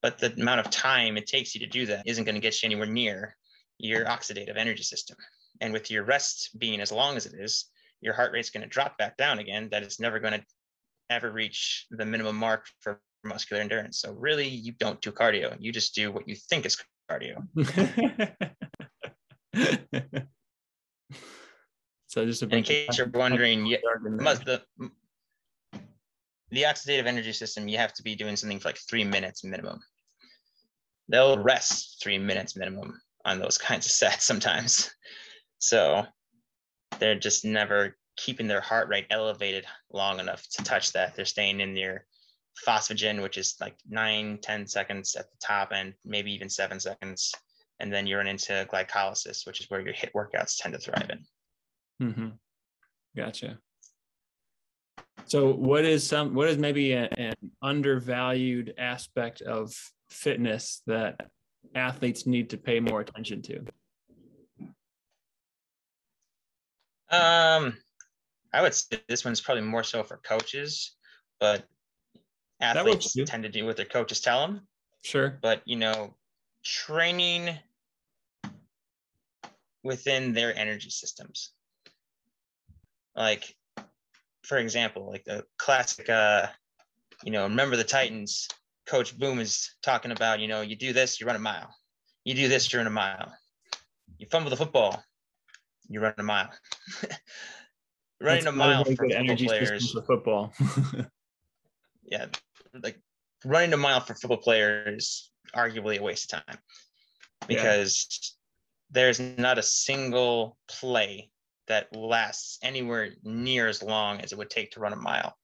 but 0.01 0.19
the 0.19 0.33
amount 0.41 0.61
of 0.61 0.71
time 0.71 1.17
it 1.17 1.27
takes 1.27 1.55
you 1.55 1.61
to 1.61 1.67
do 1.67 1.87
that 1.87 2.07
isn't 2.07 2.25
going 2.25 2.35
to 2.35 2.41
get 2.41 2.63
you 2.63 2.67
anywhere 2.67 2.87
near 2.87 3.37
your 3.79 4.05
oxidative 4.05 4.57
energy 4.57 4.83
system. 4.83 5.17
And 5.61 5.73
with 5.73 5.91
your 5.91 6.05
rest 6.05 6.51
being 6.59 6.81
as 6.81 6.93
long 6.93 7.17
as 7.17 7.27
it 7.27 7.35
is, 7.39 7.67
your 8.01 8.15
heart 8.15 8.33
rate's 8.33 8.51
going 8.51 8.63
to 8.63 8.69
drop 8.69 8.97
back 8.99 9.17
down 9.17 9.39
again. 9.39 9.69
That 9.71 9.83
is 9.83 9.99
never 9.99 10.21
going 10.21 10.35
to 10.35 10.45
ever 11.11 11.33
reach 11.33 11.87
the 11.91 12.05
minimum 12.05 12.37
mark 12.37 12.67
for 12.81 13.01
muscular 13.25 13.63
endurance. 13.63 14.01
So 14.01 14.13
really, 14.13 14.47
you 14.47 14.73
don't 14.73 15.01
do 15.01 15.11
cardio. 15.11 15.57
You 15.59 15.73
just 15.73 15.95
do 15.95 16.13
what 16.13 16.29
you 16.29 16.37
think 16.37 16.67
is 16.67 16.77
cardio. 17.11 17.43
so 22.07 22.25
just 22.25 22.43
in 22.43 22.63
case 22.63 22.99
you're 22.99 23.09
wondering, 23.09 23.67
yeah, 23.67 23.79
the 24.05 24.63
the 26.51 26.63
oxidative 26.63 27.07
energy 27.07 27.33
system, 27.33 27.69
you 27.69 27.77
have 27.79 27.93
to 27.95 28.03
be 28.03 28.15
doing 28.15 28.37
something 28.37 28.59
for 28.59 28.69
like 28.69 28.79
three 28.79 29.05
minutes 29.05 29.45
minimum. 29.45 29.81
They'll 31.09 31.43
rest 31.43 32.01
three 32.03 32.19
minutes 32.19 32.57
minimum 32.57 33.01
on 33.25 33.39
those 33.39 33.59
kinds 33.69 33.87
of 33.87 33.93
sets 33.93 34.25
sometimes. 34.25 34.91
So 35.59 36.05
they're 36.99 37.19
just 37.19 37.45
never 37.45 37.97
keeping 38.17 38.49
their 38.49 38.61
heart 38.61 38.89
rate 38.89 39.07
elevated 39.11 39.65
long 39.93 40.19
enough 40.19 40.45
to 40.51 40.65
touch 40.65 40.93
that. 40.93 41.15
They're 41.15 41.25
staying 41.25 41.61
in 41.61 41.75
their 41.75 42.05
phosphagen, 42.67 43.23
which 43.23 43.39
is 43.39 43.55
like 43.61 43.77
nine, 43.89 44.39
10 44.43 44.67
seconds 44.67 45.15
at 45.15 45.31
the 45.31 45.37
top 45.41 45.71
and 45.73 45.95
maybe 46.05 46.33
even 46.33 46.49
seven 46.49 46.81
seconds. 46.81 47.33
And 47.81 47.93
then 47.93 48.07
you're 48.07 48.21
into 48.21 48.67
glycolysis, 48.73 49.47
which 49.47 49.61
is 49.61 49.71
where 49.71 49.81
your 49.81 49.93
hit 49.93 50.13
workouts 50.15 50.57
tend 50.61 50.75
to 50.75 50.81
thrive 50.81 51.11
in. 51.11 52.09
Mm-hmm. 52.09 52.29
Gotcha. 53.17 53.59
So 55.27 55.53
what 55.53 55.85
is 55.85 56.07
some, 56.07 56.35
what 56.35 56.49
is 56.49 56.59
maybe 56.59 56.93
a, 56.93 57.09
an 57.17 57.35
undervalued 57.63 58.75
aspect 58.79 59.43
of 59.43 59.73
fitness 60.11 60.83
that 60.87 61.29
athletes 61.75 62.27
need 62.27 62.51
to 62.51 62.57
pay 62.57 62.81
more 62.81 63.01
attention 63.01 63.43
to? 63.43 63.59
Um, 67.11 67.77
I 68.53 68.63
would 68.63 68.75
say 68.75 69.01
this 69.09 69.25
one's 69.25 69.41
probably 69.41 69.65
more 69.65 69.85
so 69.85 70.03
for 70.03 70.19
coaches, 70.19 70.97
but 71.41 71.65
athletes 72.61 73.17
tend 73.27 73.43
to 73.45 73.49
do 73.49 73.65
what 73.65 73.77
their 73.77 73.87
coaches 73.87 74.21
tell 74.21 74.47
them. 74.47 74.67
Sure. 75.03 75.39
But 75.41 75.63
you 75.65 75.77
know, 75.77 76.15
training 76.65 77.57
within 79.83 80.33
their 80.33 80.57
energy 80.57 80.91
systems. 80.91 81.53
Like, 83.17 83.55
for 84.43 84.59
example, 84.59 85.09
like 85.11 85.25
the 85.25 85.45
classic, 85.57 86.09
uh, 86.09 86.47
you 87.25 87.33
know, 87.33 87.45
remember 87.45 87.77
the 87.77 87.85
Titans 87.85 88.49
Coach 88.89 89.19
Boone 89.19 89.39
is 89.39 89.75
talking 89.83 90.13
about, 90.13 90.41
you 90.41 90.49
know, 90.49 90.63
you 90.63 90.75
do 90.75 90.93
this, 90.93 91.21
you 91.21 91.27
run 91.27 91.37
a 91.37 91.41
mile. 91.41 91.75
You 92.25 92.35
do 92.35 92.49
this, 92.49 92.73
you 92.73 92.79
run 92.79 92.87
a 92.87 92.91
mile. 92.91 93.33
You 94.19 94.27
fumble 94.31 94.51
the 94.51 94.57
football, 94.57 95.03
you 95.89 96.01
run 96.01 96.15
a 96.19 96.23
mile. 96.23 96.51
Running 98.21 98.45
That's 98.45 98.55
a 98.55 98.57
mile 98.57 98.85
for 98.85 98.97
football 98.97 99.37
players. 99.37 99.93
For 99.93 100.03
football. 100.03 100.53
yeah, 102.11 102.27
like 102.83 102.99
running 103.45 103.73
a 103.73 103.77
mile 103.77 104.01
for 104.01 104.15
football 104.15 104.39
players 104.39 105.31
arguably 105.55 105.99
a 105.99 106.03
waste 106.03 106.33
of 106.33 106.45
time 106.45 106.59
because 107.47 108.09
yeah. 108.11 108.29
there's 108.91 109.21
not 109.21 109.59
a 109.59 109.63
single 109.63 110.59
play 110.69 111.31
that 111.69 111.95
lasts 111.95 112.59
anywhere 112.63 113.11
near 113.23 113.69
as 113.69 113.85
long 113.85 114.21
as 114.21 114.33
it 114.33 114.39
would 114.39 114.51
take 114.51 114.73
to 114.73 114.81
run 114.81 114.93
a 114.93 114.97
mile 114.97 115.37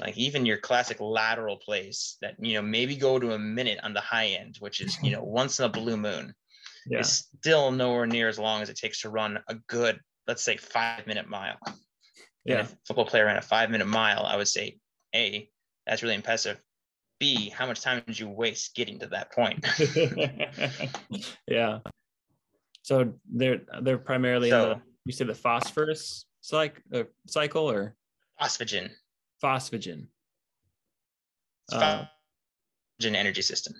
like 0.00 0.16
even 0.16 0.46
your 0.46 0.58
classic 0.58 1.00
lateral 1.00 1.56
plays 1.56 2.16
that 2.20 2.34
you 2.38 2.54
know 2.54 2.62
maybe 2.62 2.96
go 2.96 3.18
to 3.18 3.32
a 3.32 3.38
minute 3.38 3.78
on 3.82 3.92
the 3.92 4.00
high 4.00 4.26
end 4.26 4.56
which 4.60 4.80
is 4.80 4.96
you 5.02 5.10
know 5.10 5.22
once 5.24 5.58
in 5.58 5.64
a 5.64 5.68
blue 5.68 5.96
moon 5.96 6.34
yeah. 6.86 7.00
is 7.00 7.28
still 7.38 7.70
nowhere 7.70 8.06
near 8.06 8.28
as 8.28 8.38
long 8.38 8.62
as 8.62 8.68
it 8.68 8.76
takes 8.76 9.02
to 9.02 9.10
run 9.10 9.38
a 9.48 9.54
good 9.66 9.98
let's 10.26 10.42
say 10.42 10.56
five 10.56 11.06
minute 11.06 11.28
mile 11.28 11.58
yeah. 12.44 12.66
football 12.86 13.04
player 13.04 13.26
ran 13.26 13.36
a 13.36 13.42
five 13.42 13.70
minute 13.70 13.86
mile 13.86 14.24
i 14.24 14.36
would 14.36 14.48
say 14.48 14.78
a 15.14 15.48
that's 15.88 16.02
really 16.02 16.14
impressive. 16.14 16.62
B 17.18 17.48
how 17.48 17.66
much 17.66 17.80
time 17.80 18.02
did 18.06 18.18
you 18.18 18.28
waste 18.28 18.76
getting 18.76 19.00
to 19.00 19.06
that 19.08 19.32
point? 19.32 19.66
Yeah. 21.48 21.78
So 22.82 23.14
they're 23.30 23.60
they're 23.82 23.98
primarily 23.98 24.50
so, 24.50 24.68
the, 24.68 24.80
you 25.04 25.12
say 25.12 25.24
the 25.24 25.34
phosphorus 25.34 26.26
cycle, 26.40 26.82
uh, 26.94 27.04
cycle 27.26 27.68
or? 27.68 27.96
Phosphagen 28.40 28.90
phosphagen. 29.42 30.06
Uh, 31.72 32.04
phosphagen 33.00 33.14
energy 33.14 33.42
system. 33.42 33.74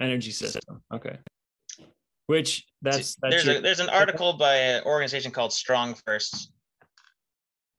Energy 0.00 0.30
system. 0.30 0.82
Okay. 0.92 1.18
Which 2.26 2.66
that's, 2.80 3.16
that's 3.16 3.34
there's 3.34 3.44
your, 3.44 3.56
a, 3.56 3.60
there's 3.60 3.80
an 3.80 3.90
article 3.90 4.32
by 4.32 4.56
an 4.56 4.84
organization 4.84 5.30
called 5.30 5.52
Strong 5.52 5.96
First. 6.06 6.52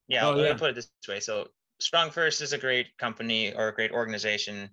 Yeah, 0.08 0.28
oh, 0.28 0.32
let 0.34 0.46
yeah. 0.46 0.54
me 0.54 0.60
put 0.60 0.70
it 0.70 0.76
this 0.76 0.90
way. 1.08 1.20
So 1.20 1.48
StrongFirst 1.82 2.42
is 2.42 2.54
a 2.54 2.58
great 2.58 2.96
company 2.98 3.54
or 3.54 3.70
a 3.70 3.74
great 3.74 3.92
organization. 3.92 4.70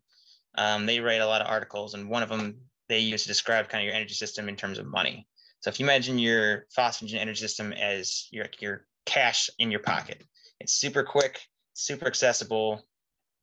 Um, 0.57 0.85
they 0.87 1.01
write 1.01 1.23
a 1.23 1.27
lot 1.27 1.41
of 1.41 1.49
articles, 1.49 1.95
and 1.95 2.09
one 2.09 2.23
of 2.23 2.29
them 2.29 2.57
they 2.89 2.99
use 2.99 3.23
to 3.23 3.29
describe 3.29 3.69
kind 3.69 3.83
of 3.83 3.87
your 3.87 3.95
energy 3.95 4.15
system 4.15 4.49
in 4.49 4.57
terms 4.57 4.79
of 4.79 4.87
money. 4.87 5.27
So 5.61 5.71
if 5.71 5.81
you 5.81 5.87
imagine 5.87 6.19
your 6.19 6.67
phosphagen 6.77 7.19
energy 7.19 7.41
system 7.41 7.73
as 7.73 8.29
your 8.31 8.47
your 8.61 8.87
cash 9.07 9.49
in 9.59 9.71
your 9.71 9.81
pocket, 9.81 10.23
it's 10.61 10.75
super 10.75 11.03
quick 11.03 11.41
super 11.75 12.07
accessible, 12.07 12.83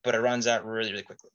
but 0.03 0.15
it 0.15 0.19
runs 0.19 0.47
out 0.47 0.65
really, 0.65 0.91
really 0.91 1.03
quickly. 1.03 1.29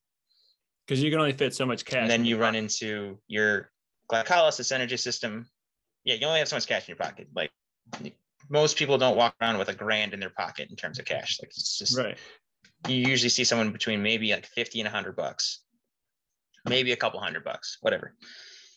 Because 0.87 1.03
you 1.03 1.11
can 1.11 1.19
only 1.19 1.33
fit 1.33 1.55
so 1.55 1.65
much 1.65 1.85
cash. 1.85 2.03
And 2.03 2.11
then 2.11 2.25
you 2.25 2.37
run 2.37 2.55
into 2.55 3.19
your 3.27 3.71
glycolysis 4.11 4.71
energy 4.73 4.97
system. 4.97 5.47
Yeah, 6.05 6.15
you 6.15 6.27
only 6.27 6.41
have 6.41 6.49
so 6.49 6.57
much 6.57 6.67
cash 6.67 6.89
in 6.89 6.93
your 6.93 6.99
pocket. 6.99 7.29
Like 7.35 7.51
most 8.51 8.77
people 8.77 8.99
don't 8.99 9.17
walk 9.17 9.35
around 9.41 9.59
with 9.59 9.69
a 9.69 9.75
grand 9.75 10.13
in 10.13 10.21
their 10.21 10.31
pocket 10.31 10.69
in 10.71 10.77
terms 10.77 10.99
of 10.99 11.05
cash. 11.05 11.39
Like 11.41 11.51
it's 11.51 11.79
just 11.79 11.97
right. 11.97 12.19
You 12.87 12.97
usually 12.97 13.31
see 13.31 13.45
someone 13.45 13.73
between 13.73 14.03
maybe 14.03 14.31
like 14.31 14.45
50 14.47 14.81
and 14.81 14.87
100 14.87 15.17
bucks, 15.17 15.61
maybe 16.69 16.93
a 16.93 16.97
couple 16.97 17.19
hundred 17.19 17.45
bucks, 17.45 17.79
whatever. 17.81 18.15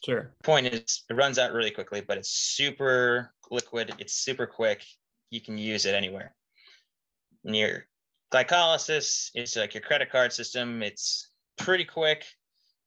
Sure. 0.06 0.34
Point 0.44 0.68
is, 0.68 1.04
it 1.10 1.14
runs 1.14 1.38
out 1.38 1.52
really 1.52 1.72
quickly, 1.72 2.02
but 2.08 2.18
it's 2.18 2.30
super 2.30 3.34
liquid. 3.52 3.94
It's 4.00 4.14
super 4.14 4.46
quick. 4.46 4.82
You 5.30 5.42
can 5.42 5.58
use 5.58 5.86
it 5.86 5.94
anywhere. 5.94 6.34
Near 7.44 7.88
glycolysis 8.34 9.32
is 9.36 9.56
like 9.56 9.74
your 9.74 9.82
credit 9.82 10.12
card 10.12 10.34
system. 10.34 10.84
It's 10.84 11.30
pretty 11.58 11.86
quick. 11.86 12.26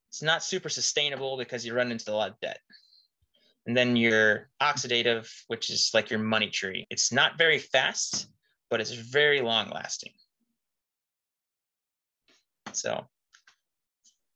It's 0.08 0.22
not 0.22 0.42
super 0.42 0.68
sustainable 0.68 1.36
because 1.36 1.64
you 1.64 1.74
run 1.74 1.92
into 1.92 2.10
a 2.10 2.14
lot 2.14 2.30
of 2.30 2.40
debt. 2.40 2.58
And 3.66 3.76
then 3.76 3.94
your 3.96 4.48
oxidative, 4.60 5.30
which 5.46 5.70
is 5.70 5.90
like 5.94 6.10
your 6.10 6.18
money 6.18 6.48
tree. 6.48 6.86
It's 6.90 7.12
not 7.12 7.38
very 7.38 7.58
fast, 7.58 8.26
but 8.68 8.80
it's 8.80 8.90
very 8.90 9.40
long 9.40 9.70
lasting. 9.70 10.12
So 12.72 13.06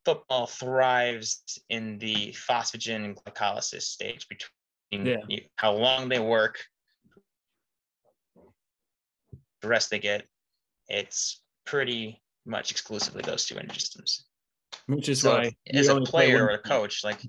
football 0.04 0.46
thrives 0.46 1.58
in 1.68 1.98
the 1.98 2.32
phosphagen 2.48 3.04
and 3.04 3.16
glycolysis 3.16 3.82
stage 3.82 4.26
between 4.28 5.06
yeah. 5.06 5.40
how 5.56 5.72
long 5.72 6.08
they 6.08 6.20
work, 6.20 6.58
the 9.62 9.68
rest 9.68 9.90
they 9.90 9.98
get, 9.98 10.26
it's 10.88 11.42
pretty 11.66 12.22
much 12.46 12.70
exclusively 12.70 13.22
those 13.22 13.46
two 13.46 13.58
energy 13.58 13.80
systems. 13.80 14.24
Which 14.86 15.08
is 15.08 15.20
so 15.20 15.36
why, 15.36 15.52
as 15.72 15.88
a 15.88 16.00
player 16.00 16.44
or 16.44 16.50
a 16.50 16.58
coach, 16.58 17.04
like, 17.04 17.20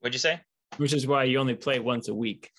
what'd 0.00 0.14
you 0.14 0.18
say? 0.18 0.40
Which 0.76 0.92
is 0.92 1.06
why 1.06 1.24
you 1.24 1.38
only 1.38 1.54
play 1.54 1.78
once 1.78 2.08
a 2.08 2.14
week. 2.14 2.50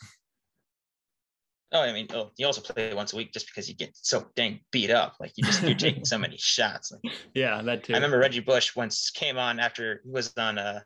Oh, 1.72 1.82
I 1.82 1.94
mean, 1.94 2.08
oh, 2.16 2.32
you 2.38 2.48
also 2.48 2.62
play 2.62 2.94
once 2.96 3.14
a 3.14 3.16
week 3.16 3.32
just 3.32 3.46
because 3.46 3.70
you 3.70 3.76
get 3.76 3.92
so 3.94 4.26
dang 4.36 4.62
beat 4.72 4.90
up. 4.90 5.18
Like 5.20 5.34
you 5.36 5.44
just 5.44 5.62
you're 5.62 5.76
taking 5.76 6.04
so 6.04 6.18
many 6.26 6.38
shots. 6.38 6.92
Like, 6.92 7.14
yeah, 7.36 7.62
that 7.62 7.84
too. 7.84 7.94
I 7.94 7.98
remember 7.98 8.18
Reggie 8.18 8.40
Bush 8.40 8.76
once 8.76 9.12
came 9.12 9.38
on 9.38 9.60
after 9.60 10.02
he 10.04 10.10
was 10.10 10.34
on 10.36 10.58
a 10.58 10.84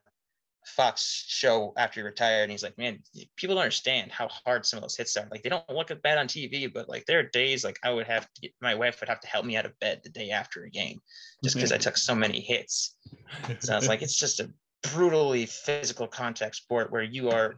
Fox 0.65 1.25
show 1.27 1.73
after 1.77 1.99
he 1.99 2.05
retired, 2.05 2.43
and 2.43 2.51
he's 2.51 2.63
like, 2.63 2.77
"Man, 2.77 2.99
people 3.35 3.55
don't 3.55 3.63
understand 3.63 4.11
how 4.11 4.27
hard 4.45 4.65
some 4.65 4.77
of 4.77 4.81
those 4.83 4.95
hits 4.97 5.15
are. 5.17 5.27
Like, 5.29 5.43
they 5.43 5.49
don't 5.49 5.67
look 5.69 5.89
bad 6.01 6.17
on 6.17 6.27
TV, 6.27 6.71
but 6.71 6.87
like 6.89 7.05
there 7.05 7.19
are 7.19 7.23
days 7.23 7.63
like 7.63 7.77
I 7.83 7.91
would 7.91 8.07
have 8.07 8.31
to 8.33 8.41
get, 8.41 8.51
my 8.61 8.75
wife 8.75 8.99
would 8.99 9.09
have 9.09 9.19
to 9.21 9.27
help 9.27 9.45
me 9.45 9.55
out 9.57 9.65
of 9.65 9.77
bed 9.79 10.01
the 10.03 10.09
day 10.09 10.31
after 10.31 10.63
a 10.63 10.69
game, 10.69 11.01
just 11.43 11.55
because 11.55 11.71
I 11.71 11.77
took 11.77 11.97
so 11.97 12.15
many 12.15 12.39
hits. 12.39 12.95
So 13.59 13.75
it's 13.77 13.87
like 13.87 14.01
it's 14.01 14.17
just 14.17 14.39
a 14.39 14.51
brutally 14.93 15.45
physical 15.45 16.07
contact 16.07 16.55
sport 16.55 16.91
where 16.91 17.03
you 17.03 17.29
are 17.29 17.55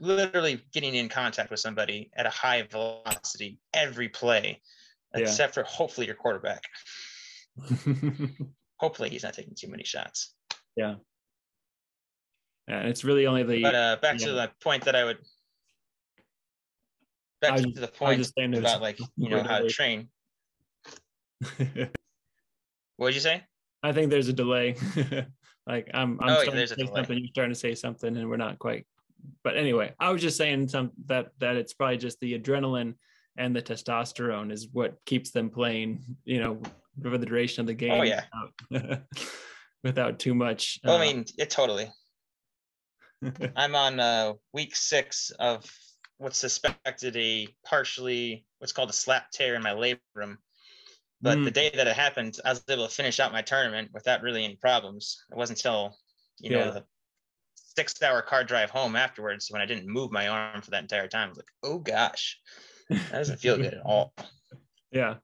literally 0.00 0.60
getting 0.72 0.94
in 0.94 1.08
contact 1.08 1.50
with 1.50 1.60
somebody 1.60 2.10
at 2.16 2.26
a 2.26 2.30
high 2.30 2.62
velocity 2.62 3.58
every 3.72 4.08
play, 4.08 4.60
Yeah. 5.14 5.22
except 5.22 5.54
for 5.54 5.62
hopefully 5.64 6.06
your 6.06 6.16
quarterback. 6.16 6.62
Hopefully 8.78 9.08
he's 9.10 9.22
not 9.22 9.34
taking 9.34 9.54
too 9.54 9.68
many 9.68 9.84
shots. 9.84 10.34
yeah. 10.76 10.96
And 12.66 12.88
it's 12.88 13.04
really 13.04 13.26
only 13.26 13.42
the 13.42 13.62
But 13.62 13.74
uh, 13.74 13.96
back 14.00 14.18
to 14.18 14.32
the 14.32 14.50
point 14.62 14.84
that 14.84 14.96
I 14.96 15.04
would. 15.04 15.18
Back 17.40 17.52
I 17.52 17.56
to 17.58 17.68
the 17.68 17.88
point 17.88 18.26
about 18.38 18.80
like 18.80 18.98
you 19.16 19.28
know 19.28 19.42
how 19.42 19.58
to 19.58 19.68
train. 19.68 20.08
What 22.96 23.08
did 23.08 23.16
you 23.16 23.20
say? 23.20 23.42
I 23.82 23.92
think 23.92 24.10
there's 24.10 24.28
a 24.28 24.32
delay. 24.32 24.76
like 25.66 25.90
I'm, 25.92 26.18
I'm 26.20 26.30
Oh, 26.30 26.42
starting 26.42 26.66
to 26.66 26.66
say 26.68 26.86
something, 26.94 27.18
you're 27.18 27.28
starting 27.28 27.52
to 27.52 27.58
say 27.58 27.74
something, 27.74 28.16
and 28.16 28.30
we're 28.30 28.36
not 28.36 28.58
quite. 28.58 28.86
But 29.42 29.56
anyway, 29.56 29.92
I 29.98 30.12
was 30.12 30.22
just 30.22 30.36
saying 30.36 30.68
some 30.68 30.92
that 31.06 31.30
that 31.40 31.56
it's 31.56 31.74
probably 31.74 31.96
just 31.96 32.20
the 32.20 32.38
adrenaline 32.38 32.94
and 33.36 33.54
the 33.54 33.62
testosterone 33.62 34.52
is 34.52 34.68
what 34.72 35.04
keeps 35.06 35.32
them 35.32 35.50
playing. 35.50 36.04
You 36.24 36.40
know, 36.40 36.62
for 37.02 37.18
the 37.18 37.26
duration 37.26 37.62
of 37.62 37.66
the 37.66 37.74
game. 37.74 37.92
Oh, 37.92 38.02
yeah. 38.02 38.24
Without, 38.70 39.00
without 39.82 40.18
too 40.18 40.34
much. 40.34 40.78
Well, 40.84 40.96
uh, 40.96 40.98
I 41.00 41.06
mean, 41.06 41.24
it 41.38 41.50
totally. 41.50 41.90
I'm 43.56 43.74
on 43.74 44.00
uh, 44.00 44.34
week 44.52 44.76
six 44.76 45.30
of 45.38 45.70
what's 46.18 46.38
suspected 46.38 47.16
a 47.16 47.48
partially 47.64 48.46
what's 48.58 48.72
called 48.72 48.90
a 48.90 48.94
slap 48.94 49.30
tear 49.30 49.54
in 49.56 49.62
my 49.62 49.70
labrum. 49.72 50.38
But 51.22 51.42
the 51.44 51.50
Mm. 51.50 51.54
day 51.54 51.70
that 51.74 51.86
it 51.86 51.96
happened, 51.96 52.38
I 52.44 52.50
was 52.50 52.64
able 52.68 52.86
to 52.86 52.94
finish 52.94 53.20
out 53.20 53.32
my 53.32 53.42
tournament 53.42 53.90
without 53.92 54.22
really 54.22 54.44
any 54.44 54.56
problems. 54.56 55.24
It 55.30 55.36
wasn't 55.36 55.58
until 55.60 55.96
you 56.38 56.50
know 56.50 56.70
the 56.70 56.86
six-hour 57.56 58.22
car 58.22 58.44
drive 58.44 58.70
home 58.70 58.96
afterwards 58.96 59.50
when 59.50 59.62
I 59.62 59.66
didn't 59.66 59.88
move 59.88 60.12
my 60.12 60.28
arm 60.28 60.62
for 60.62 60.70
that 60.72 60.82
entire 60.82 61.08
time. 61.08 61.26
I 61.26 61.30
was 61.30 61.38
like, 61.38 61.50
oh 61.62 61.78
gosh, 61.78 62.40
that 63.10 63.18
doesn't 63.18 63.40
feel 63.40 63.58
good 63.58 63.74
at 63.74 63.82
all. 63.86 64.14
yeah. 64.90 65.16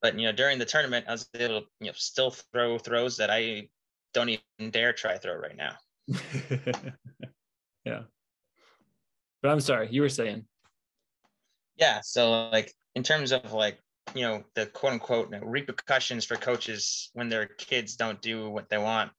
But 0.00 0.16
you 0.18 0.26
know, 0.26 0.32
during 0.32 0.58
the 0.58 0.66
tournament, 0.66 1.06
I 1.08 1.12
was 1.12 1.28
able 1.34 1.62
to 1.62 1.66
you 1.80 1.86
know 1.88 1.92
still 1.94 2.30
throw 2.30 2.78
throws 2.78 3.16
that 3.18 3.30
I 3.30 3.68
don't 4.12 4.28
even 4.28 4.70
dare 4.70 4.92
try 4.92 5.18
throw 5.18 5.34
right 5.34 5.56
now. 5.56 5.78
yeah. 7.84 8.02
But 9.42 9.50
I'm 9.50 9.60
sorry, 9.60 9.88
you 9.90 10.02
were 10.02 10.08
saying. 10.08 10.46
yeah 11.76 12.00
so 12.02 12.48
like 12.50 12.72
in 12.94 13.02
terms 13.02 13.32
of 13.32 13.52
like 13.52 13.78
you 14.14 14.22
know 14.22 14.44
the 14.54 14.66
quote 14.66 14.92
unquote 14.92 15.32
you 15.32 15.40
know, 15.40 15.46
repercussions 15.46 16.24
for 16.24 16.36
coaches 16.36 17.10
when 17.14 17.28
their 17.28 17.46
kids 17.46 17.96
don't 17.96 18.20
do 18.22 18.48
what 18.50 18.68
they 18.68 18.78
want. 18.78 19.10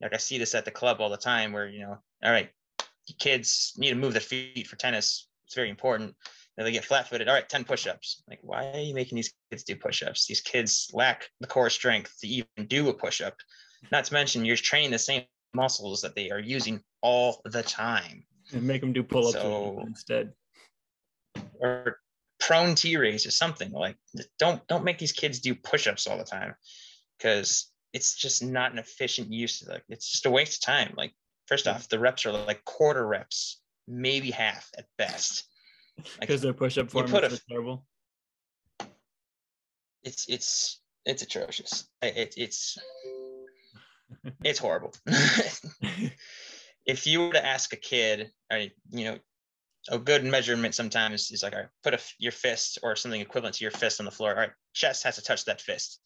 Like 0.00 0.14
i 0.14 0.16
see 0.16 0.38
this 0.38 0.54
at 0.54 0.64
the 0.64 0.70
club 0.70 1.00
all 1.00 1.10
the 1.10 1.16
time 1.16 1.52
where 1.52 1.68
you 1.68 1.80
know 1.80 1.98
all 2.24 2.30
right 2.30 2.50
kids 3.18 3.72
need 3.78 3.90
to 3.90 3.96
move 3.96 4.12
their 4.12 4.20
feet 4.20 4.66
for 4.66 4.76
tennis. 4.76 5.28
It's 5.46 5.54
very 5.54 5.70
important 5.70 6.14
and 6.56 6.66
they 6.66 6.72
get 6.72 6.84
flat-footed. 6.84 7.28
All 7.28 7.34
right 7.34 7.48
10 7.48 7.64
push-ups. 7.64 8.22
Like 8.28 8.40
why 8.42 8.70
are 8.72 8.80
you 8.80 8.94
making 8.94 9.16
these 9.16 9.32
kids 9.50 9.64
do 9.64 9.76
push-ups? 9.76 10.26
These 10.26 10.42
kids 10.42 10.90
lack 10.92 11.28
the 11.40 11.46
core 11.46 11.70
strength 11.70 12.14
to 12.20 12.28
even 12.28 12.66
do 12.66 12.88
a 12.88 12.94
push-up. 12.94 13.34
Not 13.92 14.04
to 14.04 14.12
mention 14.12 14.44
you're 14.44 14.56
training 14.56 14.90
the 14.90 14.98
same 14.98 15.22
muscles 15.54 16.02
that 16.02 16.14
they 16.14 16.30
are 16.30 16.38
using 16.38 16.82
all 17.02 17.40
the 17.44 17.62
time 17.62 18.24
And 18.52 18.62
make 18.64 18.80
them 18.80 18.92
do 18.92 19.02
pull-ups 19.02 19.32
So- 19.34 19.80
instead. 19.86 20.32
or 21.60 21.98
prone 22.40 22.74
T 22.74 22.96
raise 22.96 23.26
or 23.26 23.30
something. 23.30 23.70
Like 23.72 23.96
don't 24.38 24.66
don't 24.68 24.84
make 24.84 24.98
these 24.98 25.12
kids 25.12 25.40
do 25.40 25.54
push-ups 25.54 26.06
all 26.06 26.18
the 26.18 26.24
time 26.24 26.54
because 27.18 27.70
it's 27.92 28.14
just 28.14 28.42
not 28.42 28.72
an 28.72 28.78
efficient 28.78 29.32
use. 29.32 29.66
Like 29.66 29.84
it's 29.88 30.08
just 30.10 30.26
a 30.26 30.30
waste 30.30 30.62
of 30.62 30.66
time. 30.66 30.94
Like 30.96 31.12
first 31.46 31.66
off, 31.66 31.88
the 31.88 31.98
reps 31.98 32.26
are 32.26 32.32
like 32.32 32.64
quarter 32.64 33.06
reps, 33.06 33.60
maybe 33.86 34.30
half 34.30 34.70
at 34.78 34.86
best. 34.98 35.44
Like 35.98 36.20
Because 36.20 36.42
their 36.42 36.52
push-up 36.54 36.90
form 36.90 37.06
is 37.06 37.32
a- 37.32 37.40
terrible. 37.48 37.84
it's 40.04 40.28
it's 40.28 40.80
it's 41.04 41.22
atrocious. 41.22 41.88
It, 42.02 42.34
it's 42.36 42.78
it's 44.44 44.58
horrible. 44.58 44.92
if 46.86 47.06
you 47.06 47.20
were 47.20 47.32
to 47.32 47.44
ask 47.44 47.72
a 47.72 47.76
kid, 47.76 48.30
I, 48.50 48.72
you 48.90 49.04
know, 49.04 49.18
a 49.90 49.98
good 49.98 50.24
measurement 50.24 50.74
sometimes 50.74 51.30
is 51.30 51.42
like, 51.42 51.52
all 51.52 51.60
right, 51.60 51.68
put 51.82 51.94
a, 51.94 52.00
your 52.18 52.32
fist 52.32 52.78
or 52.82 52.96
something 52.96 53.20
equivalent 53.20 53.56
to 53.56 53.64
your 53.64 53.70
fist 53.70 54.00
on 54.00 54.04
the 54.04 54.12
floor. 54.12 54.30
All 54.30 54.36
right, 54.36 54.50
chest 54.74 55.04
has 55.04 55.16
to 55.16 55.22
touch 55.22 55.44
that 55.46 55.60
fist. 55.60 56.00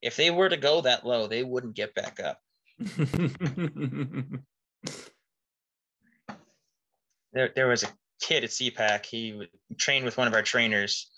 If 0.00 0.16
they 0.16 0.30
were 0.30 0.48
to 0.48 0.56
go 0.56 0.80
that 0.82 1.04
low, 1.04 1.26
they 1.26 1.42
wouldn't 1.42 1.74
get 1.74 1.94
back 1.94 2.20
up. 2.20 2.40
There, 7.32 7.50
there 7.54 7.68
was 7.68 7.82
a 7.82 7.88
kid 8.20 8.44
at 8.44 8.50
CPAC. 8.50 9.06
He 9.06 9.48
trained 9.76 10.04
with 10.04 10.16
one 10.16 10.26
of 10.26 10.34
our 10.34 10.42
trainers, 10.42 11.10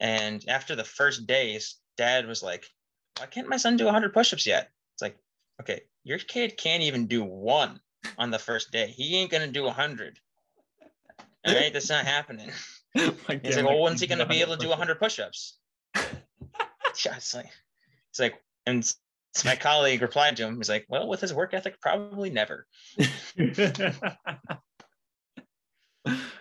and 0.00 0.44
after 0.48 0.74
the 0.74 0.84
first 0.84 1.26
day, 1.26 1.52
his 1.52 1.74
dad 1.96 2.26
was 2.26 2.42
like, 2.42 2.66
"Why 3.18 3.26
can't 3.26 3.48
my 3.48 3.56
son 3.56 3.76
do 3.76 3.84
100 3.84 4.12
push-ups 4.12 4.46
yet?" 4.46 4.70
Okay, 5.60 5.82
your 6.04 6.18
kid 6.18 6.56
can't 6.56 6.82
even 6.82 7.06
do 7.06 7.22
one 7.22 7.80
on 8.18 8.30
the 8.30 8.38
first 8.38 8.72
day. 8.72 8.86
He 8.88 9.16
ain't 9.16 9.30
gonna 9.30 9.46
do 9.46 9.62
a 9.64 9.66
100. 9.66 10.18
All 11.46 11.54
right, 11.54 11.72
that's 11.72 11.88
not 11.90 12.04
happening. 12.06 12.50
He's 12.94 13.56
like, 13.56 13.64
well, 13.64 13.80
when's 13.82 14.00
he 14.00 14.06
gonna 14.06 14.26
be 14.26 14.40
able 14.42 14.56
to 14.56 14.62
do 14.62 14.68
100 14.68 14.98
push-ups? 14.98 15.58
it's 15.94 17.34
like, 17.34 17.46
it's 18.10 18.18
like, 18.18 18.34
and 18.66 18.82
s- 18.82 18.96
my 19.44 19.54
colleague 19.56 20.02
replied 20.02 20.36
to 20.38 20.46
him. 20.46 20.56
He's 20.56 20.68
like, 20.68 20.86
well, 20.88 21.08
with 21.08 21.20
his 21.20 21.32
work 21.32 21.54
ethic, 21.54 21.80
probably 21.80 22.30
never. 22.30 22.66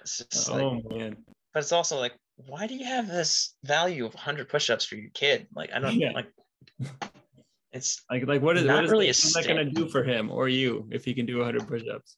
It's 0.02 0.18
just 0.32 0.50
like, 0.50 0.64
oh 0.64 0.82
man. 0.90 1.18
but 1.54 1.60
it's 1.62 1.72
also 1.74 1.98
like, 2.00 2.14
why 2.48 2.66
do 2.66 2.74
you 2.74 2.86
have 2.86 3.08
this 3.08 3.54
value 3.64 4.06
of 4.06 4.14
100 4.14 4.50
push-ups 4.50 4.86
for 4.86 4.96
your 4.96 5.12
kid? 5.14 5.48
Like, 5.54 5.72
I 5.74 5.80
don't 5.80 5.96
Yeah. 5.96 6.12
like. 6.14 6.28
It's 7.72 8.02
Like 8.10 8.26
like 8.28 8.42
what 8.42 8.58
is 8.58 8.66
Not 8.66 8.76
what 8.76 8.86
is 8.86 8.92
really 8.92 9.08
that, 9.08 9.34
that 9.36 9.48
gonna 9.48 9.66
do 9.66 9.88
for 9.90 10.04
him 10.04 10.32
or 10.32 10.50
you 10.50 10.88
if 10.92 11.06
he 11.06 11.14
can 11.14 11.26
do 11.26 11.38
100 11.38 11.68
push-ups? 11.68 12.18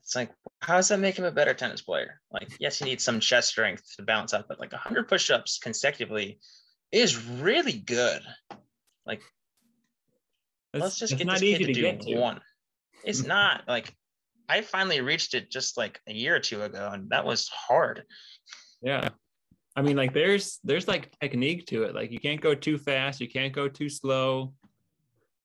it's 0.00 0.16
like, 0.16 0.30
how 0.60 0.76
does 0.76 0.88
that 0.88 0.98
make 0.98 1.16
him 1.16 1.24
a 1.24 1.30
better 1.30 1.54
tennis 1.54 1.80
player? 1.80 2.20
Like, 2.32 2.48
yes, 2.58 2.78
he 2.78 2.84
needs 2.86 3.04
some 3.04 3.20
chest 3.20 3.50
strength 3.50 3.84
to 3.96 4.02
bounce 4.02 4.34
up, 4.34 4.46
but 4.48 4.58
like 4.58 4.72
100 4.72 5.06
push-ups 5.08 5.58
consecutively 5.58 6.40
is 6.90 7.24
really 7.24 7.78
good. 7.78 8.20
That's, 10.72 10.82
let's 10.82 10.98
just 10.98 11.18
get 11.18 11.26
not 11.26 11.34
this 11.34 11.42
easy 11.42 11.58
kid 11.58 11.66
to, 11.66 11.72
to 11.74 11.74
do 11.74 11.82
get 11.82 12.00
to. 12.02 12.18
one. 12.18 12.40
It's 13.04 13.22
not 13.26 13.62
like 13.68 13.94
I 14.48 14.62
finally 14.62 15.00
reached 15.00 15.34
it 15.34 15.50
just 15.50 15.76
like 15.76 16.00
a 16.08 16.12
year 16.12 16.36
or 16.36 16.40
two 16.40 16.62
ago, 16.62 16.90
and 16.92 17.10
that 17.10 17.24
was 17.24 17.48
hard. 17.48 18.04
Yeah. 18.80 19.10
I 19.74 19.82
mean, 19.82 19.96
like 19.96 20.12
there's 20.12 20.58
there's 20.64 20.86
like 20.86 21.18
technique 21.20 21.66
to 21.66 21.84
it. 21.84 21.94
Like 21.94 22.10
you 22.10 22.20
can't 22.20 22.40
go 22.40 22.54
too 22.54 22.76
fast, 22.76 23.20
you 23.20 23.28
can't 23.28 23.52
go 23.52 23.68
too 23.68 23.88
slow. 23.88 24.52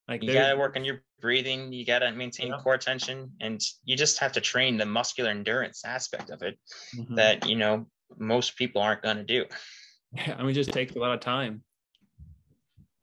Like 0.07 0.23
You 0.23 0.33
gotta 0.33 0.57
work 0.57 0.75
on 0.75 0.83
your 0.83 1.03
breathing, 1.21 1.71
you 1.71 1.85
gotta 1.85 2.11
maintain 2.11 2.47
Yeah. 2.47 2.57
core 2.57 2.77
tension, 2.77 3.31
and 3.39 3.61
you 3.83 3.95
just 3.95 4.19
have 4.19 4.33
to 4.33 4.41
train 4.41 4.77
the 4.77 4.85
muscular 4.85 5.29
endurance 5.29 5.85
aspect 5.85 6.29
of 6.29 6.41
it 6.41 6.59
Mhm. 6.95 7.15
that 7.15 7.45
you 7.47 7.55
know 7.55 7.87
most 8.17 8.57
people 8.57 8.81
aren't 8.81 9.01
gonna 9.01 9.23
do. 9.23 9.45
Yeah, 10.13 10.35
I 10.37 10.41
mean, 10.41 10.51
it 10.51 10.53
just 10.53 10.71
takes 10.71 10.95
a 10.95 10.99
lot 10.99 11.13
of 11.13 11.19
time. 11.19 11.63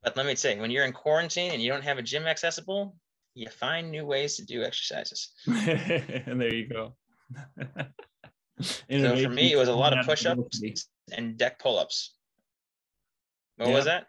But 0.02 0.16
let 0.16 0.26
me 0.26 0.34
say, 0.34 0.58
when 0.58 0.70
you're 0.70 0.84
in 0.84 0.92
quarantine 0.92 1.52
and 1.52 1.62
you 1.62 1.70
don't 1.70 1.84
have 1.84 1.96
a 1.96 2.02
gym 2.02 2.26
accessible, 2.26 2.96
you 3.34 3.48
find 3.48 3.90
new 3.90 4.04
ways 4.04 4.36
to 4.36 4.44
do 4.44 4.62
exercises. 4.62 5.32
and 5.46 6.40
there 6.40 6.54
you 6.54 6.68
go. 6.68 6.96
So 8.88 9.16
for 9.16 9.30
me, 9.30 9.52
it 9.52 9.56
was 9.56 9.68
a 9.68 9.74
lot 9.74 9.98
of 9.98 10.06
push-ups 10.06 10.62
and 11.12 11.36
deck 11.36 11.58
pull-ups. 11.58 12.14
What 13.56 13.68
Yeah. 13.68 13.74
was 13.74 13.84
that? 13.84 14.06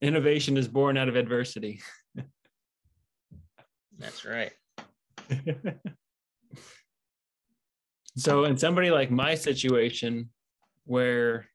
Innovation 0.00 0.56
is 0.56 0.68
born 0.68 0.96
out 0.96 1.08
of 1.08 1.16
adversity. 1.16 1.80
That's 3.98 4.24
right. 4.24 4.52
so 8.16 8.44
in 8.44 8.56
somebody 8.56 8.90
like 8.90 9.10
my 9.10 9.34
situation 9.34 10.30
where 10.84 11.46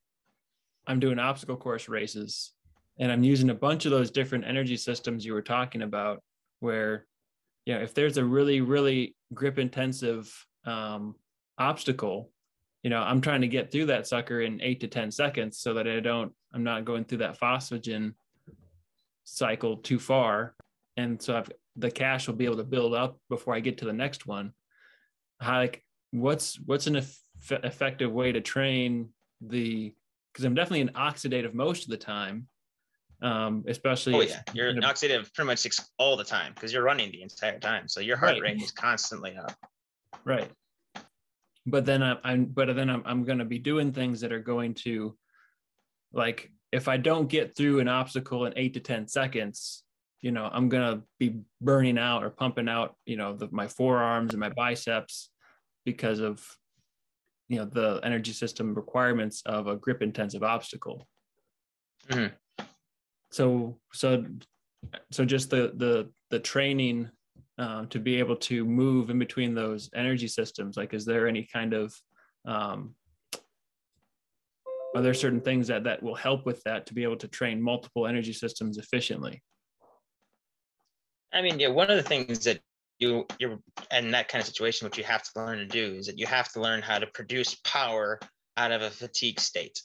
i'm 0.88 1.00
doing 1.00 1.18
obstacle 1.20 1.56
course 1.56 1.88
races 1.88 2.52
and 3.00 3.12
i'm 3.12 3.24
using 3.24 3.50
a 3.50 3.56
bunch 3.56 3.86
of 3.86 3.92
those 3.92 4.12
different 4.12 4.46
energy 4.46 4.78
systems 4.78 5.26
you 5.26 5.34
were 5.34 5.42
talking 5.42 5.82
about 5.82 6.22
where 6.60 7.06
you 7.66 7.74
know 7.74 7.82
if 7.82 7.94
there's 7.94 8.18
a 8.18 8.26
really 8.26 8.62
really 8.62 9.16
grip 9.34 9.58
intensive 9.58 10.32
um, 10.66 11.16
obstacle 11.58 12.32
you 12.84 12.90
know 12.90 13.02
i'm 13.02 13.22
trying 13.22 13.42
to 13.42 13.48
get 13.48 13.72
through 13.72 13.86
that 13.86 14.08
sucker 14.08 14.42
in 14.42 14.62
eight 14.62 14.80
to 14.80 14.88
ten 14.88 15.12
seconds 15.12 15.60
so 15.60 15.74
that 15.74 15.88
i 15.88 16.00
don't 16.00 16.34
i'm 16.54 16.64
not 16.64 16.86
going 16.86 17.04
through 17.04 17.20
that 17.20 17.40
phosphagen 17.40 18.14
cycle 19.24 19.78
too 19.78 20.00
far 20.00 20.56
and 20.98 21.22
so 21.22 21.38
I've, 21.38 21.52
the 21.78 21.92
cash 21.92 22.28
will 22.28 22.36
be 22.36 22.46
able 22.46 22.58
to 22.58 22.64
build 22.64 22.94
up 22.94 23.18
before 23.30 23.56
i 23.56 23.60
get 23.60 23.78
to 23.80 23.86
the 23.86 23.94
next 23.94 24.28
one 24.28 24.54
how 25.40 25.58
like 25.58 25.84
what's 26.12 26.60
what's 26.66 26.88
an 26.88 26.98
eff- 26.98 27.24
effective 27.50 28.12
way 28.12 28.32
to 28.32 28.42
train 28.42 29.10
the 29.42 29.94
because 30.32 30.46
i'm 30.46 30.56
definitely 30.56 30.82
an 30.82 30.92
oxidative 30.96 31.54
most 31.54 31.84
of 31.84 31.90
the 31.90 31.98
time 31.98 32.48
um, 33.22 33.64
especially. 33.68 34.16
Oh 34.16 34.22
yeah, 34.22 34.42
you're 34.54 34.74
oxidative 34.74 35.34
pretty 35.34 35.48
much 35.48 35.68
all 35.98 36.18
the 36.18 36.24
time 36.24 36.54
because 36.54 36.74
you're 36.74 36.84
running 36.84 37.12
the 37.12 37.22
entire 37.22 37.60
time, 37.60 37.88
so 37.88 38.00
your 38.00 38.18
heart 38.18 38.34
right. 38.34 38.42
rate 38.42 38.62
is 38.62 38.72
constantly 38.72 39.38
up. 39.38 39.54
Right. 40.26 40.50
But 41.66 41.86
then 41.86 42.02
I'm, 42.02 42.18
I'm 42.24 42.46
but 42.46 42.76
then 42.76 42.90
I'm, 42.90 43.04
I'm 43.06 43.24
going 43.24 43.40
to 43.40 43.46
be 43.46 43.60
doing 43.60 43.92
things 43.92 44.22
that 44.22 44.32
are 44.32 44.40
going 44.40 44.74
to, 44.86 45.16
like, 46.12 46.52
if 46.72 46.88
I 46.88 46.98
don't 46.98 47.28
get 47.28 47.56
through 47.56 47.80
an 47.80 47.88
obstacle 47.88 48.46
in 48.46 48.54
eight 48.56 48.74
to 48.74 48.80
ten 48.80 49.08
seconds, 49.08 49.84
you 50.22 50.32
know, 50.32 50.50
I'm 50.52 50.70
going 50.70 50.96
to 50.96 51.04
be 51.20 51.42
burning 51.60 51.98
out 51.98 52.24
or 52.24 52.30
pumping 52.30 52.70
out, 52.70 52.96
you 53.06 53.18
know, 53.18 53.36
the, 53.36 53.48
my 53.52 53.68
forearms 53.68 54.32
and 54.32 54.40
my 54.40 54.50
biceps 54.50 55.30
because 55.86 56.20
of 56.20 56.46
you 57.52 57.58
know 57.58 57.66
the 57.66 58.00
energy 58.04 58.32
system 58.32 58.74
requirements 58.74 59.42
of 59.46 59.68
a 59.68 59.76
grip 59.76 60.02
intensive 60.02 60.42
obstacle 60.42 61.06
mm-hmm. 62.10 62.34
so 63.30 63.78
so 63.92 64.26
so 65.12 65.26
just 65.26 65.50
the 65.50 65.74
the 65.76 66.10
the 66.30 66.40
training 66.40 67.10
um, 67.62 67.88
to 67.90 68.00
be 68.00 68.18
able 68.18 68.36
to 68.36 68.66
move 68.66 69.12
in 69.12 69.20
between 69.20 69.54
those 69.54 69.90
energy 69.96 70.28
systems? 70.28 70.78
Like 70.78 70.96
is 70.96 71.06
there 71.06 71.28
any 71.28 71.48
kind 71.54 71.74
of 71.74 71.94
um, 72.46 72.96
are 74.96 75.02
there 75.02 75.14
certain 75.14 75.42
things 75.42 75.68
that 75.68 75.84
that 75.84 76.02
will 76.02 76.16
help 76.16 76.46
with 76.46 76.62
that 76.64 76.88
to 76.88 76.96
be 76.96 77.04
able 77.04 77.18
to 77.18 77.28
train 77.28 77.62
multiple 77.62 78.08
energy 78.08 78.34
systems 78.34 78.80
efficiently? 78.80 79.44
I 81.32 81.44
mean 81.44 81.60
yeah 81.60 81.70
one 81.70 81.92
of 81.92 81.98
the 81.98 82.04
things 82.04 82.44
that 82.46 82.60
you 82.98 83.28
you're 83.40 83.60
in 83.92 84.10
that 84.12 84.28
kind 84.28 84.42
of 84.42 84.48
situation 84.48 84.88
what 84.88 84.98
you 84.98 85.04
have 85.04 85.24
to 85.24 85.32
learn 85.36 85.60
to 85.60 85.66
do 85.68 85.94
is 86.00 86.08
that 86.08 86.18
you 86.18 86.26
have 86.26 86.52
to 86.54 86.62
learn 86.62 86.82
how 86.82 86.98
to 86.98 87.08
produce 87.08 87.56
power 87.64 88.20
out 88.58 88.72
of 88.72 88.82
a 88.82 88.90
fatigue 88.90 89.40
state. 89.40 89.80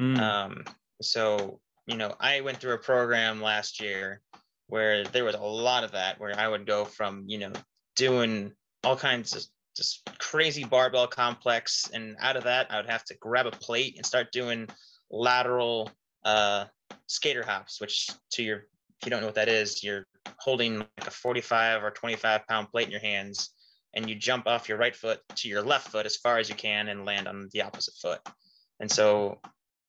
Mm. 0.00 0.18
um, 0.18 0.64
so 1.02 1.60
you 1.86 1.96
know 1.98 2.14
i 2.20 2.40
went 2.40 2.58
through 2.58 2.72
a 2.72 2.78
program 2.78 3.42
last 3.42 3.80
year 3.82 4.22
where 4.70 5.04
there 5.04 5.24
was 5.24 5.34
a 5.34 5.40
lot 5.40 5.84
of 5.84 5.92
that 5.92 6.18
where 6.18 6.38
i 6.38 6.48
would 6.48 6.66
go 6.66 6.84
from 6.84 7.24
you 7.26 7.38
know 7.38 7.52
doing 7.96 8.52
all 8.84 8.96
kinds 8.96 9.36
of 9.36 9.42
just 9.76 10.02
crazy 10.18 10.64
barbell 10.64 11.06
complex 11.06 11.88
and 11.92 12.16
out 12.20 12.36
of 12.36 12.44
that 12.44 12.66
i 12.70 12.76
would 12.76 12.88
have 12.88 13.04
to 13.04 13.14
grab 13.16 13.46
a 13.46 13.50
plate 13.50 13.96
and 13.96 14.06
start 14.06 14.32
doing 14.32 14.68
lateral 15.10 15.90
uh, 16.24 16.64
skater 17.06 17.44
hops 17.44 17.80
which 17.80 18.08
to 18.30 18.42
your 18.42 18.58
if 18.58 19.06
you 19.06 19.10
don't 19.10 19.20
know 19.20 19.26
what 19.26 19.34
that 19.34 19.48
is 19.48 19.82
you're 19.82 20.06
holding 20.38 20.78
like 20.78 21.06
a 21.06 21.10
45 21.10 21.84
or 21.84 21.90
25 21.90 22.46
pound 22.46 22.70
plate 22.70 22.86
in 22.86 22.90
your 22.90 23.00
hands 23.00 23.50
and 23.94 24.08
you 24.08 24.14
jump 24.14 24.46
off 24.46 24.68
your 24.68 24.78
right 24.78 24.94
foot 24.94 25.20
to 25.36 25.48
your 25.48 25.62
left 25.62 25.88
foot 25.88 26.06
as 26.06 26.16
far 26.16 26.38
as 26.38 26.48
you 26.48 26.54
can 26.54 26.88
and 26.88 27.04
land 27.04 27.26
on 27.26 27.48
the 27.52 27.62
opposite 27.62 27.94
foot. 27.94 28.20
And 28.78 28.90
so 28.90 29.40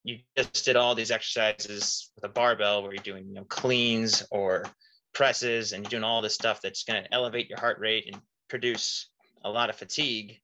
you 0.04 0.20
just 0.38 0.66
did 0.66 0.76
all 0.76 0.96
these 0.96 1.12
exercises 1.12 2.12
with 2.16 2.24
a 2.24 2.34
barbell 2.34 2.82
where 2.82 2.94
you're 2.94 3.04
doing 3.04 3.28
you 3.28 3.34
know 3.34 3.46
cleans 3.46 4.24
or 4.32 4.66
presses 5.14 5.74
and 5.74 5.84
you're 5.84 5.90
doing 5.90 6.04
all 6.04 6.22
this 6.22 6.34
stuff 6.34 6.62
that's 6.62 6.84
going 6.84 7.04
to 7.04 7.14
elevate 7.14 7.50
your 7.50 7.60
heart 7.60 7.80
rate 7.80 8.10
and 8.12 8.22
produce 8.50 9.10
a 9.44 9.50
lot 9.50 9.70
of 9.70 9.76
fatigue. 9.76 10.40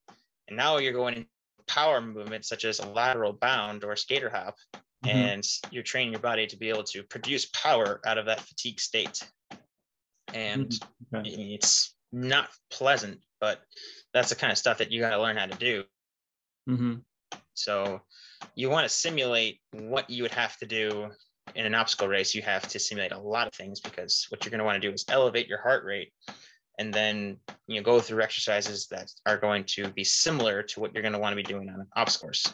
And 0.47 0.57
now 0.57 0.77
you're 0.77 0.93
going 0.93 1.15
into 1.15 1.27
power 1.67 2.01
movements 2.01 2.47
such 2.47 2.65
as 2.65 2.79
a 2.79 2.87
lateral 2.87 3.33
bound 3.33 3.83
or 3.83 3.95
skater 3.95 4.29
hop 4.29 4.55
mm-hmm. 5.05 5.09
and 5.09 5.43
you're 5.71 5.83
training 5.83 6.13
your 6.13 6.21
body 6.21 6.47
to 6.47 6.57
be 6.57 6.69
able 6.69 6.83
to 6.83 7.03
produce 7.03 7.45
power 7.47 7.99
out 8.05 8.17
of 8.17 8.25
that 8.25 8.41
fatigue 8.41 8.79
state 8.79 9.21
and 10.33 10.69
mm-hmm. 10.69 11.15
okay. 11.17 11.29
it's 11.29 11.93
not 12.11 12.49
pleasant, 12.69 13.19
but 13.39 13.61
that's 14.13 14.29
the 14.29 14.35
kind 14.35 14.51
of 14.51 14.57
stuff 14.57 14.77
that 14.79 14.91
you 14.91 15.01
got 15.01 15.11
to 15.11 15.21
learn 15.21 15.37
how 15.37 15.45
to 15.45 15.57
do. 15.57 15.83
Mm-hmm. 16.69 16.95
So 17.53 18.01
you 18.55 18.69
want 18.69 18.85
to 18.85 18.93
simulate 18.93 19.59
what 19.71 20.09
you 20.09 20.23
would 20.23 20.33
have 20.33 20.57
to 20.57 20.65
do 20.65 21.09
in 21.55 21.65
an 21.65 21.75
obstacle 21.75 22.07
race. 22.07 22.35
You 22.35 22.41
have 22.43 22.67
to 22.67 22.79
simulate 22.79 23.11
a 23.11 23.19
lot 23.19 23.47
of 23.47 23.53
things 23.53 23.79
because 23.79 24.25
what 24.29 24.43
you're 24.43 24.51
going 24.51 24.59
to 24.59 24.65
want 24.65 24.81
to 24.81 24.87
do 24.87 24.93
is 24.93 25.05
elevate 25.09 25.47
your 25.47 25.61
heart 25.61 25.83
rate 25.85 26.11
and 26.79 26.93
then 26.93 27.37
you 27.67 27.77
know 27.77 27.83
go 27.83 27.99
through 27.99 28.21
exercises 28.21 28.87
that 28.87 29.11
are 29.25 29.37
going 29.37 29.63
to 29.65 29.89
be 29.89 30.03
similar 30.03 30.61
to 30.63 30.79
what 30.79 30.93
you're 30.93 31.01
going 31.01 31.13
to 31.13 31.19
want 31.19 31.31
to 31.31 31.37
be 31.37 31.43
doing 31.43 31.69
on 31.69 31.79
an 31.79 31.87
obstacle 31.95 32.27
course. 32.27 32.53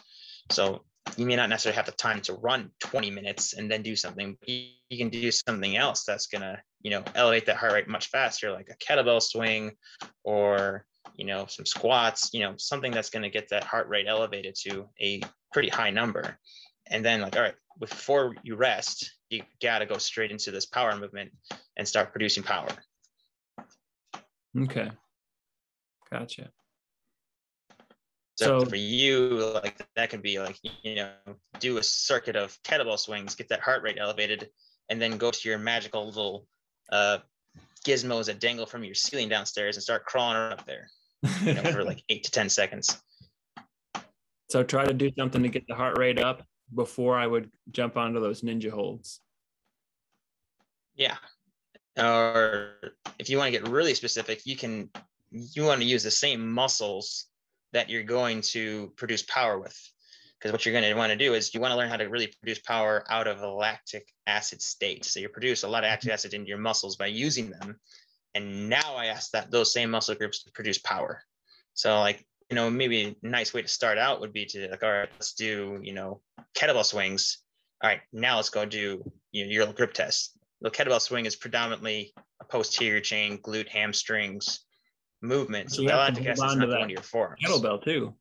So 0.52 0.84
you 1.18 1.26
may 1.26 1.36
not 1.36 1.50
necessarily 1.50 1.76
have 1.76 1.86
the 1.86 1.92
time 1.94 2.22
to 2.22 2.34
run 2.34 2.72
20 2.80 3.12
minutes 3.12 3.54
and 3.54 3.70
then 3.70 3.82
do 3.82 3.96
something 3.96 4.38
you, 4.46 4.68
you 4.90 4.98
can 4.98 5.10
do 5.10 5.32
something 5.32 5.76
else 5.76 6.04
that's 6.06 6.28
going 6.28 6.42
to 6.42 6.58
you 6.82 6.92
know 6.92 7.04
elevate 7.16 7.46
that 7.46 7.58
heart 7.58 7.74
rate 7.74 7.88
much 7.88 8.08
faster 8.08 8.52
like 8.52 8.70
a 8.70 8.86
kettlebell 8.86 9.22
swing 9.22 9.72
or 10.24 10.86
you 11.16 11.26
know 11.26 11.46
some 11.48 11.66
squats 11.66 12.30
you 12.34 12.42
know 12.42 12.54
something 12.58 12.92
that's 12.92 13.10
going 13.10 13.24
to 13.24 13.30
get 13.30 13.50
that 13.50 13.64
heart 13.64 13.88
rate 13.88 14.08
elevated 14.08 14.56
to 14.56 14.88
a 15.02 15.22
pretty 15.54 15.70
high 15.70 15.92
number. 15.92 16.38
And 16.88 17.06
then 17.06 17.22
like 17.22 17.36
all 17.36 17.44
right 17.44 17.56
before 17.80 18.36
you 18.44 18.56
rest 18.56 19.12
you 19.30 19.42
got 19.62 19.80
to 19.80 19.86
go 19.86 19.98
straight 19.98 20.32
into 20.32 20.52
this 20.52 20.66
power 20.66 20.96
movement 20.96 21.32
and 21.78 21.88
start 21.88 22.12
producing 22.12 22.44
power. 22.44 22.68
Okay. 24.58 24.92
Gotcha. 26.12 26.52
So, 28.36 28.60
so, 28.60 28.66
for 28.66 28.76
you, 28.76 29.52
like 29.64 29.86
that 29.96 30.10
could 30.10 30.22
be 30.22 30.40
like, 30.40 30.58
you 30.84 30.96
know, 30.96 31.12
do 31.60 31.78
a 31.78 31.84
circuit 31.84 32.36
of 32.36 32.58
kettlebell 32.64 33.00
swings, 33.00 33.36
get 33.36 33.50
that 33.50 33.60
heart 33.60 33.84
rate 33.84 33.98
elevated, 34.00 34.50
and 34.90 35.02
then 35.02 35.18
go 35.18 35.32
to 35.32 35.50
your 35.50 35.58
magical 35.58 36.06
little 36.06 36.48
uh, 36.92 37.20
gizmos 37.86 38.26
that 38.26 38.40
dangle 38.40 38.66
from 38.66 38.84
your 38.84 38.96
ceiling 38.96 39.30
downstairs 39.30 39.76
and 39.76 39.84
start 39.84 40.06
crawling 40.06 40.38
up 40.38 40.66
there 40.66 40.90
you 41.44 41.54
know, 41.54 41.64
for 41.64 41.84
like 41.84 42.04
eight 42.10 42.24
to 42.26 42.32
10 42.32 42.50
seconds. 42.50 43.02
So 44.50 44.64
try 44.64 44.86
to 44.86 44.94
do 44.94 45.12
something 45.18 45.42
to 45.44 45.50
get 45.50 45.66
the 45.68 45.76
heart 45.76 45.98
rate 45.98 46.20
up 46.20 46.44
before 46.74 47.18
I 47.18 47.26
would 47.26 47.50
jump 47.72 47.98
onto 47.98 48.20
those 48.20 48.42
ninja 48.42 48.70
holds. 48.70 49.20
Yeah. 50.96 51.16
Or 51.98 52.76
if 53.20 53.30
you 53.30 53.38
want 53.38 53.54
to 53.54 53.60
get 53.60 53.68
really 53.70 53.94
specific, 53.94 54.46
you 54.46 54.56
can, 54.56 54.90
you 55.32 55.64
want 55.64 55.82
to 55.82 55.88
use 55.88 56.04
the 56.04 56.12
same 56.12 56.52
muscles 56.52 57.28
that 57.72 57.90
you're 57.90 58.04
going 58.04 58.42
to 58.42 58.92
produce 58.96 59.24
power 59.24 59.58
with. 59.60 59.78
Because 60.38 60.52
what 60.52 60.66
you're 60.66 60.74
going 60.74 60.84
to 60.84 60.94
want 60.96 61.12
to 61.12 61.18
do 61.18 61.34
is 61.34 61.54
you 61.54 61.62
want 61.62 61.72
to 61.72 61.78
learn 61.78 61.90
how 61.90 61.96
to 61.96 62.10
really 62.10 62.28
produce 62.28 62.60
power 62.60 63.06
out 63.10 63.28
of 63.28 63.42
a 63.42 63.50
lactic 63.50 64.08
acid 64.28 64.62
state. 64.62 65.06
So 65.06 65.20
you 65.20 65.30
produce 65.30 65.64
a 65.64 65.68
lot 65.68 65.84
of 65.84 65.90
lactic 65.90 66.12
acid 66.12 66.34
into 66.34 66.50
your 66.50 66.58
muscles 66.58 66.98
by 66.98 67.08
using 67.08 67.50
them. 67.50 67.80
And 68.36 68.70
now 68.70 68.96
I 68.96 69.08
ask 69.08 69.32
that 69.32 69.52
those 69.52 69.74
same 69.74 69.92
muscle 69.92 70.16
groups 70.16 70.44
to 70.44 70.52
produce 70.52 70.78
power. 70.80 71.22
So 71.74 72.00
like, 72.00 72.26
you 72.50 72.56
know, 72.56 72.70
maybe 72.70 73.04
a 73.24 73.28
nice 73.28 73.54
way 73.54 73.62
to 73.62 73.68
start 73.68 73.98
out 73.98 74.20
would 74.22 74.34
be 74.34 74.46
to 74.46 74.70
like, 74.70 74.84
all 74.84 74.92
right, 74.92 75.10
let's 75.14 75.34
do, 75.34 75.80
you 75.82 75.94
know, 75.94 76.22
kettlebell 76.56 76.86
swings. 76.86 77.40
All 77.84 77.90
right, 77.90 78.02
now 78.12 78.38
let's 78.38 78.50
go 78.50 78.66
do 78.66 79.12
you 79.32 79.46
know, 79.46 79.52
your 79.52 79.74
grip 79.74 79.94
test. 79.94 80.38
The 80.62 80.72
kettlebell 80.72 81.02
swing 81.02 81.26
is 81.26 81.36
predominantly 81.36 82.14
a 82.42 82.46
posterior 82.46 83.02
chain, 83.02 83.38
glute, 83.40 83.68
hamstrings, 83.68 84.62
movement. 85.22 85.72
So, 85.72 85.78
so 85.78 85.90
the 85.90 85.96
lactic 85.96 86.28
acid 86.28 86.46
is 86.46 86.56
not 86.56 86.70
going 86.70 86.88
to 86.88 86.94
your 86.94 87.02
forearms. 87.02 87.42
Kettlebell 87.46 87.84
too. 87.84 88.14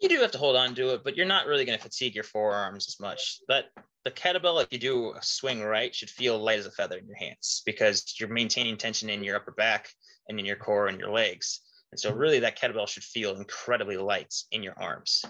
You 0.00 0.08
do 0.08 0.20
have 0.20 0.32
to 0.32 0.38
hold 0.38 0.56
on 0.56 0.74
to 0.74 0.94
it, 0.94 1.04
but 1.04 1.16
you're 1.16 1.26
not 1.26 1.46
really 1.46 1.64
going 1.64 1.78
to 1.78 1.82
fatigue 1.82 2.14
your 2.14 2.24
forearms 2.24 2.86
as 2.88 3.00
much. 3.00 3.40
But 3.48 3.66
the 4.04 4.10
kettlebell, 4.10 4.62
if 4.62 4.72
you 4.72 4.78
do 4.78 5.12
a 5.12 5.22
swing 5.22 5.62
right, 5.62 5.94
should 5.94 6.10
feel 6.10 6.38
light 6.38 6.58
as 6.58 6.66
a 6.66 6.70
feather 6.70 6.96
in 6.98 7.06
your 7.06 7.16
hands 7.16 7.62
because 7.64 8.14
you're 8.20 8.28
maintaining 8.28 8.76
tension 8.76 9.08
in 9.08 9.24
your 9.24 9.36
upper 9.36 9.52
back 9.52 9.88
and 10.28 10.38
in 10.38 10.46
your 10.46 10.56
core 10.56 10.88
and 10.88 11.00
your 11.00 11.10
legs. 11.10 11.60
And 11.92 11.98
so, 11.98 12.12
really, 12.12 12.40
that 12.40 12.58
kettlebell 12.58 12.88
should 12.88 13.04
feel 13.04 13.36
incredibly 13.36 13.96
light 13.96 14.34
in 14.52 14.62
your 14.62 14.74
arms. 14.78 15.24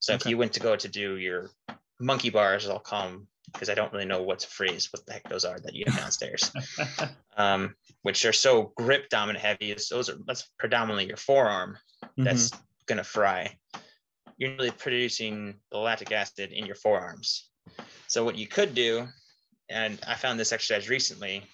So, 0.00 0.14
okay. 0.14 0.20
if 0.20 0.30
you 0.30 0.38
went 0.38 0.52
to 0.54 0.60
go 0.60 0.76
to 0.76 0.88
do 0.88 1.16
your 1.16 1.50
monkey 1.98 2.30
bars, 2.30 2.68
I'll 2.68 2.78
call 2.78 3.08
them 3.08 3.26
because 3.52 3.68
I 3.68 3.74
don't 3.74 3.92
really 3.92 4.04
know 4.04 4.22
what 4.22 4.40
to 4.40 4.46
phrase, 4.46 4.88
what 4.92 5.04
the 5.06 5.14
heck 5.14 5.28
those 5.28 5.44
are 5.44 5.58
that 5.60 5.74
you 5.74 5.84
have 5.86 5.96
downstairs, 5.96 6.52
um, 7.36 7.74
which 8.02 8.24
are 8.24 8.32
so 8.32 8.72
grip 8.76 9.08
dominant 9.08 9.44
heavy. 9.44 9.74
Those 9.90 10.08
are 10.08 10.18
that's 10.26 10.48
predominantly 10.58 11.06
your 11.06 11.16
forearm 11.16 11.78
that's 12.16 12.50
mm-hmm. 12.50 12.62
gonna 12.86 13.04
fry. 13.04 13.56
You're 14.40 14.56
really 14.56 14.70
producing 14.70 15.54
the 15.70 15.76
lactic 15.78 16.10
acid 16.12 16.50
in 16.50 16.64
your 16.64 16.74
forearms. 16.74 17.50
So 18.08 18.24
what 18.24 18.36
you 18.36 18.48
could 18.48 18.74
do, 18.74 19.06
and 19.68 20.00
I 20.08 20.14
found 20.14 20.40
this 20.40 20.50
exercise 20.50 20.88
recently, 20.88 21.44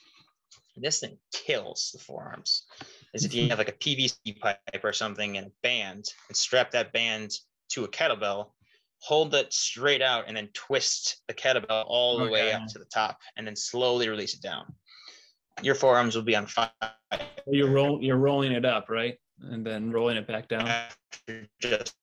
this 0.76 1.00
thing 1.00 1.18
kills 1.32 1.90
the 1.92 1.98
forearms. 1.98 2.62
Is 3.12 3.24
if 3.24 3.34
you 3.34 3.48
have 3.48 3.58
like 3.58 3.68
a 3.68 3.72
PVC 3.72 4.38
pipe 4.38 4.60
or 4.84 4.92
something 4.92 5.36
and 5.36 5.48
a 5.48 5.52
band 5.64 6.04
and 6.28 6.36
strap 6.36 6.70
that 6.70 6.92
band 6.92 7.32
to 7.70 7.82
a 7.82 7.88
kettlebell 7.88 8.50
hold 9.00 9.34
it 9.34 9.52
straight 9.52 10.02
out 10.02 10.24
and 10.26 10.36
then 10.36 10.48
twist 10.54 11.22
the 11.28 11.34
kettlebell 11.34 11.84
all 11.86 12.18
the 12.18 12.24
okay. 12.24 12.32
way 12.32 12.52
up 12.52 12.66
to 12.68 12.78
the 12.78 12.84
top 12.86 13.18
and 13.36 13.46
then 13.46 13.56
slowly 13.56 14.08
release 14.08 14.34
it 14.34 14.42
down. 14.42 14.64
Your 15.62 15.74
forearms 15.74 16.14
will 16.14 16.22
be 16.22 16.36
on 16.36 16.46
fire. 16.46 16.70
You're 17.46 17.70
roll, 17.70 18.02
you're 18.02 18.16
rolling 18.16 18.52
it 18.52 18.64
up, 18.64 18.90
right? 18.90 19.16
And 19.40 19.64
then 19.66 19.90
rolling 19.90 20.16
it 20.16 20.26
back 20.26 20.48
down. 20.48 20.66
After 20.68 21.48
just 21.60 21.94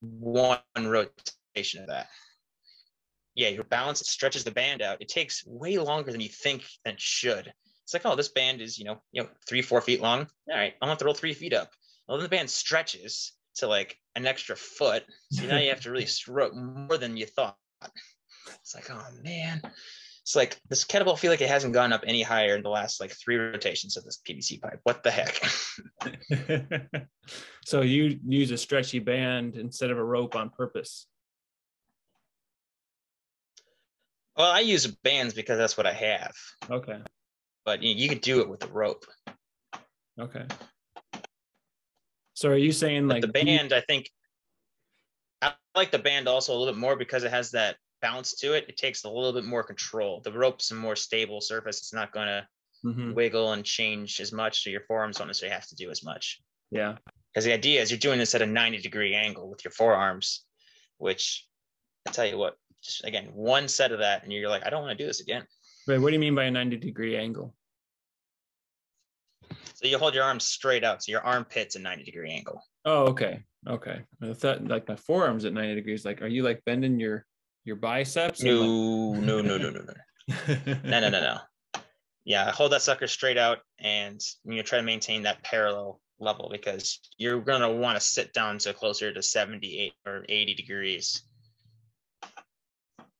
one 0.00 0.60
rotation 0.76 1.82
of 1.82 1.88
that. 1.88 2.08
Yeah, 3.34 3.48
your 3.48 3.64
balance 3.64 4.00
stretches 4.00 4.44
the 4.44 4.50
band 4.50 4.82
out. 4.82 5.00
It 5.00 5.08
takes 5.08 5.44
way 5.46 5.78
longer 5.78 6.10
than 6.10 6.20
you 6.20 6.28
think 6.28 6.64
than 6.84 6.94
it 6.94 7.00
should. 7.00 7.52
It's 7.84 7.94
like, 7.94 8.04
oh, 8.04 8.16
this 8.16 8.28
band 8.28 8.60
is, 8.60 8.78
you 8.78 8.84
know, 8.84 9.00
you 9.12 9.22
know, 9.22 9.28
three, 9.48 9.62
four 9.62 9.80
feet 9.80 10.00
long. 10.00 10.26
All 10.50 10.56
right, 10.56 10.74
I'm 10.74 10.86
gonna 10.86 10.92
have 10.92 10.98
to 10.98 11.04
roll 11.04 11.14
three 11.14 11.34
feet 11.34 11.54
up. 11.54 11.70
Well, 12.06 12.18
then 12.18 12.24
the 12.24 12.28
band 12.28 12.50
stretches 12.50 13.32
to 13.56 13.66
like 13.66 13.96
an 14.16 14.26
extra 14.26 14.56
foot. 14.56 15.04
So 15.30 15.46
now 15.46 15.58
you 15.58 15.70
have 15.70 15.80
to 15.82 15.90
really 15.90 16.06
stroke 16.20 16.54
more 16.54 16.98
than 16.98 17.16
you 17.16 17.26
thought. 17.26 17.56
It's 18.60 18.74
like, 18.74 18.90
oh 18.90 19.06
man. 19.22 19.62
It's 20.28 20.36
like 20.36 20.60
this 20.68 20.84
kettlebell 20.84 21.18
feel 21.18 21.30
like 21.30 21.40
it 21.40 21.48
hasn't 21.48 21.72
gone 21.72 21.90
up 21.90 22.04
any 22.06 22.20
higher 22.20 22.54
in 22.54 22.62
the 22.62 22.68
last 22.68 23.00
like 23.00 23.12
three 23.12 23.36
rotations 23.36 23.96
of 23.96 24.04
this 24.04 24.20
PVC 24.28 24.60
pipe. 24.60 24.78
What 24.82 25.02
the 25.02 25.10
heck? 25.10 25.42
so 27.64 27.80
you 27.80 28.20
use 28.26 28.50
a 28.50 28.58
stretchy 28.58 28.98
band 28.98 29.56
instead 29.56 29.90
of 29.90 29.96
a 29.96 30.04
rope 30.04 30.36
on 30.36 30.50
purpose. 30.50 31.06
Well, 34.36 34.50
I 34.50 34.60
use 34.60 34.86
bands 34.86 35.32
because 35.32 35.56
that's 35.56 35.78
what 35.78 35.86
I 35.86 35.94
have. 35.94 36.34
Okay. 36.70 36.98
But 37.64 37.82
you, 37.82 37.94
you 37.94 38.10
could 38.10 38.20
do 38.20 38.42
it 38.42 38.50
with 38.50 38.62
a 38.64 38.68
rope. 38.68 39.06
Okay. 40.20 40.44
So 42.34 42.50
are 42.50 42.58
you 42.58 42.72
saying 42.72 43.08
But 43.08 43.14
like 43.14 43.22
the 43.22 43.28
band, 43.28 43.72
I 43.72 43.80
think 43.80 44.10
I 45.40 45.54
like 45.74 45.90
the 45.90 45.98
band 45.98 46.28
also 46.28 46.52
a 46.52 46.56
little 46.58 46.74
bit 46.74 46.78
more 46.78 46.96
because 46.96 47.24
it 47.24 47.30
has 47.30 47.52
that 47.52 47.76
bounce 48.00 48.34
to 48.36 48.54
it. 48.54 48.66
It 48.68 48.76
takes 48.76 49.04
a 49.04 49.08
little 49.10 49.32
bit 49.32 49.44
more 49.44 49.62
control. 49.62 50.20
The 50.20 50.32
rope's 50.32 50.70
a 50.70 50.74
more 50.74 50.96
stable 50.96 51.40
surface. 51.40 51.78
It's 51.78 51.92
not 51.94 52.12
going 52.12 52.28
to 52.28 52.46
Mhm. 52.84 53.14
wiggle 53.14 53.52
and 53.52 53.64
change 53.64 54.20
as 54.20 54.32
much. 54.32 54.62
So 54.62 54.70
your 54.70 54.82
forearms 54.82 55.16
don't 55.18 55.26
necessarily 55.26 55.54
have 55.54 55.66
to 55.66 55.74
do 55.74 55.90
as 55.90 56.04
much. 56.04 56.40
Yeah. 56.70 56.98
Because 57.32 57.44
the 57.44 57.52
idea 57.52 57.82
is 57.82 57.90
you're 57.90 57.98
doing 57.98 58.18
this 58.18 58.34
at 58.34 58.42
a 58.42 58.46
90 58.46 58.78
degree 58.78 59.14
angle 59.14 59.48
with 59.50 59.64
your 59.64 59.72
forearms, 59.72 60.44
which 60.98 61.46
I 62.06 62.12
tell 62.12 62.26
you 62.26 62.38
what, 62.38 62.56
just 62.82 63.04
again, 63.04 63.32
one 63.34 63.66
set 63.68 63.90
of 63.90 63.98
that, 63.98 64.22
and 64.22 64.32
you're 64.32 64.48
like, 64.48 64.64
I 64.64 64.70
don't 64.70 64.82
want 64.82 64.96
to 64.96 65.02
do 65.02 65.08
this 65.08 65.20
again. 65.20 65.44
Wait, 65.86 65.98
what 65.98 66.10
do 66.10 66.14
you 66.14 66.20
mean 66.20 66.34
by 66.34 66.44
a 66.44 66.50
90 66.50 66.76
degree 66.76 67.16
angle? 67.16 67.56
So 69.74 69.86
you 69.86 69.98
hold 69.98 70.14
your 70.14 70.24
arms 70.24 70.44
straight 70.44 70.84
out. 70.84 71.02
So 71.02 71.12
your 71.12 71.22
armpit's 71.22 71.76
a 71.76 71.78
90 71.78 72.04
degree 72.04 72.30
angle. 72.32 72.62
Oh, 72.84 73.06
okay. 73.08 73.42
Okay. 73.66 74.04
I 74.22 74.32
thought 74.34 74.64
like 74.66 74.88
my 74.88 74.96
forearms 74.96 75.44
at 75.44 75.52
90 75.52 75.74
degrees. 75.74 76.04
Like, 76.04 76.22
are 76.22 76.26
you 76.28 76.42
like 76.42 76.64
bending 76.64 76.98
your 77.00 77.26
your 77.64 77.76
biceps? 77.76 78.42
No, 78.42 79.14
no, 79.14 79.40
no, 79.40 79.58
no, 79.58 79.70
no, 79.70 79.80
no. 79.80 79.94
No, 80.84 81.00
no, 81.00 81.08
no, 81.08 81.20
no. 81.20 81.38
Yeah, 82.24 82.50
hold 82.50 82.72
that 82.72 82.82
sucker 82.82 83.06
straight 83.06 83.38
out 83.38 83.58
and 83.78 84.20
you 84.44 84.56
know, 84.56 84.62
try 84.62 84.78
to 84.78 84.84
maintain 84.84 85.22
that 85.22 85.42
parallel 85.42 86.00
level 86.20 86.48
because 86.50 87.00
you're 87.16 87.40
going 87.40 87.62
to 87.62 87.70
want 87.70 87.96
to 87.96 88.04
sit 88.04 88.32
down 88.34 88.58
to 88.58 88.74
closer 88.74 89.12
to 89.12 89.22
78 89.22 89.92
or 90.06 90.26
80 90.28 90.54
degrees 90.54 91.22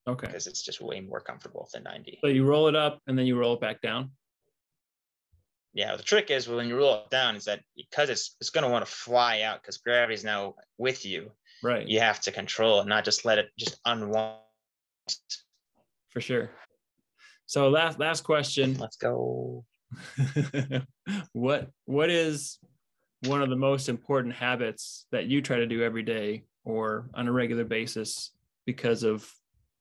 Okay. 0.07 0.27
because 0.27 0.47
it's 0.47 0.63
just 0.63 0.81
way 0.81 1.01
more 1.01 1.21
comfortable 1.21 1.69
than 1.73 1.83
90. 1.85 2.19
So 2.23 2.29
you 2.29 2.45
roll 2.45 2.69
it 2.69 2.77
up 2.77 3.01
and 3.07 3.19
then 3.19 3.27
you 3.27 3.39
roll 3.39 3.55
it 3.55 3.61
back 3.61 3.81
down. 3.81 4.11
Yeah, 5.75 5.97
the 5.97 6.03
trick 6.03 6.31
is 6.31 6.49
when 6.49 6.67
you 6.67 6.77
roll 6.77 7.05
it 7.05 7.11
down 7.11 7.37
is 7.37 7.45
that 7.45 7.61
because 7.77 8.09
it's 8.09 8.37
it's 8.41 8.51
going 8.51 8.65
to 8.65 8.71
want 8.71 8.85
to 8.85 8.91
fly 8.91 9.43
out 9.43 9.63
because 9.63 9.77
gravity 9.79 10.15
is 10.15 10.25
now 10.25 10.55
with 10.79 11.05
you. 11.05 11.31
Right. 11.63 11.87
You 11.87 12.01
have 12.01 12.21
to 12.21 12.33
control 12.33 12.81
it, 12.81 12.87
not 12.87 13.05
just 13.05 13.25
let 13.25 13.39
it 13.39 13.49
just 13.59 13.81
unwind. 13.85 14.39
For 16.11 16.21
sure. 16.21 16.51
So 17.47 17.69
last 17.69 17.99
last 17.99 18.23
question. 18.23 18.77
Let's 18.79 18.97
go. 18.97 19.65
what 21.33 21.71
what 21.87 22.11
is 22.11 22.59
one 23.25 23.43
of 23.43 23.49
the 23.49 23.57
most 23.57 23.89
important 23.89 24.35
habits 24.35 25.07
that 25.11 25.27
you 25.27 25.41
try 25.43 25.57
to 25.57 25.67
do 25.67 25.83
every 25.83 26.03
day 26.03 26.45
or 26.65 27.09
on 27.15 27.27
a 27.27 27.33
regular 27.33 27.65
basis 27.65 28.31
because 28.67 29.03
of 29.03 29.29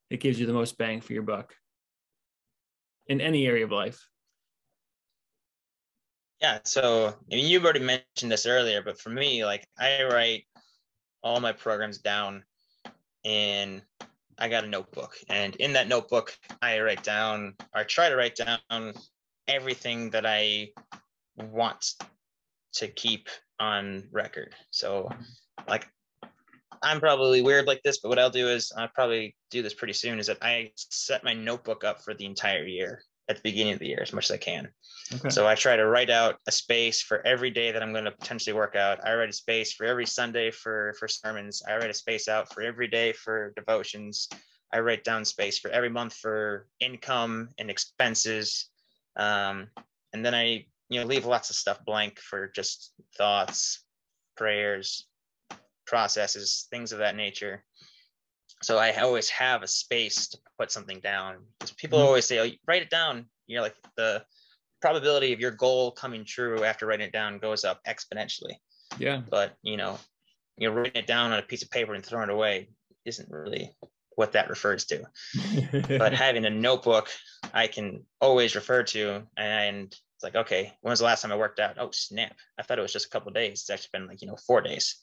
it 0.10 0.22
gives 0.22 0.40
you 0.40 0.46
the 0.46 0.54
most 0.54 0.78
bang 0.78 1.02
for 1.02 1.14
your 1.14 1.24
buck 1.24 1.54
in 3.08 3.20
any 3.20 3.46
area 3.46 3.66
of 3.66 3.72
life 3.72 4.08
Yeah. 6.42 6.60
So 6.64 7.08
I 7.32 7.36
mean, 7.36 7.48
you've 7.48 7.64
already 7.64 7.80
mentioned 7.80 8.32
this 8.32 8.46
earlier, 8.46 8.82
but 8.82 9.00
for 9.00 9.10
me, 9.10 9.44
like 9.44 9.68
I 9.78 10.04
write 10.04 10.46
all 11.28 11.42
my 11.42 11.52
programs 11.52 11.98
down 11.98 12.44
in 13.24 13.82
I 14.40 14.48
got 14.50 14.64
a 14.64 14.68
notebook, 14.68 15.16
and 15.30 15.56
in 15.56 15.74
that 15.74 15.88
notebook, 15.88 16.38
I 16.62 16.80
write 16.80 17.04
down 17.04 17.56
or 17.76 17.84
try 17.84 18.08
to 18.08 18.16
write 18.16 18.38
down 18.38 18.94
everything 19.48 20.12
that 20.12 20.26
I 20.26 20.70
want 21.36 21.94
to 22.74 22.88
keep 22.88 23.28
on 23.60 24.08
record. 24.12 24.54
So, 24.70 25.10
like, 25.68 25.88
I'm 26.84 27.00
probably 27.00 27.42
weird 27.42 27.66
like 27.66 27.82
this, 27.84 27.98
but 27.98 28.10
what 28.10 28.20
I'll 28.20 28.30
do 28.30 28.48
is 28.48 28.72
I'll 28.78 28.90
probably 28.90 29.36
do 29.50 29.64
this 29.64 29.74
pretty 29.74 29.94
soon. 29.94 30.20
Is 30.20 30.28
that 30.28 30.38
I 30.44 30.72
set 30.76 31.24
my 31.24 31.34
notebook 31.34 31.84
up 31.84 32.04
for 32.04 32.14
the 32.14 32.26
entire 32.26 32.66
year 32.66 33.02
at 33.30 33.36
the 33.36 33.42
beginning 33.42 33.74
of 33.74 33.80
the 33.80 33.88
year 33.88 34.00
as 34.02 34.14
much 34.14 34.26
as 34.26 34.32
I 34.32 34.38
can. 34.38 34.70
okay 35.14 35.30
So 35.30 35.48
I 35.48 35.56
try 35.56 35.76
to 35.76 35.86
write 35.86 36.10
out 36.10 36.40
a 36.48 36.52
space 36.52 37.02
for 37.02 37.26
every 37.26 37.50
day 37.50 37.72
that 37.72 37.84
I'm 37.84 37.92
going 37.92 38.06
to 38.06 38.12
potentially 38.12 38.54
work 38.54 38.76
out. 38.76 39.06
I 39.06 39.16
write 39.16 39.30
a 39.30 39.34
space 39.34 39.74
for 39.74 39.86
every 39.86 40.06
Sunday 40.06 40.52
for 40.52 40.96
for 41.00 41.08
sermons. 41.08 41.62
I 41.68 41.76
write 41.78 41.90
a 41.90 41.94
space 41.94 42.28
out 42.28 42.54
for 42.54 42.62
every 42.62 42.88
day 42.88 43.14
for 43.14 43.54
devotions. 43.56 44.30
I 44.74 44.80
write 44.80 45.04
down 45.04 45.26
space 45.26 45.60
for 45.60 45.70
every 45.72 45.90
month 45.90 46.14
for 46.14 46.68
income 46.80 47.50
and 47.58 47.70
expenses. 47.70 48.70
Um, 49.16 49.68
and 50.14 50.26
then 50.26 50.36
I 50.36 50.66
you 50.90 51.00
know 51.00 51.06
leave 51.06 51.26
lots 51.26 51.50
of 51.50 51.56
stuff 51.56 51.84
blank 51.86 52.20
for 52.20 52.48
just 52.48 52.94
thoughts, 53.18 53.84
prayers, 54.36 55.08
processes, 55.86 56.68
things 56.70 56.92
of 56.92 57.00
that 57.00 57.16
nature. 57.16 57.64
So 58.64 58.78
I 58.78 58.92
always 58.96 59.30
have 59.30 59.62
a 59.64 59.68
space 59.68 60.28
to 60.30 60.38
put 60.58 60.72
something 60.72 61.00
down. 61.00 61.46
Because 61.60 61.74
people 61.74 62.00
Mhm. 62.00 62.06
always 62.06 62.26
say, 62.26 62.40
"Oh, 62.40 62.52
write 62.68 62.82
it 62.82 62.90
down." 62.90 63.30
You're 63.46 63.62
like 63.62 63.76
the 63.96 64.26
probability 64.82 65.34
of 65.34 65.40
your 65.40 65.52
goal 65.52 65.92
coming 65.92 66.26
true 66.26 66.64
after 66.64 66.86
writing 66.86 67.08
it 67.08 67.14
down 67.14 67.40
goes 67.40 67.64
up 67.66 67.84
exponentially. 67.86 68.56
yeah 68.98 69.22
But 69.30 69.56
you 69.62 69.78
know, 69.78 70.00
you 70.58 70.68
know, 70.70 70.76
writing 70.76 70.96
it 71.04 71.08
down 71.08 71.32
on 71.32 71.40
a 71.40 71.44
piece 71.44 71.64
of 71.64 71.70
paper 71.70 71.94
and 71.94 72.06
throwing 72.06 72.30
it 72.30 72.34
away 72.34 72.70
isn't 73.06 73.30
really 73.30 73.76
what 74.16 74.32
that 74.34 74.50
refers 74.50 74.86
to. 74.86 75.06
But 76.00 76.14
having 76.14 76.46
a 76.46 76.50
notebook, 76.50 77.10
I 77.54 77.68
can 77.68 78.06
always 78.20 78.56
refer 78.56 78.84
to, 78.84 79.28
and 79.38 79.86
it's 80.16 80.24
like, 80.24 80.36
okay, 80.36 80.78
when 80.82 80.92
was 80.92 81.00
the 81.00 81.06
last 81.06 81.22
time 81.22 81.32
I 81.32 81.38
worked 81.38 81.60
out? 81.60 81.78
Oh 81.80 81.92
snap! 81.92 82.36
I 82.58 82.64
thought 82.64 82.80
it 82.80 82.82
was 82.82 82.94
just 82.94 83.06
a 83.06 83.10
couple 83.10 83.30
of 83.30 83.36
days. 83.36 83.62
It's 83.62 83.70
actually 83.70 83.90
been 83.94 84.08
like 84.08 84.22
you 84.22 84.28
know 84.28 84.36
four 84.36 84.62
days. 84.62 84.96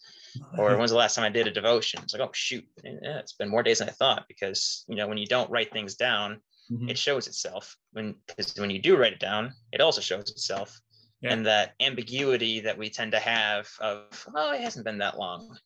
Or 0.58 0.66
when 0.70 0.78
was 0.78 0.90
the 0.90 0.96
last 0.96 1.14
time 1.14 1.24
I 1.24 1.28
did 1.30 1.46
a 1.46 1.50
devotion? 1.52 2.00
It's 2.02 2.12
like, 2.14 2.22
oh 2.22 2.30
shoot, 2.32 2.64
yeah, 2.82 3.18
it's 3.18 3.32
been 3.34 3.48
more 3.48 3.62
days 3.62 3.78
than 3.78 3.88
I 3.88 3.92
thought 3.92 4.24
because 4.28 4.84
you 4.88 4.96
know 4.96 5.06
when 5.08 5.18
you 5.18 5.26
don't 5.26 5.50
write 5.50 5.72
things 5.72 5.94
down, 5.96 6.40
Mhm. 6.70 6.88
it 6.90 6.96
shows 6.96 7.26
itself. 7.26 7.76
When 7.92 8.14
because 8.26 8.54
when 8.56 8.70
you 8.70 8.80
do 8.80 8.96
write 8.96 9.12
it 9.12 9.20
down 9.20 9.52
it 9.72 9.80
also 9.82 10.00
shows 10.00 10.30
itself. 10.30 10.80
Yeah. 11.20 11.32
and 11.32 11.46
that 11.46 11.74
ambiguity 11.80 12.60
that 12.60 12.76
we 12.76 12.90
tend 12.90 13.12
to 13.12 13.20
have 13.20 13.68
of 13.80 14.26
oh 14.34 14.52
it 14.52 14.60
hasn't 14.60 14.84
been 14.84 14.98
that 14.98 15.16
long. 15.18 15.56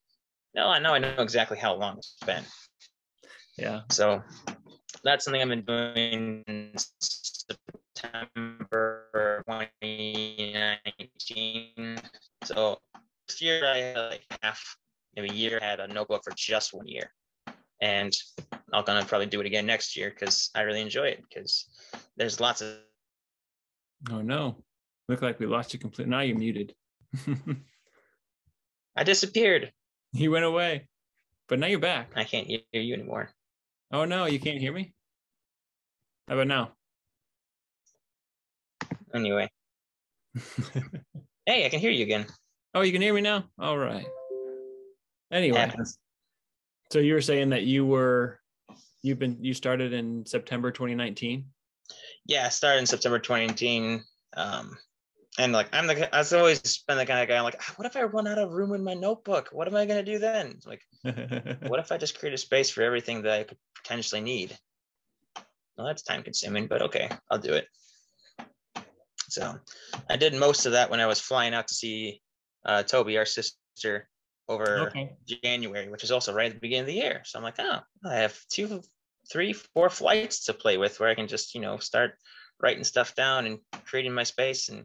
No 0.54 0.68
i 0.68 0.78
know 0.78 0.94
i 0.94 0.98
know 0.98 1.14
exactly 1.18 1.58
how 1.58 1.74
long 1.74 1.98
it's 1.98 2.14
been. 2.26 2.44
Yeah. 3.56 3.80
So 3.90 4.22
that's 5.04 5.24
something 5.24 5.40
i've 5.42 5.48
been 5.48 5.64
doing 5.64 6.44
in 6.46 6.74
september 7.88 9.42
2019 9.48 11.98
so 12.44 12.78
this 13.26 13.40
year 13.42 13.66
i 13.66 13.76
had 13.78 13.96
like 14.10 14.24
half 14.48 14.76
maybe 15.14 15.30
a 15.30 15.34
year 15.34 15.58
I 15.60 15.66
had 15.66 15.80
a 15.80 15.88
notebook 15.88 16.22
for 16.24 16.32
just 16.36 16.72
one 16.72 16.86
year. 16.86 17.12
And 17.80 18.12
i'm 18.72 18.84
gonna 18.84 19.04
probably 19.04 19.26
do 19.26 19.40
it 19.40 19.46
again 19.46 19.64
next 19.66 19.96
year 19.96 20.10
because 20.10 20.50
i 20.54 20.62
really 20.62 20.80
enjoy 20.80 21.06
it 21.06 21.22
because 21.22 21.66
there's 22.16 22.40
lots 22.40 22.60
of 22.60 22.76
oh 24.10 24.20
no. 24.20 24.56
Look 25.08 25.22
like 25.22 25.38
we 25.40 25.46
lost 25.46 25.72
you 25.72 25.78
completely. 25.78 26.10
Now 26.10 26.20
you're 26.20 26.36
muted. 26.36 26.74
I 28.96 29.04
disappeared. 29.04 29.72
He 30.12 30.28
went 30.28 30.44
away. 30.44 30.88
But 31.48 31.60
now 31.60 31.66
you're 31.66 31.78
back. 31.78 32.12
I 32.14 32.24
can't 32.24 32.46
hear 32.46 32.60
you 32.72 32.92
anymore. 32.92 33.30
Oh 33.90 34.04
no. 34.04 34.26
You 34.26 34.38
can't 34.38 34.60
hear 34.60 34.72
me? 34.72 34.92
How 36.28 36.34
about 36.34 36.48
now? 36.48 36.72
Anyway. 39.14 39.48
Hey 41.46 41.64
i 41.64 41.70
can 41.70 41.80
hear 41.80 41.90
you 41.90 42.02
again. 42.02 42.26
Oh 42.74 42.82
you 42.82 42.92
can 42.92 43.00
hear 43.00 43.14
me 43.14 43.22
now? 43.22 43.44
All 43.58 43.78
right 43.78 44.06
anyway 45.30 45.58
Happens. 45.58 45.98
so 46.92 46.98
you 46.98 47.14
were 47.14 47.20
saying 47.20 47.50
that 47.50 47.64
you 47.64 47.86
were 47.86 48.40
you've 49.02 49.18
been 49.18 49.36
you 49.40 49.54
started 49.54 49.92
in 49.92 50.24
september 50.26 50.70
2019 50.70 51.44
yeah 52.26 52.46
i 52.46 52.48
started 52.48 52.80
in 52.80 52.86
september 52.86 53.18
2019 53.18 54.02
um 54.36 54.76
and 55.38 55.52
like 55.52 55.68
i'm 55.72 55.86
the 55.86 56.16
i've 56.16 56.32
always 56.32 56.78
been 56.88 56.98
the 56.98 57.06
kind 57.06 57.20
of 57.20 57.28
guy 57.28 57.36
I'm 57.36 57.44
like 57.44 57.60
"Ah, 57.60 57.72
what 57.76 57.86
if 57.86 57.96
i 57.96 58.02
run 58.02 58.26
out 58.26 58.38
of 58.38 58.52
room 58.52 58.74
in 58.74 58.82
my 58.82 58.94
notebook 58.94 59.48
what 59.52 59.68
am 59.68 59.76
i 59.76 59.86
going 59.86 60.04
to 60.04 60.12
do 60.12 60.18
then 60.18 60.58
like 60.66 60.82
what 61.66 61.80
if 61.80 61.92
I 61.92 61.98
just 61.98 62.18
create 62.18 62.34
a 62.34 62.38
space 62.38 62.70
for 62.70 62.82
everything 62.82 63.22
that 63.22 63.32
I 63.32 63.44
could 63.44 63.58
potentially 63.82 64.20
need? 64.20 64.56
Well, 65.76 65.86
that's 65.86 66.02
time 66.02 66.22
consuming, 66.22 66.66
but 66.66 66.82
okay, 66.82 67.08
I'll 67.30 67.38
do 67.38 67.54
it. 67.54 67.66
So 69.28 69.58
I 70.08 70.16
did 70.16 70.34
most 70.34 70.66
of 70.66 70.72
that 70.72 70.90
when 70.90 71.00
I 71.00 71.06
was 71.06 71.20
flying 71.20 71.54
out 71.54 71.68
to 71.68 71.74
see 71.74 72.20
uh, 72.64 72.82
Toby, 72.82 73.16
our 73.18 73.26
sister, 73.26 74.08
over 74.48 74.88
okay 74.88 75.16
January, 75.26 75.88
which 75.88 76.04
is 76.04 76.10
also 76.10 76.32
right 76.32 76.46
at 76.46 76.54
the 76.54 76.60
beginning 76.60 76.82
of 76.82 76.86
the 76.86 76.94
year. 76.94 77.22
So 77.24 77.38
I'm 77.38 77.44
like, 77.44 77.58
oh, 77.58 77.80
I 78.04 78.16
have 78.16 78.38
two, 78.48 78.82
three, 79.30 79.52
four 79.52 79.90
flights 79.90 80.46
to 80.46 80.54
play 80.54 80.78
with 80.78 80.98
where 80.98 81.08
I 81.08 81.14
can 81.14 81.28
just, 81.28 81.54
you 81.54 81.60
know, 81.60 81.78
start 81.78 82.14
writing 82.60 82.84
stuff 82.84 83.14
down 83.14 83.46
and 83.46 83.58
creating 83.84 84.12
my 84.12 84.24
space 84.24 84.68
and 84.68 84.84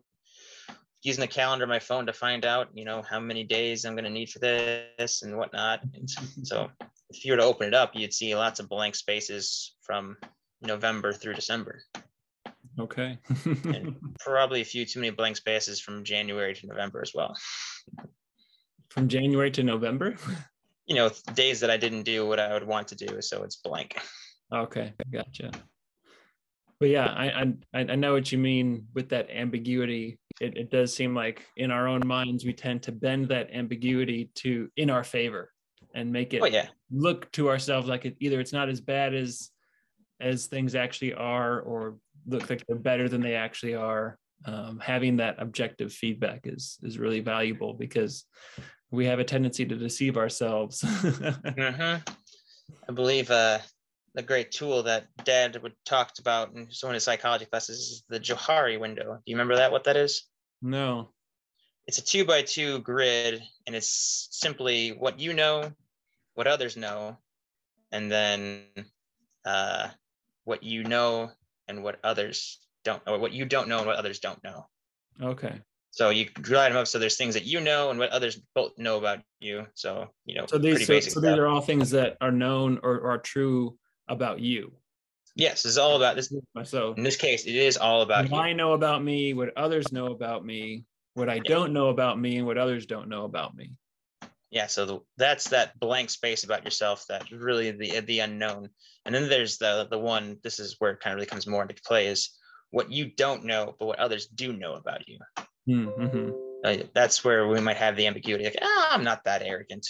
using 1.02 1.22
the 1.22 1.28
calendar 1.28 1.64
on 1.64 1.70
my 1.70 1.80
phone 1.80 2.06
to 2.06 2.14
find 2.14 2.46
out, 2.46 2.70
you 2.74 2.86
know, 2.86 3.02
how 3.02 3.20
many 3.20 3.44
days 3.44 3.86
I'm 3.86 3.94
going 3.94 4.06
to 4.06 4.10
need 4.10 4.30
for 4.30 4.40
this 4.40 5.22
and 5.22 5.38
whatnot. 5.38 5.82
And 5.94 6.10
so 6.44 6.70
if 7.10 7.26
you 7.26 7.34
were 7.34 7.38
to 7.38 7.44
open 7.44 7.68
it 7.68 7.74
up, 7.74 7.92
you'd 7.94 8.14
see 8.14 8.36
lots 8.36 8.60
of 8.60 8.70
blank 8.70 8.96
spaces 8.96 9.76
from 9.82 10.18
November 10.62 11.12
through 11.14 11.34
December. 11.34 11.82
Okay. 12.80 13.20
and 13.46 13.96
probably 14.20 14.62
a 14.62 14.66
few 14.66 14.86
too 14.86 15.00
many 15.00 15.12
blank 15.12 15.38
spaces 15.38 15.80
from 15.80 16.04
January 16.04 16.56
to 16.56 16.68
November 16.68 17.02
as 17.02 17.14
well. 17.14 17.36
From 18.94 19.08
January 19.08 19.50
to 19.52 19.64
November? 19.64 20.16
You 20.86 20.96
know, 20.96 21.10
days 21.34 21.62
that 21.62 21.70
I 21.70 21.78
didn't 21.78 22.04
do 22.04 22.28
what 22.28 22.42
I 22.42 22.54
would 22.54 22.68
want 22.68 22.90
to 22.90 22.96
do, 22.96 23.22
so 23.22 23.44
it's 23.44 23.56
blank. 23.56 23.98
Okay, 24.54 24.92
gotcha. 25.14 25.50
But 26.78 26.90
yeah, 26.90 27.06
I 27.06 27.54
I 27.74 27.80
I 27.80 27.96
know 27.96 28.12
what 28.12 28.34
you 28.34 28.38
mean 28.38 28.86
with 28.94 29.08
that 29.08 29.30
ambiguity. 29.30 30.20
It, 30.42 30.58
it 30.58 30.72
does 30.72 30.94
seem 30.94 31.16
like 31.16 31.46
in 31.56 31.72
our 31.72 31.88
own 31.88 32.06
minds 32.06 32.44
we 32.44 32.52
tend 32.52 32.84
to 32.84 32.92
bend 32.92 33.30
that 33.30 33.50
ambiguity 33.54 34.30
to 34.36 34.70
in 34.76 34.90
our 34.90 35.06
favor 35.06 35.54
and 35.96 36.12
make 36.12 36.34
it 36.34 36.42
Oh 36.42 36.48
yeah, 36.48 36.68
look 36.92 37.32
to 37.32 37.48
ourselves 37.48 37.88
like 37.88 38.04
it, 38.04 38.18
either 38.20 38.42
it's 38.42 38.52
not 38.52 38.68
as 38.68 38.82
bad 38.82 39.14
as 39.14 39.52
as 40.20 40.48
things 40.48 40.76
actually 40.76 41.14
are 41.14 41.62
or 41.62 41.96
look 42.28 42.50
like 42.50 42.62
they're 42.68 42.76
better 42.76 43.08
than 43.08 43.22
they 43.22 43.36
actually 43.36 43.76
are 43.76 44.20
um, 44.46 44.80
having 44.80 45.16
that 45.18 45.42
objective 45.42 45.94
feedback 45.94 46.42
is 46.44 46.78
is 46.84 47.00
really 47.00 47.22
valuable 47.22 47.74
because 47.74 48.26
we 48.94 49.06
have 49.06 49.20
a 49.20 49.24
tendency 49.24 49.66
to 49.66 49.76
deceive 49.76 50.18
ourselves 50.18 50.82
hmm 51.58 51.96
I 52.88 52.92
believe 52.94 53.30
uh, 53.32 53.60
the 54.14 54.22
great 54.22 54.52
tool 54.52 54.84
that 54.84 55.08
Dad 55.24 55.62
would 55.62 55.74
talked 55.86 56.20
about 56.20 56.54
in 56.54 56.72
some 56.72 56.90
of 56.90 56.94
his 56.94 57.04
psychology 57.04 57.46
classes 57.46 57.78
is 57.78 58.04
the 58.10 58.20
Johari 58.20 58.80
window. 58.80 59.16
Do 59.16 59.22
you 59.26 59.36
remember 59.36 59.56
that? 59.56 59.72
What 59.72 59.86
that 59.86 59.98
is? 59.98 60.24
no 60.62 61.10
It's 61.88 61.98
a 61.98 62.04
two 62.04 62.26
by 62.26 62.42
two 62.42 62.80
grid, 62.80 63.42
and 63.66 63.76
it's 63.76 64.30
simply 64.32 64.90
what 64.90 65.20
you 65.20 65.34
know, 65.34 65.72
what 66.36 66.48
others 66.48 66.78
know, 66.78 67.18
and 67.92 68.12
then 68.12 68.64
uh, 69.46 69.90
what 70.46 70.64
you 70.64 70.84
know 70.84 71.32
and 71.68 71.84
what 71.84 72.00
others 72.04 72.60
don't, 72.84 73.02
or 73.08 73.18
what 73.20 73.34
you 73.34 73.46
don't 73.46 73.68
know 73.68 73.80
and 73.80 73.88
what 73.88 73.98
others 73.98 74.20
don't 74.20 74.44
know. 74.44 74.68
okay 75.22 75.62
So 75.94 76.10
you 76.10 76.26
divide 76.26 76.70
them 76.70 76.78
up. 76.78 76.88
So 76.88 77.00
there's 77.00 77.18
things 77.18 77.36
that 77.36 77.46
you 77.46 77.60
know 77.60 77.92
and 77.92 78.00
what 78.00 78.10
others 78.10 78.42
both 78.56 78.78
know 78.78 78.98
about 78.98 79.20
you. 79.40 79.68
So 79.76 80.10
you 80.26 80.36
know, 80.36 80.46
so 80.48 80.58
these 80.58 80.86
so, 80.86 81.00
so 81.00 81.20
these 81.20 81.38
are 81.38 81.48
all 81.48 81.62
things 81.62 81.92
that 81.92 82.18
are 82.20 82.32
known 82.32 82.80
or, 82.84 83.00
or 83.00 83.12
are 83.12 83.18
true 83.20 83.78
about 84.10 84.40
you 84.40 84.74
yes, 85.36 85.66
it's 85.66 85.78
all 85.78 85.96
about 85.96 86.16
this. 86.16 86.34
so 86.64 86.94
In 86.94 87.04
this 87.04 87.16
case, 87.16 87.46
it 87.46 87.56
is 87.56 87.78
all 87.78 88.02
about 88.02 88.30
what 88.30 88.38
you. 88.38 88.44
i 88.44 88.54
know 88.54 88.74
about 88.74 89.04
me 89.04 89.34
what 89.34 89.56
others 89.58 89.92
know 89.92 90.08
about 90.08 90.46
me 90.46 90.86
what 91.16 91.30
i 91.30 91.40
don't 91.40 91.74
know 91.74 91.90
about 91.90 92.20
me 92.20 92.38
and 92.38 92.46
what 92.46 92.58
others 92.58 92.86
don't 92.86 93.10
know 93.10 93.26
about 93.26 93.56
me 93.56 93.72
yeah 94.50 94.68
so 94.68 94.86
the, 94.86 95.00
that's 95.18 95.50
that 95.50 95.80
blank 95.80 96.10
space 96.10 96.44
about 96.44 96.64
yourself 96.64 97.06
that 97.10 97.30
really 97.32 97.72
the 97.72 98.00
the 98.02 98.20
unknown 98.20 98.70
and 99.06 99.14
then 99.14 99.30
there's 99.30 99.58
the 99.58 99.88
the 99.92 99.98
one 99.98 100.38
this 100.44 100.60
is 100.60 100.76
where 100.80 100.92
it 100.92 101.00
kind 101.00 101.14
of 101.14 101.18
really 101.18 101.28
comes 101.28 101.48
more 101.48 101.62
into 101.62 101.76
play 101.86 102.08
is 102.08 102.32
what 102.72 102.92
you 102.92 103.12
don't 103.16 103.46
know 103.46 103.76
but 103.80 103.86
what 103.86 104.00
others 104.00 104.28
do 104.28 104.54
know 104.54 104.74
about 104.74 105.08
you 105.08 105.18
mm-hmm. 105.68 106.32
Uh, 106.64 106.78
that's 106.94 107.26
where 107.26 107.48
we 107.48 107.60
might 107.60 107.76
have 107.76 107.98
the 107.98 108.08
ambiguity 108.08 108.46
like 108.46 108.56
ah 108.62 108.90
i'm 108.92 109.04
not 109.04 109.24
that 109.26 109.42
arrogant. 109.42 109.86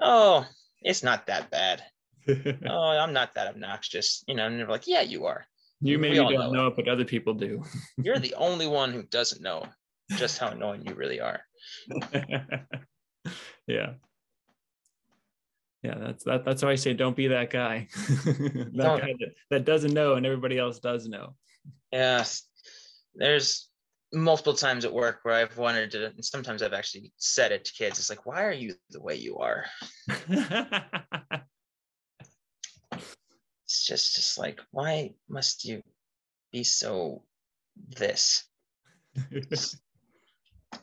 Oh 0.00 0.46
it's 0.80 1.02
not 1.02 1.26
that 1.26 1.50
bad. 1.50 1.82
Oh 2.68 2.98
i'm 2.98 3.12
not 3.12 3.34
that 3.34 3.48
obnoxious. 3.48 4.24
You 4.26 4.34
know 4.34 4.46
and 4.46 4.58
they're 4.58 4.68
like 4.68 4.86
yeah 4.86 5.02
you 5.02 5.26
are. 5.26 5.46
You 5.80 5.98
maybe 5.98 6.16
don't 6.16 6.32
know 6.32 6.50
know 6.52 6.66
it, 6.68 6.76
but 6.76 6.88
other 6.88 7.04
people 7.04 7.34
do. 7.34 7.64
You're 7.96 8.20
the 8.20 8.34
only 8.36 8.68
one 8.68 8.92
who 8.92 9.02
doesn't 9.02 9.42
know 9.42 9.66
just 10.16 10.38
how 10.38 10.48
annoying 10.48 10.86
you 10.86 10.94
really 10.94 11.20
are. 11.20 11.40
Yeah. 13.68 13.92
Yeah 15.84 15.98
that's 15.98 16.24
that, 16.24 16.44
that's 16.44 16.62
why 16.62 16.72
i 16.72 16.74
say 16.74 16.94
don't 16.94 17.14
be 17.16 17.28
that 17.28 17.50
guy. 17.50 17.88
That 18.26 19.00
guy 19.00 19.14
that, 19.18 19.32
that 19.50 19.64
doesn't 19.64 19.94
know 19.94 20.14
and 20.14 20.26
everybody 20.26 20.58
else 20.58 20.80
does 20.80 21.08
know. 21.08 21.34
Yes, 21.92 22.42
there's 23.14 23.68
multiple 24.12 24.54
times 24.54 24.84
at 24.84 24.92
work 24.92 25.20
where 25.22 25.34
I've 25.34 25.56
wanted 25.56 25.90
to, 25.92 26.06
and 26.06 26.24
sometimes 26.24 26.62
I've 26.62 26.72
actually 26.72 27.12
said 27.16 27.52
it 27.52 27.64
to 27.64 27.72
kids. 27.72 27.98
It's 27.98 28.10
like, 28.10 28.26
why 28.26 28.44
are 28.44 28.52
you 28.52 28.74
the 28.90 29.00
way 29.00 29.16
you 29.16 29.38
are? 29.38 29.64
It's 33.72 33.86
just, 33.86 34.16
just 34.16 34.36
like, 34.36 34.60
why 34.70 35.14
must 35.30 35.64
you 35.64 35.82
be 36.52 36.62
so 36.62 37.22
this? 37.88 38.44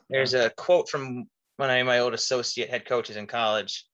There's 0.08 0.34
a 0.34 0.50
quote 0.50 0.88
from 0.88 1.28
one 1.56 1.70
of 1.70 1.86
my 1.86 2.00
old 2.00 2.14
associate 2.14 2.68
head 2.68 2.86
coaches 2.86 3.16
in 3.16 3.28
college, 3.28 3.86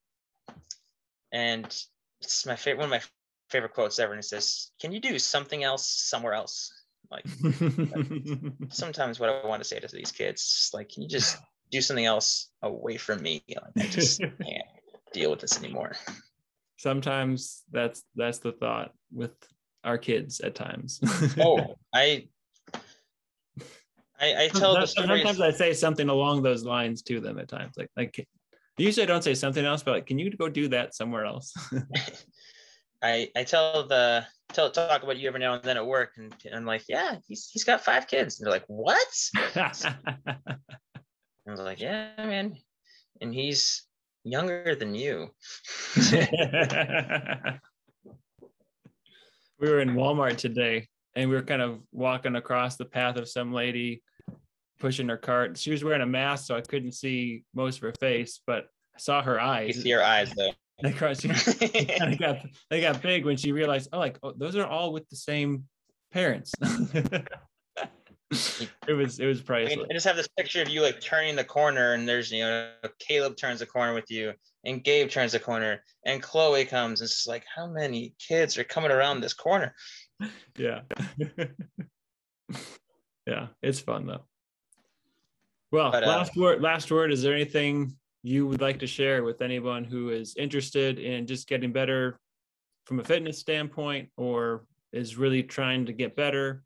and 1.31 1.67
it's 2.23 2.47
my 2.47 2.57
favorite, 2.57 2.79
one 2.79 2.87
of 2.87 3.03
my 3.03 3.03
favorite 3.51 3.75
quotes 3.75 3.99
ever. 3.99 4.15
And 4.15 4.21
it 4.21 4.27
says, 4.27 4.71
"Can 4.81 4.93
you 4.93 5.01
do 5.01 5.19
something 5.19 5.63
else 5.63 5.87
somewhere 5.87 6.33
else?" 6.33 6.73
Like 7.11 7.27
sometimes 8.71 9.21
what 9.21 9.29
I 9.29 9.47
want 9.47 9.63
to 9.63 9.69
say 9.69 9.79
to 9.79 9.89
these 9.89 10.13
kids, 10.13 10.43
is 10.43 10.71
like, 10.75 10.89
can 10.89 11.03
you 11.03 11.09
just 11.09 11.39
do 11.71 11.81
something 11.81 12.05
else 12.05 12.51
away 12.63 12.97
from 12.97 13.23
me? 13.23 13.43
Like, 13.49 13.87
I 13.87 13.89
just 13.89 14.21
can't 14.21 14.67
deal 15.13 15.31
with 15.31 15.41
this 15.41 15.59
anymore. 15.59 15.93
sometimes 16.77 17.63
that's 17.73 18.03
that's 18.17 18.39
the 18.39 18.53
thought 18.53 18.93
with 19.13 19.33
our 19.85 19.97
kids 19.99 20.41
at 20.41 20.55
times 20.55 21.01
Oh, 21.39 21.77
I, 21.95 22.29
I, 24.21 24.45
I 24.45 24.49
tell 24.49 24.75
sometimes, 24.87 25.23
sometimes 25.23 25.41
i 25.41 25.51
say 25.51 25.73
something 25.73 26.09
along 26.09 26.43
those 26.43 26.65
lines 26.65 27.03
to 27.03 27.21
them 27.21 27.39
at 27.39 27.49
times 27.49 27.75
like 27.79 27.89
like 27.97 28.29
usually 28.77 29.05
i 29.05 29.07
don't 29.07 29.23
say 29.23 29.33
something 29.35 29.65
else 29.65 29.83
but 29.83 29.93
like 29.93 30.07
can 30.07 30.19
you 30.19 30.31
go 30.31 30.49
do 30.49 30.69
that 30.69 30.95
somewhere 30.95 31.25
else 31.25 31.55
I, 33.03 33.31
I 33.37 33.45
tell 33.45 33.87
the 33.87 34.27
tell 34.53 34.71
talk 34.71 35.03
about 35.03 35.17
you 35.19 35.29
every 35.29 35.41
now 35.41 35.55
and 35.55 35.63
then 35.63 35.77
at 35.77 35.87
work, 35.87 36.13
and, 36.17 36.35
and 36.45 36.55
I'm 36.55 36.65
like, 36.65 36.85
yeah, 36.89 37.17
he's 37.27 37.49
he's 37.53 37.65
got 37.65 37.83
five 37.85 38.07
kids. 38.07 38.39
And 38.39 38.47
they're 38.47 38.53
like, 38.53 38.65
what? 38.67 39.07
I 39.57 39.73
was 41.47 41.61
like, 41.61 41.81
yeah, 41.81 42.11
man, 42.19 42.57
and 43.21 43.33
he's 43.35 43.83
younger 44.25 44.75
than 44.75 44.95
you. 44.95 45.31
we 49.59 49.71
were 49.71 49.81
in 49.81 49.91
Walmart 49.95 50.37
today 50.37 50.89
and 51.15 51.31
we 51.31 51.37
were 51.37 51.43
kind 51.43 51.63
of 51.63 51.81
walking 51.93 52.37
across 52.37 52.77
the 52.77 52.85
path 52.85 53.17
of 53.17 53.29
some 53.29 53.53
lady 53.53 54.03
pushing 54.79 55.09
her 55.09 55.17
cart. 55.17 55.57
She 55.57 55.71
was 55.71 55.83
wearing 55.83 56.03
a 56.03 56.07
mask, 56.07 56.47
so 56.47 56.57
I 56.57 56.61
couldn't 56.61 56.93
see 56.93 57.45
most 57.55 57.77
of 57.77 57.83
her 57.83 57.95
face, 57.99 58.41
but 58.47 58.65
I 58.95 58.99
saw 58.99 59.23
her 59.23 59.37
You 59.37 59.41
eyes. 59.41 59.83
see 59.83 59.89
your 59.89 60.03
eyes 60.03 60.33
though. 60.37 60.53
They 60.83 60.93
got, 60.93 61.21
she 61.21 61.29
kind 61.29 62.13
of 62.13 62.19
got 62.19 62.39
they 62.71 62.81
got 62.81 63.01
big 63.01 63.25
when 63.25 63.37
she 63.37 63.53
realized, 63.53 63.89
oh, 63.93 63.99
like 63.99 64.19
oh, 64.23 64.33
those 64.37 64.57
are 64.57 64.67
all 64.67 64.93
with 64.93 65.09
the 65.09 65.17
same 65.17 65.65
parents. 66.13 66.53
it 66.61 67.29
was 68.93 69.19
it 69.19 69.27
was 69.27 69.39
I, 69.39 69.41
mean, 69.41 69.47
priceless. 69.47 69.87
I 69.91 69.95
just 69.95 70.07
have 70.07 70.17
this 70.17 70.29
picture 70.37 70.61
of 70.61 70.69
you 70.69 70.83
like 70.83 71.01
turning 71.01 71.35
the 71.35 71.45
corner, 71.45 71.95
and 71.95 72.07
there's 72.07 72.31
you 72.31 72.41
know 72.41 72.71
Caleb 72.99 73.37
turns 73.37 73.61
the 73.61 73.67
corner 73.67 73.95
with 73.95 74.11
you, 74.11 74.35
and 74.65 74.85
Gabe 74.85 75.09
turns 75.09 75.33
the 75.33 75.41
corner, 75.41 75.83
and 76.05 76.23
Chloe 76.23 76.67
comes. 76.67 77.01
And 77.01 77.07
it's 77.07 77.15
just 77.15 77.29
like, 77.29 77.45
how 77.55 77.67
many 77.67 78.13
kids 78.19 78.59
are 78.59 78.65
coming 78.65 78.91
around 78.91 79.23
this 79.23 79.33
corner? 79.33 79.75
yeah 80.59 80.81
yeah 83.27 83.49
it's 83.63 83.81
fun 83.81 84.07
though 84.07 84.25
well 85.73 85.91
But, 85.91 86.05
uh, 86.05 86.09
last 86.09 86.37
word 86.37 86.63
last 86.63 86.91
word 86.91 87.13
is 87.13 87.23
there 87.23 87.35
anything 87.35 87.97
you 88.27 88.45
would 88.47 88.61
like 88.61 88.81
to 88.81 88.87
share 88.89 89.23
with 89.23 89.41
anyone 89.41 89.85
who 89.85 90.11
is 90.11 90.35
interested 90.37 90.99
in 90.99 91.27
just 91.29 91.47
getting 91.47 91.73
better 91.73 92.19
from 92.85 92.99
a 92.99 93.05
fitness 93.05 93.39
standpoint 93.39 94.09
or 94.17 94.65
is 94.93 95.17
really 95.17 95.45
trying 95.45 95.87
to 95.87 95.93
get 95.93 96.17
better 96.17 96.65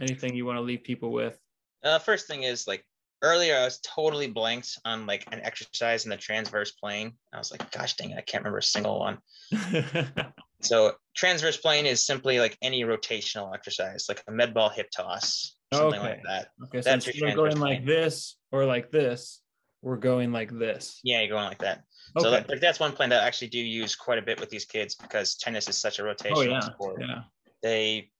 anything 0.00 0.32
you 0.34 0.46
want 0.46 0.56
to 0.56 0.62
leave 0.62 0.84
people 0.84 1.10
with 1.10 1.38
Uh, 1.82 1.98
first 1.98 2.28
thing 2.28 2.44
is 2.44 2.68
like 2.68 2.84
earlier, 3.20 3.56
I 3.56 3.64
was 3.64 3.80
totally 3.80 4.28
blanked 4.28 4.78
on 4.84 5.04
like 5.06 5.24
an 5.32 5.40
exercise 5.42 6.04
in 6.04 6.10
the 6.10 6.16
transverse 6.16 6.70
plane. 6.70 7.14
I 7.32 7.38
was 7.38 7.50
like, 7.50 7.68
gosh 7.72 7.94
dang 7.96 8.10
it, 8.12 8.18
I 8.18 8.20
can't 8.20 8.42
remember 8.44 8.58
a 8.58 8.62
single 8.62 9.00
one. 9.00 9.18
So 10.62 10.92
transverse 11.16 11.56
plane 11.56 11.86
is 11.86 12.06
simply 12.06 12.38
like 12.38 12.56
any 12.62 12.84
rotational 12.84 13.52
exercise, 13.52 14.06
like 14.08 14.22
a 14.28 14.30
med 14.30 14.54
ball 14.54 14.68
hip 14.68 14.90
toss, 14.96 15.56
something 15.74 15.98
Okay. 15.98 16.08
like 16.10 16.22
that. 16.22 16.48
okay 16.64 16.80
so 16.80 16.90
That's 16.90 17.06
your 17.06 17.14
instead 17.14 17.30
of 17.30 17.34
going 17.34 17.50
transverse 17.50 17.60
like 17.68 17.78
plane. 17.78 17.86
this 17.86 18.36
or 18.52 18.64
like 18.64 18.90
this 18.92 19.41
we're 19.82 19.96
going 19.96 20.32
like 20.32 20.56
this. 20.56 21.00
Yeah, 21.02 21.20
you're 21.20 21.28
going 21.28 21.44
like 21.44 21.58
that. 21.58 21.82
So 22.18 22.30
that, 22.30 22.48
like, 22.48 22.60
that's 22.60 22.78
one 22.78 22.92
plane 22.92 23.08
that 23.10 23.22
I 23.22 23.26
actually 23.26 23.48
do 23.48 23.58
use 23.58 23.96
quite 23.96 24.18
a 24.18 24.22
bit 24.22 24.38
with 24.38 24.48
these 24.48 24.64
kids 24.64 24.94
because 24.94 25.34
tennis 25.36 25.68
is 25.68 25.76
such 25.76 25.98
a 25.98 26.02
rotational 26.02 26.36
oh 26.36 26.40
yeah. 26.42 26.60
sport. 26.60 27.00
yeah. 27.00 27.22
They 27.62 28.10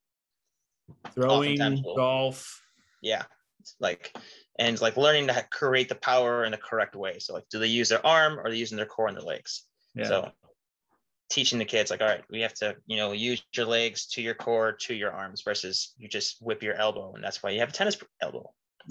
throwing 1.15 1.83
we'll- 1.85 1.97
golf. 1.97 2.61
Yeah. 3.01 3.23
Like 3.79 4.13
and 4.59 4.81
like 4.81 4.97
learning 4.97 5.29
to 5.29 5.47
create 5.51 5.89
the 5.89 5.95
power 5.95 6.45
in 6.45 6.51
the 6.51 6.59
correct 6.59 6.97
way. 6.97 7.19
So 7.21 7.35
like 7.35 7.49
do 7.49 7.59
they 7.59 7.69
use 7.69 7.89
their 7.89 8.05
arm 8.05 8.39
or 8.39 8.47
are 8.47 8.51
they 8.51 8.57
using 8.57 8.77
their 8.77 8.87
core 8.87 9.09
and 9.09 9.17
their 9.17 9.25
legs? 9.25 9.65
Yeah. 9.95 10.05
So 10.05 10.31
teaching 11.31 11.59
the 11.59 11.65
kids 11.65 11.91
like 11.91 12.03
all 12.03 12.09
right 12.09 12.25
we 12.31 12.43
have 12.43 12.53
to 12.53 12.77
you 12.87 12.95
know 12.97 13.13
use 13.13 13.43
your 13.57 13.65
legs 13.65 14.07
to 14.07 14.21
your 14.21 14.35
core 14.35 14.73
to 14.73 14.95
your 14.95 15.11
arms 15.11 15.41
versus 15.43 15.95
you 15.97 16.07
just 16.07 16.37
whip 16.43 16.63
your 16.63 16.75
elbow 16.75 17.15
and 17.15 17.25
that's 17.25 17.43
why 17.43 17.49
you 17.49 17.61
have 17.61 17.69
a 17.69 17.73
tennis 17.73 17.97
elbow. 18.21 18.53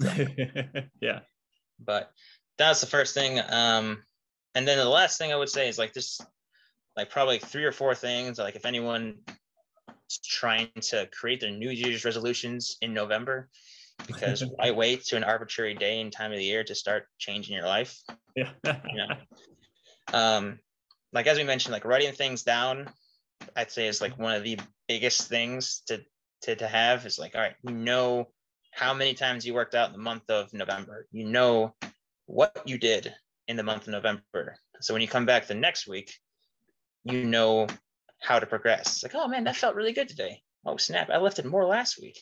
Yeah. 1.00 1.20
But 1.84 2.10
that's 2.58 2.80
the 2.80 2.86
first 2.86 3.14
thing 3.14 3.40
um 3.48 4.02
and 4.54 4.66
then 4.66 4.78
the 4.78 4.84
last 4.84 5.18
thing 5.18 5.32
i 5.32 5.36
would 5.36 5.48
say 5.48 5.68
is 5.68 5.78
like 5.78 5.94
just 5.94 6.22
like 6.96 7.10
probably 7.10 7.38
three 7.38 7.64
or 7.64 7.72
four 7.72 7.94
things. 7.94 8.38
Like 8.38 8.56
if 8.56 8.66
anyone 8.66 9.18
is 9.88 10.18
trying 10.24 10.70
to 10.80 11.08
create 11.12 11.40
their 11.40 11.50
New 11.50 11.70
Year's 11.70 12.04
resolutions 12.04 12.76
in 12.80 12.94
November, 12.94 13.48
because 14.06 14.44
why 14.56 14.70
wait 14.72 15.04
to 15.06 15.16
an 15.16 15.24
arbitrary 15.24 15.74
day 15.74 16.00
and 16.00 16.12
time 16.12 16.32
of 16.32 16.38
the 16.38 16.44
year 16.44 16.64
to 16.64 16.74
start 16.74 17.06
changing 17.18 17.56
your 17.56 17.66
life? 17.66 17.98
Yeah. 18.36 18.50
You 18.64 18.96
know, 18.96 19.16
um, 20.12 20.58
like 21.12 21.26
as 21.26 21.38
we 21.38 21.44
mentioned, 21.44 21.72
like 21.72 21.84
writing 21.84 22.12
things 22.12 22.42
down, 22.42 22.88
I'd 23.56 23.70
say 23.70 23.88
is 23.88 24.00
like 24.00 24.18
one 24.18 24.34
of 24.34 24.44
the 24.44 24.58
biggest 24.88 25.28
things 25.28 25.82
to 25.86 26.02
to 26.42 26.56
to 26.56 26.66
have 26.66 27.06
is 27.06 27.18
like, 27.18 27.34
all 27.34 27.40
right, 27.40 27.54
you 27.62 27.74
know 27.74 28.28
how 28.70 28.94
many 28.94 29.14
times 29.14 29.46
you 29.46 29.54
worked 29.54 29.74
out 29.74 29.88
in 29.88 29.92
the 29.92 29.98
month 29.98 30.30
of 30.30 30.52
November. 30.54 31.06
You 31.12 31.26
know 31.26 31.74
what 32.26 32.62
you 32.64 32.78
did 32.78 33.12
in 33.48 33.56
the 33.56 33.62
month 33.62 33.82
of 33.82 33.92
November. 33.92 34.56
So 34.80 34.94
when 34.94 35.02
you 35.02 35.08
come 35.08 35.26
back 35.26 35.46
the 35.46 35.54
next 35.54 35.86
week, 35.86 36.14
you 37.04 37.24
know 37.24 37.66
how 38.20 38.38
to 38.38 38.46
progress. 38.46 38.86
It's 38.94 39.02
like, 39.02 39.14
oh 39.14 39.28
man, 39.28 39.44
that 39.44 39.56
felt 39.56 39.74
really 39.74 39.92
good 39.92 40.08
today. 40.08 40.42
Oh 40.64 40.76
snap, 40.76 41.10
I 41.10 41.18
lifted 41.18 41.44
more 41.44 41.66
last 41.66 42.00
week. 42.00 42.18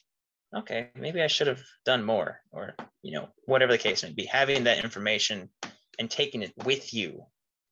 Okay, 0.56 0.88
maybe 0.96 1.22
I 1.22 1.28
should 1.28 1.46
have 1.46 1.62
done 1.84 2.02
more, 2.04 2.40
or 2.50 2.74
you 3.02 3.12
know, 3.12 3.28
whatever 3.44 3.72
the 3.72 3.78
case 3.78 4.02
may 4.02 4.12
be. 4.12 4.24
Having 4.24 4.64
that 4.64 4.82
information 4.82 5.48
and 5.98 6.10
taking 6.10 6.42
it 6.42 6.52
with 6.64 6.92
you 6.92 7.24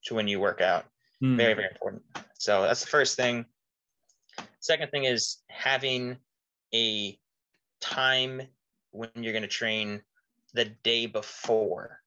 to 0.05 0.15
when 0.15 0.29
you 0.29 0.41
work 0.41 0.61
out, 0.61 0.85
Mm. 1.21 1.37
very 1.37 1.55
very 1.55 1.69
important. 1.73 2.03
So 2.39 2.63
that's 2.63 2.83
the 2.83 2.87
first 2.87 3.17
thing. 3.17 3.45
Second 4.61 4.91
thing 4.93 5.03
is 5.05 5.39
having 5.49 6.19
a 6.73 7.19
time 7.81 8.43
when 8.93 9.11
you're 9.17 9.33
going 9.33 9.43
to 9.43 9.49
train 9.49 10.01
the 10.55 10.67
day 10.85 11.07
before 11.07 11.99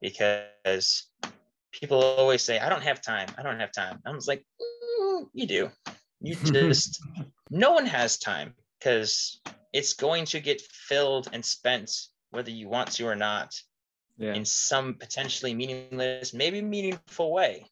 because 0.00 1.06
people 1.72 2.02
always 2.02 2.42
say 2.42 2.58
i 2.58 2.68
don't 2.68 2.82
have 2.82 3.00
time. 3.00 3.28
I 3.38 3.42
don't 3.42 3.60
have 3.60 3.72
time. 3.72 4.00
I 4.06 4.10
was 4.10 4.28
like 4.28 4.44
"Mm, 4.60 5.26
you 5.32 5.46
do. 5.46 5.70
You 6.20 6.34
just 6.44 7.02
no 7.50 7.72
one 7.72 7.86
has 7.86 8.18
time 8.18 8.54
because 8.78 9.40
it's 9.72 9.94
going 9.94 10.24
to 10.26 10.40
get 10.40 10.60
filled 10.60 11.28
and 11.32 11.44
spent 11.44 11.90
whether 12.30 12.50
you 12.50 12.68
want 12.68 12.90
to 12.92 13.06
or 13.06 13.16
not 13.16 13.54
yeah. 14.18 14.34
in 14.34 14.44
some 14.44 14.94
potentially 14.94 15.54
meaningless 15.54 16.34
maybe 16.34 16.60
meaningful 16.60 17.32
way. 17.32 17.66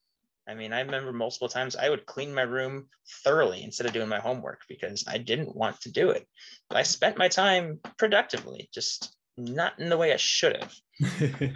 I 0.49 0.55
mean 0.55 0.73
i 0.73 0.81
remember 0.81 1.13
multiple 1.13 1.49
times 1.49 1.77
i 1.77 1.89
would 1.89 2.07
clean 2.07 2.35
my 2.35 2.43
room 2.43 2.89
thoroughly 3.23 3.63
instead 3.63 3.87
of 3.87 3.93
doing 3.93 4.09
my 4.09 4.19
homework 4.19 4.63
because 4.69 5.05
i 5.07 5.19
didn't 5.19 5.55
want 5.55 5.81
to 5.83 5.93
do 5.93 6.11
it. 6.11 6.27
But 6.69 6.79
i 6.79 6.83
spent 6.83 7.19
my 7.19 7.29
time 7.29 7.81
productively 7.99 8.69
just 8.73 9.15
not 9.45 9.79
in 9.79 9.89
the 9.89 9.97
way 9.97 10.13
i 10.13 10.17
should 10.17 10.57
have 10.57 10.75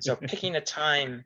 so 0.01 0.17
picking 0.29 0.57
a 0.57 0.61
time 0.61 1.25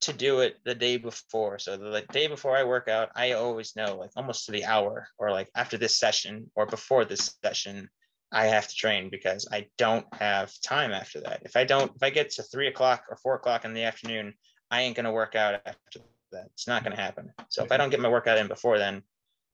to 0.00 0.12
do 0.12 0.40
it 0.40 0.56
the 0.64 0.74
day 0.74 0.96
before. 0.96 1.58
So 1.58 1.76
the 1.76 1.86
like, 1.86 2.08
day 2.08 2.28
before 2.28 2.56
I 2.56 2.64
work 2.64 2.88
out, 2.88 3.10
I 3.16 3.32
always 3.32 3.74
know 3.74 3.96
like 3.96 4.10
almost 4.16 4.46
to 4.46 4.52
the 4.52 4.64
hour 4.64 5.08
or 5.18 5.30
like 5.30 5.48
after 5.56 5.76
this 5.76 5.98
session 5.98 6.50
or 6.54 6.66
before 6.66 7.04
this 7.04 7.36
session, 7.44 7.88
I 8.30 8.46
have 8.46 8.68
to 8.68 8.74
train 8.74 9.08
because 9.10 9.48
I 9.50 9.68
don't 9.76 10.06
have 10.14 10.52
time 10.60 10.92
after 10.92 11.20
that. 11.22 11.42
If 11.44 11.56
I 11.56 11.64
don't, 11.64 11.94
if 11.96 12.02
I 12.02 12.10
get 12.10 12.30
to 12.32 12.42
three 12.42 12.68
o'clock 12.68 13.04
or 13.08 13.16
four 13.16 13.34
o'clock 13.34 13.64
in 13.64 13.72
the 13.72 13.84
afternoon, 13.84 14.34
I 14.70 14.82
ain't 14.82 14.96
gonna 14.96 15.12
work 15.12 15.34
out 15.34 15.54
after 15.64 16.00
that. 16.32 16.50
It's 16.52 16.68
not 16.68 16.84
gonna 16.84 16.96
happen. 16.96 17.32
So 17.48 17.64
if 17.64 17.72
I 17.72 17.78
don't 17.78 17.90
get 17.90 18.00
my 18.00 18.10
workout 18.10 18.38
in 18.38 18.46
before 18.46 18.78
then, 18.78 19.02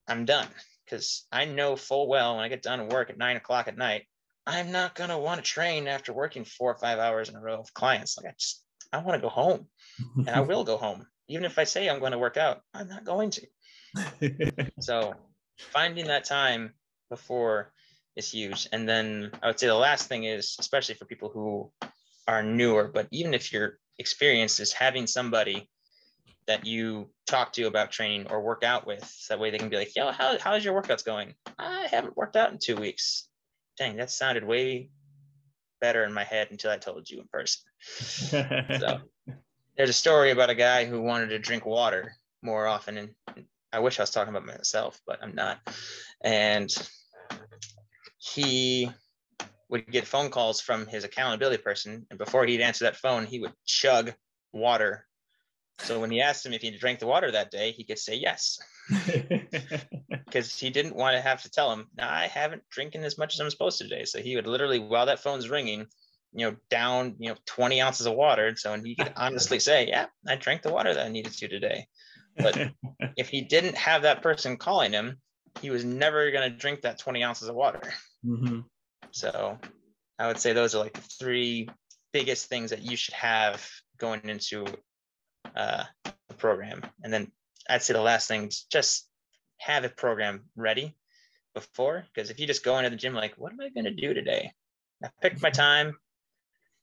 I'm 0.09 0.25
done 0.25 0.49
because 0.85 1.27
I 1.33 1.45
know 1.45 1.77
full 1.77 2.09
well 2.09 2.35
when 2.35 2.45
I 2.45 2.49
get 2.49 2.63
done 2.63 2.89
work 2.89 3.11
at 3.11 3.17
nine 3.17 3.37
o'clock 3.37 3.69
at 3.69 3.79
night, 3.79 4.07
I'm 4.47 4.73
not 4.73 4.95
gonna 4.95 5.19
want 5.19 5.43
to 5.43 5.51
train 5.51 5.89
after 5.89 6.13
working 6.13 6.45
four 6.45 6.73
or 6.73 6.79
five 6.79 6.99
hours 6.99 7.29
in 7.29 7.37
a 7.37 7.41
row 7.41 7.61
of 7.61 7.73
clients. 7.75 8.19
Like 8.19 8.27
I 8.27 8.35
just 8.39 8.65
I 8.95 8.99
want 8.99 9.21
to 9.21 9.27
go 9.27 9.29
home 9.29 9.67
and 10.17 10.31
I 10.31 10.41
will 10.41 10.65
go 10.65 10.77
home. 10.77 11.07
Even 11.29 11.45
if 11.45 11.59
I 11.59 11.65
say 11.65 11.89
I'm 11.89 11.99
going 11.99 12.13
to 12.13 12.19
work 12.19 12.37
out, 12.37 12.61
I'm 12.73 12.89
not 12.89 13.05
going 13.05 13.31
to. 13.31 13.47
So 14.81 15.15
finding 15.73 16.07
that 16.07 16.25
time 16.25 16.75
before 17.11 17.73
is 18.17 18.31
huge. 18.31 18.69
And 18.73 18.89
then 18.89 19.33
I 19.43 19.49
would 19.49 19.59
say 19.59 19.67
the 19.67 19.75
last 19.75 20.09
thing 20.09 20.25
is, 20.25 20.57
especially 20.61 20.95
for 20.95 21.07
people 21.07 21.29
who 21.29 21.73
are 22.29 22.43
newer, 22.43 22.91
but 22.93 23.09
even 23.11 23.35
if 23.35 23.53
you're 23.53 23.79
experienced, 23.99 24.61
is 24.61 24.73
having 24.73 25.07
somebody 25.07 25.69
that 26.47 26.67
you 26.67 27.09
talk 27.27 27.53
to 27.55 27.65
about 27.65 27.91
training 27.91 28.27
or 28.31 28.43
work 28.43 28.63
out 28.65 28.87
with. 28.87 29.27
That 29.29 29.41
way 29.41 29.51
they 29.51 29.59
can 29.59 29.71
be 29.71 29.77
like, 29.77 29.97
yo, 29.97 30.11
how, 30.13 30.39
how's 30.39 30.65
your 30.65 30.81
workouts 30.81 31.05
going? 31.05 31.35
Ah, 31.59 31.83
I 31.85 31.87
haven't 31.87 32.17
worked 32.17 32.37
out 32.37 32.53
in 32.53 32.59
two 32.61 32.77
weeks. 32.77 33.29
Dang, 33.77 33.97
that 33.97 34.11
sounded 34.11 34.45
way 34.45 34.91
better 35.81 36.05
in 36.05 36.13
my 36.13 36.25
head 36.25 36.49
until 36.51 36.71
I 36.71 36.79
told 36.79 37.11
you 37.11 37.21
in 37.21 37.29
person. 37.29 37.63
So 37.83 38.99
there's 39.77 39.91
a 39.91 39.95
story 39.95 40.31
about 40.31 40.51
a 40.51 40.55
guy 40.55 40.85
who 40.85 41.03
wanted 41.03 41.29
to 41.29 41.39
drink 41.39 41.67
water 41.67 42.15
more 42.43 42.67
often. 42.67 42.99
And 42.99 43.47
I 43.73 43.81
wish 43.81 43.99
I 43.99 44.03
was 44.03 44.11
talking 44.11 44.35
about 44.35 44.47
myself, 44.47 45.01
but 45.07 45.23
I'm 45.23 45.35
not. 45.35 45.59
And 46.23 46.73
he 48.19 48.91
would 49.69 49.91
get 49.91 50.07
phone 50.07 50.31
calls 50.31 50.61
from 50.61 50.87
his 50.87 51.05
accountability 51.05 51.63
person. 51.63 52.07
And 52.11 52.19
before 52.19 52.47
he'd 52.47 52.61
answer 52.61 52.85
that 52.85 52.97
phone, 52.97 53.27
he 53.27 53.41
would 53.41 53.53
chug 53.67 54.15
water. 54.53 55.07
So 55.79 56.01
when 56.01 56.11
he 56.11 56.21
asked 56.21 56.47
him 56.47 56.53
if 56.53 56.63
he 56.63 56.71
drank 56.71 56.99
the 56.99 57.07
water 57.07 57.31
that 57.31 57.51
day, 57.51 57.73
he 57.73 57.85
could 57.85 57.99
say 57.99 58.15
yes, 58.15 58.59
because 60.25 60.59
he 60.59 60.71
didn't 60.71 60.97
want 60.97 61.17
to 61.17 61.21
have 61.21 61.43
to 61.43 61.51
tell 61.51 61.73
him, 61.73 61.87
no, 61.97 62.05
I 62.05 62.27
haven't 62.27 62.63
drinking 62.71 63.05
as 63.05 63.19
much 63.19 63.35
as 63.35 63.41
I'm 63.41 63.51
supposed 63.51 63.79
to 63.79 63.85
today. 63.85 64.05
So 64.05 64.21
he 64.21 64.37
would 64.37 64.47
literally, 64.47 64.79
while 64.79 65.07
that 65.07 65.23
phone's 65.23 65.51
ringing, 65.51 65.87
you 66.33 66.51
know, 66.51 66.57
down, 66.71 67.17
you 67.19 67.31
know, 67.31 67.37
20 67.47 67.81
ounces 67.81 68.07
of 68.07 68.15
water. 68.15 68.47
And 68.47 68.59
So 68.59 68.73
and 68.73 68.87
he 68.87 68.97
could 68.97 69.13
honestly 69.17 69.61
say, 69.61 69.87
yeah, 69.89 70.07
I 70.29 70.37
drank 70.37 70.63
the 70.63 70.73
water 70.73 70.93
that 70.95 71.07
I 71.07 71.09
needed 71.09 71.33
to 71.33 71.49
today. 71.49 71.87
But 72.37 72.71
if 73.17 73.29
he 73.29 73.43
didn't 73.43 73.77
have 73.77 74.03
that 74.03 74.23
person 74.23 74.57
calling 74.57 74.93
him, 74.93 75.19
he 75.61 75.71
was 75.71 75.85
never 75.85 76.31
going 76.31 76.51
to 76.51 76.57
drink 76.57 76.83
that 76.83 76.99
20 76.99 77.23
ounces 77.23 77.49
of 77.49 77.55
water. 77.55 77.93
hmm 78.25 78.61
So 79.13 79.59
I 80.19 80.27
would 80.27 80.39
say 80.39 80.53
those 80.53 80.75
are 80.75 80.83
like 80.83 80.95
the 80.95 81.01
three 81.01 81.69
biggest 82.13 82.47
things 82.47 82.71
that 82.71 82.83
you 82.83 82.97
should 82.97 83.15
have 83.15 83.65
going 83.99 84.29
into 84.29 84.65
uh, 85.55 85.85
the 86.29 86.35
program. 86.35 86.83
And 87.03 87.13
then 87.13 87.31
I'd 87.69 87.83
say 87.83 87.93
the 87.95 88.01
last 88.01 88.29
thing 88.29 88.49
is 88.49 88.67
just 88.71 89.09
have 89.59 89.85
a 89.85 89.89
program 89.89 90.45
ready 90.57 90.97
before. 91.55 92.05
Because 92.15 92.31
if 92.31 92.39
you 92.41 92.47
just 92.47 92.65
go 92.65 92.79
into 92.79 92.91
the 92.91 92.97
gym 92.97 93.15
like, 93.15 93.35
what 93.37 93.53
am 93.53 93.61
I 93.61 93.71
going 93.71 93.85
to 93.85 93.95
do 93.95 94.15
today? 94.15 94.53
I 95.03 95.09
picked 95.21 95.43
my 95.43 95.51
time. 95.51 95.97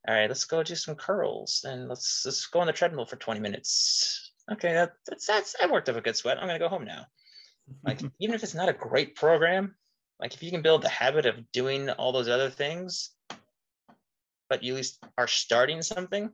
All 0.07 0.15
right, 0.15 0.28
let's 0.28 0.45
go 0.45 0.63
do 0.63 0.76
some 0.76 0.95
curls 0.95 1.63
and 1.67 1.88
let's 1.88 2.24
let's 2.26 2.47
go 2.47 2.59
on 2.59 2.65
the 2.67 2.74
treadmill 2.74 3.05
for 3.05 3.17
20 3.17 3.39
minutes. 3.39 4.32
Okay, 4.51 4.74
that, 4.74 4.93
that's 5.07 5.28
that's 5.28 5.55
I 5.61 5.67
worked 5.67 5.89
up 5.89 5.95
a 5.95 6.01
good 6.01 6.15
sweat. 6.15 6.39
I'm 6.39 6.47
gonna 6.47 6.57
go 6.57 6.69
home 6.69 6.86
now. 6.86 7.05
Like 7.84 8.01
even 8.19 8.34
if 8.34 8.43
it's 8.43 8.55
not 8.55 8.67
a 8.67 8.74
great 8.74 9.15
program, 9.15 9.76
like 10.19 10.34
if 10.34 10.41
you 10.41 10.49
can 10.49 10.63
build 10.63 10.82
the 10.82 10.89
habit 10.89 11.28
of 11.28 11.51
doing 11.51 11.89
all 11.91 12.11
those 12.11 12.30
other 12.30 12.49
things, 12.49 13.11
but 14.49 14.63
you 14.63 14.74
at 14.74 14.78
least 14.78 15.03
are 15.19 15.28
starting 15.28 15.84
something, 15.84 16.32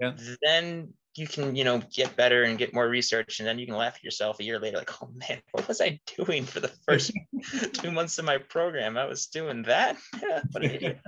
Yeah. 0.00 0.16
then 0.42 0.94
you 1.16 1.26
can, 1.26 1.56
you 1.56 1.64
know, 1.64 1.80
get 1.92 2.16
better 2.16 2.42
and 2.42 2.58
get 2.58 2.74
more 2.74 2.88
research. 2.88 3.40
And 3.40 3.48
then 3.48 3.58
you 3.58 3.66
can 3.66 3.76
laugh 3.76 3.96
at 3.96 4.04
yourself 4.04 4.40
a 4.40 4.44
year 4.44 4.58
later, 4.58 4.78
like, 4.78 5.02
oh 5.02 5.10
man, 5.14 5.40
what 5.52 5.68
was 5.68 5.80
I 5.80 6.00
doing 6.16 6.44
for 6.44 6.60
the 6.60 6.72
first 6.86 7.12
two 7.72 7.90
months 7.90 8.18
of 8.18 8.24
my 8.24 8.38
program? 8.38 8.96
I 8.96 9.04
was 9.06 9.26
doing 9.26 9.62
that. 9.64 9.96
what 10.50 10.64
an 10.64 10.70
idiot. 10.70 11.00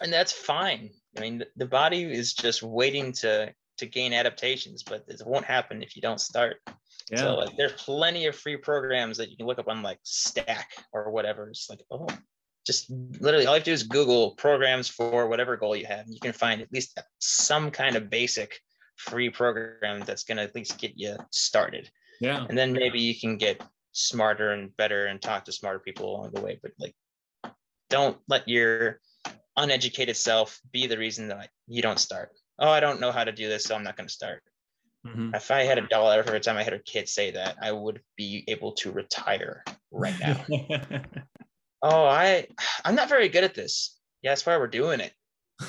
And 0.00 0.12
that's 0.12 0.32
fine. 0.32 0.90
I 1.16 1.20
mean, 1.20 1.44
the- 1.56 1.66
body 1.66 2.02
is 2.04 2.34
just 2.34 2.62
waiting 2.62 3.12
to 3.12 3.54
to 3.78 3.86
gain 3.86 4.12
adaptations, 4.12 4.82
but 4.82 5.04
it 5.08 5.22
won't 5.24 5.46
happen 5.46 5.82
if 5.82 5.96
you 5.96 6.02
don't 6.02 6.20
start. 6.20 6.58
yeah. 7.10 7.18
So 7.18 7.34
like 7.36 7.56
there's 7.56 7.72
plenty 7.72 8.26
of 8.26 8.36
free 8.36 8.56
programs 8.56 9.16
that 9.16 9.30
you 9.30 9.36
can 9.36 9.46
look 9.46 9.58
up 9.58 9.68
on 9.68 9.82
like 9.82 9.98
Stack 10.02 10.68
or 10.92 11.10
whatever. 11.10 11.48
It's 11.48 11.70
like, 11.70 11.80
oh, 11.90 12.06
just 12.66 12.90
literally 12.90 13.46
all 13.46 13.54
you 13.54 13.58
have 13.58 13.64
to 13.64 13.70
do 13.70 13.74
is 13.74 13.82
Google 13.82 14.32
programs 14.32 14.88
for 14.88 15.26
whatever 15.28 15.56
goal 15.56 15.74
you 15.76 15.86
have. 15.86 16.06
And 16.06 16.14
You 16.14 16.20
can 16.20 16.32
find 16.32 16.60
at 16.62 16.72
least 16.72 16.98
some 17.18 17.70
kind 17.70 17.96
of 17.96 18.08
basic 18.10 18.58
free 18.96 19.30
program 19.30 20.00
that's 20.00 20.24
gonna 20.24 20.42
at 20.42 20.54
least 20.54 20.78
get 20.78 20.92
you 20.96 21.16
started. 21.30 21.90
yeah. 22.20 22.46
And 22.48 22.56
then 22.56 22.72
maybe 22.72 23.00
you 23.00 23.18
can 23.18 23.36
get 23.36 23.62
smarter 23.92 24.52
and 24.52 24.74
better 24.76 25.06
and 25.06 25.20
talk 25.20 25.44
to 25.46 25.52
smarter 25.52 25.80
people 25.80 26.08
along 26.16 26.30
the 26.32 26.40
way. 26.40 26.58
But 26.62 26.72
like 26.78 26.94
don't 27.90 28.16
let 28.28 28.48
your 28.48 29.00
uneducated 29.56 30.16
self 30.16 30.60
be 30.72 30.86
the 30.86 30.96
reason 30.96 31.28
that 31.28 31.50
you 31.66 31.82
don't 31.82 31.98
start. 31.98 32.30
Oh, 32.58 32.70
I 32.70 32.80
don't 32.80 33.00
know 33.00 33.12
how 33.12 33.24
to 33.24 33.32
do 33.32 33.48
this, 33.48 33.64
so 33.64 33.74
I'm 33.74 33.82
not 33.82 33.96
gonna 33.96 34.08
start 34.08 34.42
Mhm. 35.04 35.34
if 35.34 35.50
I 35.50 35.64
had 35.64 35.78
a 35.78 35.86
dollar 35.88 36.20
every 36.20 36.38
time 36.40 36.56
I 36.56 36.62
had 36.62 36.74
a 36.74 36.78
kid 36.78 37.08
say 37.08 37.32
that, 37.32 37.56
I 37.60 37.72
would 37.72 38.00
be 38.16 38.44
able 38.46 38.72
to 38.74 38.92
retire 38.92 39.64
right 39.90 40.14
now. 40.20 40.44
oh, 41.82 42.04
I 42.04 42.46
I'm 42.84 42.94
not 42.94 43.08
very 43.08 43.28
good 43.28 43.44
at 43.44 43.54
this. 43.54 43.98
Yeah, 44.22 44.30
that's 44.30 44.46
why 44.46 44.56
we're 44.56 44.68
doing 44.68 45.00
it. 45.00 45.12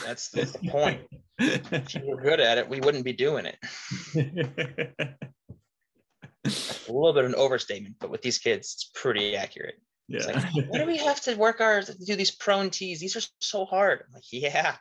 That's, 0.05 0.29
that's 0.29 0.51
the 0.51 0.59
point. 0.69 1.01
If 1.39 1.95
you 1.95 2.01
were 2.05 2.21
good 2.21 2.39
at 2.39 2.57
it, 2.57 2.69
we 2.69 2.79
wouldn't 2.79 3.05
be 3.05 3.13
doing 3.13 3.45
it. 3.45 3.57
A 6.45 6.91
little 6.91 7.13
bit 7.13 7.23
of 7.23 7.29
an 7.29 7.35
overstatement, 7.35 7.95
but 7.99 8.09
with 8.09 8.21
these 8.21 8.37
kids, 8.37 8.73
it's 8.73 8.91
pretty 8.93 9.37
accurate. 9.37 9.75
It's 10.09 10.27
yeah. 10.27 10.33
like, 10.33 10.69
why 10.69 10.79
do 10.79 10.85
we 10.85 10.97
have 10.97 11.21
to 11.21 11.35
work 11.35 11.61
our 11.61 11.81
to 11.81 12.05
do 12.05 12.17
these 12.17 12.31
prone 12.31 12.69
tees? 12.69 12.99
These 12.99 13.15
are 13.15 13.21
so 13.39 13.63
hard. 13.63 14.03
I'm 14.05 14.13
like, 14.13 14.25
yeah, 14.29 14.75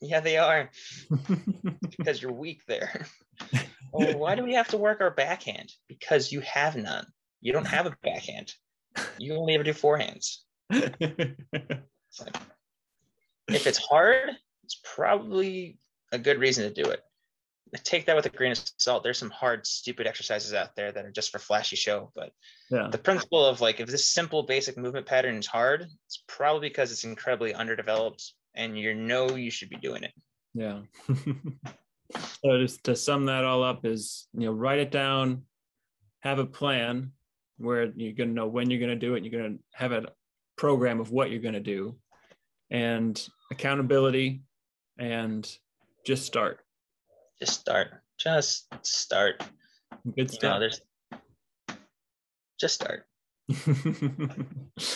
yeah, 0.00 0.20
they 0.20 0.36
are 0.36 0.70
because 1.96 2.20
you're 2.20 2.32
weak 2.32 2.60
there. 2.68 3.06
well, 3.92 4.18
why 4.18 4.34
do 4.34 4.44
we 4.44 4.54
have 4.54 4.68
to 4.68 4.76
work 4.76 5.00
our 5.00 5.10
backhand? 5.10 5.72
Because 5.88 6.30
you 6.30 6.40
have 6.40 6.76
none. 6.76 7.06
You 7.40 7.52
don't 7.52 7.66
have 7.66 7.86
a 7.86 7.96
backhand. 8.02 8.52
You 9.18 9.36
only 9.36 9.54
ever 9.54 9.64
do 9.64 9.72
forehands. 9.72 10.38
It's 10.70 12.20
like, 12.20 12.36
if 13.48 13.66
it's 13.66 13.78
hard, 13.78 14.30
it's 14.64 14.80
probably 14.84 15.78
a 16.12 16.18
good 16.18 16.38
reason 16.38 16.64
to 16.72 16.82
do 16.82 16.88
it. 16.90 17.00
Take 17.84 18.06
that 18.06 18.16
with 18.16 18.24
a 18.24 18.30
grain 18.30 18.52
of 18.52 18.60
salt. 18.78 19.02
There's 19.02 19.18
some 19.18 19.30
hard, 19.30 19.66
stupid 19.66 20.06
exercises 20.06 20.54
out 20.54 20.74
there 20.74 20.90
that 20.90 21.04
are 21.04 21.10
just 21.10 21.30
for 21.30 21.38
flashy 21.38 21.76
show. 21.76 22.10
But 22.14 22.32
yeah. 22.70 22.88
the 22.90 22.96
principle 22.98 23.44
of 23.44 23.60
like, 23.60 23.78
if 23.78 23.88
this 23.88 24.06
simple, 24.06 24.42
basic 24.42 24.78
movement 24.78 25.04
pattern 25.04 25.36
is 25.36 25.46
hard, 25.46 25.86
it's 26.06 26.22
probably 26.26 26.70
because 26.70 26.92
it's 26.92 27.04
incredibly 27.04 27.52
underdeveloped 27.52 28.32
and 28.54 28.78
you 28.78 28.94
know 28.94 29.36
you 29.36 29.50
should 29.50 29.68
be 29.68 29.76
doing 29.76 30.02
it. 30.02 30.12
Yeah. 30.54 30.80
so 32.42 32.58
just 32.58 32.84
to 32.84 32.96
sum 32.96 33.26
that 33.26 33.44
all 33.44 33.62
up 33.62 33.84
is, 33.84 34.28
you 34.32 34.46
know, 34.46 34.52
write 34.52 34.78
it 34.78 34.90
down, 34.90 35.42
have 36.20 36.38
a 36.38 36.46
plan 36.46 37.12
where 37.58 37.92
you're 37.96 38.14
going 38.14 38.30
to 38.30 38.34
know 38.34 38.46
when 38.46 38.70
you're 38.70 38.80
going 38.80 38.98
to 38.98 39.06
do 39.06 39.14
it. 39.14 39.24
You're 39.24 39.40
going 39.40 39.58
to 39.58 39.62
have 39.74 39.92
a 39.92 40.06
program 40.58 41.00
of 41.00 41.10
what 41.10 41.30
you're 41.30 41.40
going 41.40 41.54
to 41.54 41.60
do 41.60 41.96
and 42.70 43.26
accountability 43.50 44.42
and 44.98 45.50
just 46.04 46.26
start. 46.26 46.60
Just 47.38 47.60
start. 47.60 47.88
Just 48.18 48.66
start. 48.82 49.42
Good 50.04 50.16
You 50.16 50.22
know, 50.24 50.26
stuff. 50.26 50.60
there's 50.60 50.80
just 52.60 52.74
start. 52.74 53.04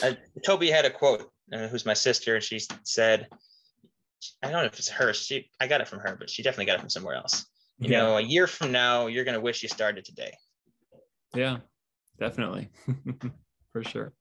I, 0.02 0.16
Toby 0.44 0.70
had 0.70 0.84
a 0.84 0.90
quote, 0.90 1.30
uh, 1.52 1.68
who's 1.68 1.86
my 1.86 1.94
sister, 1.94 2.34
and 2.34 2.44
she 2.44 2.60
said, 2.82 3.28
I 4.42 4.50
don't 4.50 4.62
know 4.62 4.66
if 4.66 4.78
it's 4.78 4.88
her. 4.88 5.14
She, 5.14 5.48
I 5.60 5.66
got 5.66 5.80
it 5.80 5.88
from 5.88 6.00
her, 6.00 6.16
but 6.18 6.28
she 6.28 6.42
definitely 6.42 6.66
got 6.66 6.76
it 6.76 6.80
from 6.80 6.90
somewhere 6.90 7.14
else. 7.14 7.46
You 7.78 7.90
yeah. 7.90 7.98
know, 8.00 8.16
a 8.18 8.20
year 8.20 8.46
from 8.46 8.72
now, 8.72 9.06
you're 9.06 9.24
gonna 9.24 9.40
wish 9.40 9.62
you 9.62 9.68
started 9.68 10.04
today. 10.04 10.32
Yeah, 11.34 11.58
definitely. 12.18 12.68
For 13.72 13.82
sure. 13.84 14.12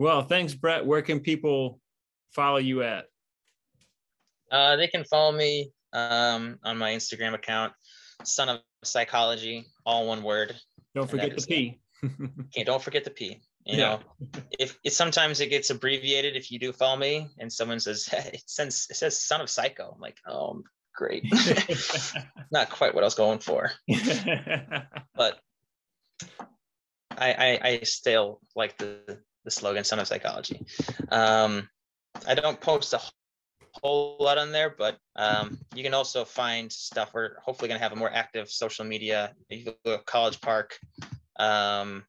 Well, 0.00 0.22
thanks, 0.22 0.54
Brett. 0.54 0.86
Where 0.86 1.02
can 1.02 1.20
people 1.20 1.78
follow 2.32 2.56
you 2.56 2.82
at? 2.82 3.04
Uh, 4.50 4.76
they 4.76 4.86
can 4.88 5.04
follow 5.04 5.30
me 5.30 5.72
um, 5.92 6.58
on 6.64 6.78
my 6.78 6.92
Instagram 6.92 7.34
account, 7.34 7.74
Son 8.24 8.48
of 8.48 8.60
Psychology, 8.82 9.66
all 9.84 10.06
one 10.08 10.22
word. 10.22 10.56
Don't 10.94 11.08
forget 11.08 11.36
the 11.36 11.44
P. 11.46 11.80
Okay, 12.02 12.64
don't 12.64 12.82
forget 12.82 13.04
the 13.04 13.10
P. 13.10 13.42
You 13.66 13.76
Yeah. 13.76 13.76
know, 13.76 14.00
if 14.58 14.78
it 14.82 14.94
sometimes 14.94 15.40
it 15.40 15.48
gets 15.50 15.68
abbreviated 15.68 16.34
if 16.34 16.50
you 16.50 16.58
do 16.58 16.72
follow 16.72 16.96
me 16.96 17.28
and 17.38 17.52
someone 17.52 17.78
says 17.78 18.06
hey, 18.10 18.30
it 18.32 18.44
says 18.46 18.86
it 18.88 18.96
says 18.96 19.22
Son 19.22 19.42
of 19.42 19.50
Psycho. 19.50 19.92
I'm 19.94 20.00
like, 20.00 20.16
oh, 20.26 20.62
great. 20.94 21.26
Not 22.50 22.70
quite 22.70 22.94
what 22.94 23.04
I 23.04 23.06
was 23.06 23.14
going 23.14 23.40
for, 23.40 23.70
but 25.14 25.38
I 27.10 27.32
I, 27.34 27.60
I 27.62 27.80
still 27.82 28.40
like 28.56 28.78
the 28.78 29.20
the 29.44 29.50
slogan 29.50 29.84
"Son 29.84 29.98
of 29.98 30.06
Psychology." 30.06 30.64
Um, 31.10 31.68
I 32.26 32.34
don't 32.34 32.60
post 32.60 32.92
a 32.92 33.00
whole 33.82 34.16
lot 34.20 34.38
on 34.38 34.52
there, 34.52 34.74
but 34.76 34.98
um, 35.16 35.58
you 35.74 35.82
can 35.82 35.94
also 35.94 36.24
find 36.24 36.70
stuff. 36.72 37.12
We're 37.14 37.38
hopefully 37.40 37.68
going 37.68 37.78
to 37.78 37.82
have 37.82 37.92
a 37.92 37.96
more 37.96 38.12
active 38.12 38.50
social 38.50 38.84
media. 38.84 39.34
You 39.48 39.64
can 39.64 39.74
go 39.84 39.96
to 39.96 40.02
College 40.04 40.40
Park. 40.40 40.78
Um, 41.38 42.04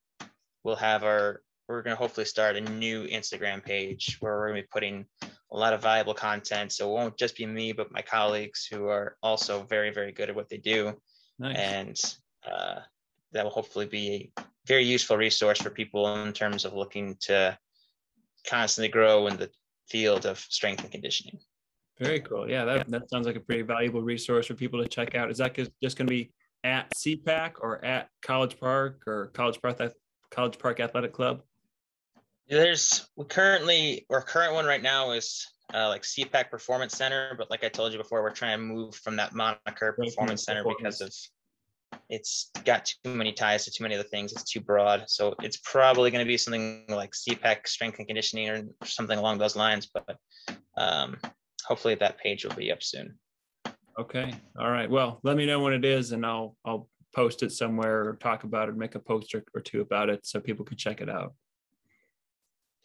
we'll 0.64 0.76
have 0.76 1.04
our. 1.04 1.42
We're 1.68 1.84
going 1.84 1.96
to 1.96 2.00
hopefully 2.00 2.26
start 2.26 2.58
a 2.58 2.62
new 2.62 3.08
Instagram 3.08 3.64
page 3.64 4.18
where 4.20 4.34
we're 4.34 4.50
going 4.50 4.62
to 4.62 4.64
be 4.64 4.70
putting 4.74 5.06
a 5.52 5.58
lot 5.58 5.74
of 5.74 5.82
valuable 5.82 6.14
content. 6.14 6.72
So 6.74 6.90
it 6.90 6.94
won't 6.94 7.18
just 7.18 7.38
be 7.38 7.46
me, 7.46 7.72
but 7.72 7.92
my 7.92 8.02
colleagues 8.02 8.68
who 8.70 8.88
are 8.88 9.16
also 9.24 9.64
very, 9.64 9.92
very 9.92 10.12
good 10.12 10.30
at 10.30 10.36
what 10.36 10.50
they 10.50 10.58
do 10.58 10.94
nice. 11.40 11.58
and 11.58 12.02
uh, 12.52 12.80
that 13.34 13.44
will 13.44 13.52
hopefully 13.52 13.86
be 13.86 14.32
a 14.38 14.44
very 14.68 14.84
useful 14.84 15.18
resource 15.18 15.62
for 15.62 15.70
people 15.70 16.24
in 16.24 16.34
terms 16.34 16.66
of 16.66 16.74
looking 16.74 17.16
to 17.22 17.58
constantly 18.48 18.90
grow 18.90 19.28
in 19.28 19.38
the 19.38 19.50
field 19.90 20.26
of 20.26 20.40
strength 20.40 20.84
and 20.84 20.92
conditioning. 20.92 21.40
Very 22.00 22.20
cool. 22.22 22.50
Yeah, 22.50 22.66
that, 22.66 22.90
that 22.90 23.10
sounds 23.10 23.28
like 23.28 23.36
a 23.36 23.40
pretty 23.40 23.62
valuable 23.62 24.02
resource 24.02 24.48
for 24.48 24.56
people 24.56 24.82
to 24.82 24.88
check 24.88 25.14
out. 25.14 25.30
Is 25.30 25.38
that 25.38 25.54
just- 25.56 25.98
going 25.98 26.08
to 26.08 26.12
be 26.12 26.32
at 26.64 26.92
CPAC 26.96 27.54
or 27.60 27.84
at 27.86 28.08
College 28.22 28.60
Park 28.60 29.04
or 29.08 29.28
College 29.34 29.62
Park 29.62 29.80
College 30.32 30.58
Park 30.58 30.80
Athletic 30.80 31.14
Club? 31.14 31.42
There's 32.48 33.08
we 33.16 33.26
currently 33.26 34.06
our 34.10 34.22
current 34.22 34.54
one 34.54 34.66
right 34.66 34.82
now 34.82 35.12
is 35.12 35.48
uh, 35.74 35.88
like 35.88 36.02
CPAC 36.02 36.50
Performance 36.50 36.98
Center, 36.98 37.34
but 37.38 37.50
like 37.50 37.64
I 37.64 37.70
told 37.70 37.94
you 37.94 37.98
before, 37.98 38.22
we're 38.22 38.32
trying 38.32 38.58
to 38.58 38.64
move 38.64 38.96
from 38.96 39.16
that 39.16 39.34
moniker 39.34 39.94
Performance 39.94 40.44
Center 40.44 40.64
because 40.64 41.02
of 41.02 41.14
it's 42.10 42.52
got 42.66 42.86
too 42.86 43.14
many 43.16 43.32
ties 43.32 43.66
to 43.66 43.72
too 43.72 43.84
many 43.84 43.96
other 43.96 44.04
things. 44.04 44.32
It's 44.32 44.44
too 44.44 44.60
broad. 44.60 45.06
So 45.08 45.34
it's 45.42 45.58
probably 45.58 46.12
going 46.12 46.24
to 46.24 46.28
be 46.28 46.38
something 46.38 46.86
like 46.90 47.12
CPAC 47.12 47.68
Strength 47.68 48.00
and 48.00 48.08
Conditioning 48.08 48.50
or 48.50 48.64
something 48.84 49.18
along 49.18 49.38
those 49.38 49.56
lines. 49.56 49.90
But 49.94 50.18
um, 50.78 51.18
hopefully 51.64 51.96
that 51.96 52.20
page 52.20 52.44
will 52.44 52.56
be 52.56 52.72
up 52.72 52.84
soon. 52.84 53.18
Okay. 54.00 54.34
All 54.60 54.70
right. 54.70 54.90
Well, 54.90 55.20
let 55.24 55.38
me 55.38 55.46
know 55.46 55.60
when 55.60 55.74
it 55.74 55.86
is, 55.86 56.12
and 56.12 56.26
I'll 56.26 56.56
I'll 56.66 56.90
post 57.14 57.44
it 57.44 57.52
somewhere 57.52 58.08
or 58.08 58.16
talk 58.16 58.44
about 58.44 58.70
it, 58.70 58.76
make 58.76 58.96
a 58.96 59.00
poster 59.00 59.44
or 59.54 59.62
two 59.62 59.82
about 59.82 60.10
it, 60.10 60.26
so 60.26 60.40
people 60.40 60.66
can 60.66 60.78
check 60.78 61.02
it 61.02 61.10
out. 61.10 61.34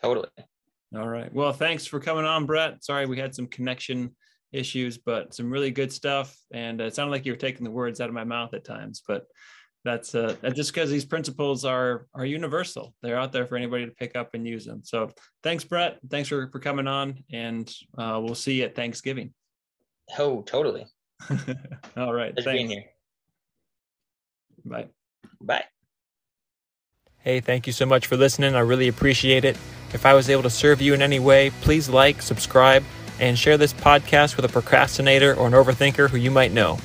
Totally. 0.02 0.28
All 0.94 1.08
right. 1.08 1.32
Well, 1.32 1.52
thanks 1.52 1.86
for 1.86 2.00
coming 2.00 2.24
on, 2.24 2.46
Brett. 2.46 2.84
Sorry 2.84 3.06
we 3.06 3.18
had 3.18 3.34
some 3.34 3.46
connection 3.46 4.14
issues, 4.56 4.98
but 4.98 5.34
some 5.34 5.50
really 5.50 5.70
good 5.70 5.92
stuff. 5.92 6.36
And 6.52 6.80
it 6.80 6.94
sounded 6.94 7.12
like 7.12 7.26
you 7.26 7.32
were 7.32 7.36
taking 7.38 7.64
the 7.64 7.70
words 7.70 8.00
out 8.00 8.08
of 8.08 8.14
my 8.14 8.24
mouth 8.24 8.54
at 8.54 8.64
times, 8.64 9.02
but 9.06 9.26
that's 9.84 10.14
uh, 10.14 10.34
just 10.54 10.74
because 10.74 10.90
these 10.90 11.04
principles 11.04 11.64
are 11.64 12.06
are 12.12 12.24
universal. 12.24 12.92
They're 13.02 13.18
out 13.18 13.32
there 13.32 13.46
for 13.46 13.56
anybody 13.56 13.86
to 13.86 13.92
pick 13.92 14.16
up 14.16 14.34
and 14.34 14.46
use 14.46 14.64
them. 14.64 14.80
So 14.84 15.12
thanks, 15.42 15.64
Brett. 15.64 15.98
Thanks 16.10 16.28
for 16.28 16.50
for 16.50 16.58
coming 16.58 16.88
on, 16.88 17.22
and 17.32 17.72
uh, 17.96 18.20
we'll 18.22 18.34
see 18.34 18.54
you 18.54 18.64
at 18.64 18.74
Thanksgiving. 18.74 19.32
Oh, 20.18 20.42
totally. 20.42 20.86
All 21.96 22.12
right. 22.12 22.34
Pleasure 22.34 22.50
being 22.52 22.68
Thanks. 22.68 22.82
here. 22.82 22.90
Bye. 24.64 24.88
Bye. 25.40 25.64
Hey, 27.18 27.40
thank 27.40 27.66
you 27.66 27.72
so 27.72 27.86
much 27.86 28.06
for 28.06 28.16
listening. 28.16 28.54
I 28.54 28.60
really 28.60 28.88
appreciate 28.88 29.44
it. 29.44 29.56
If 29.92 30.06
I 30.06 30.14
was 30.14 30.30
able 30.30 30.42
to 30.44 30.50
serve 30.50 30.80
you 30.80 30.94
in 30.94 31.02
any 31.02 31.18
way, 31.18 31.50
please 31.60 31.88
like, 31.88 32.22
subscribe, 32.22 32.84
and 33.20 33.38
share 33.38 33.56
this 33.56 33.72
podcast 33.72 34.36
with 34.36 34.44
a 34.44 34.48
procrastinator 34.48 35.34
or 35.34 35.46
an 35.46 35.52
overthinker 35.52 36.10
who 36.10 36.16
you 36.16 36.30
might 36.30 36.52
know. 36.52 36.78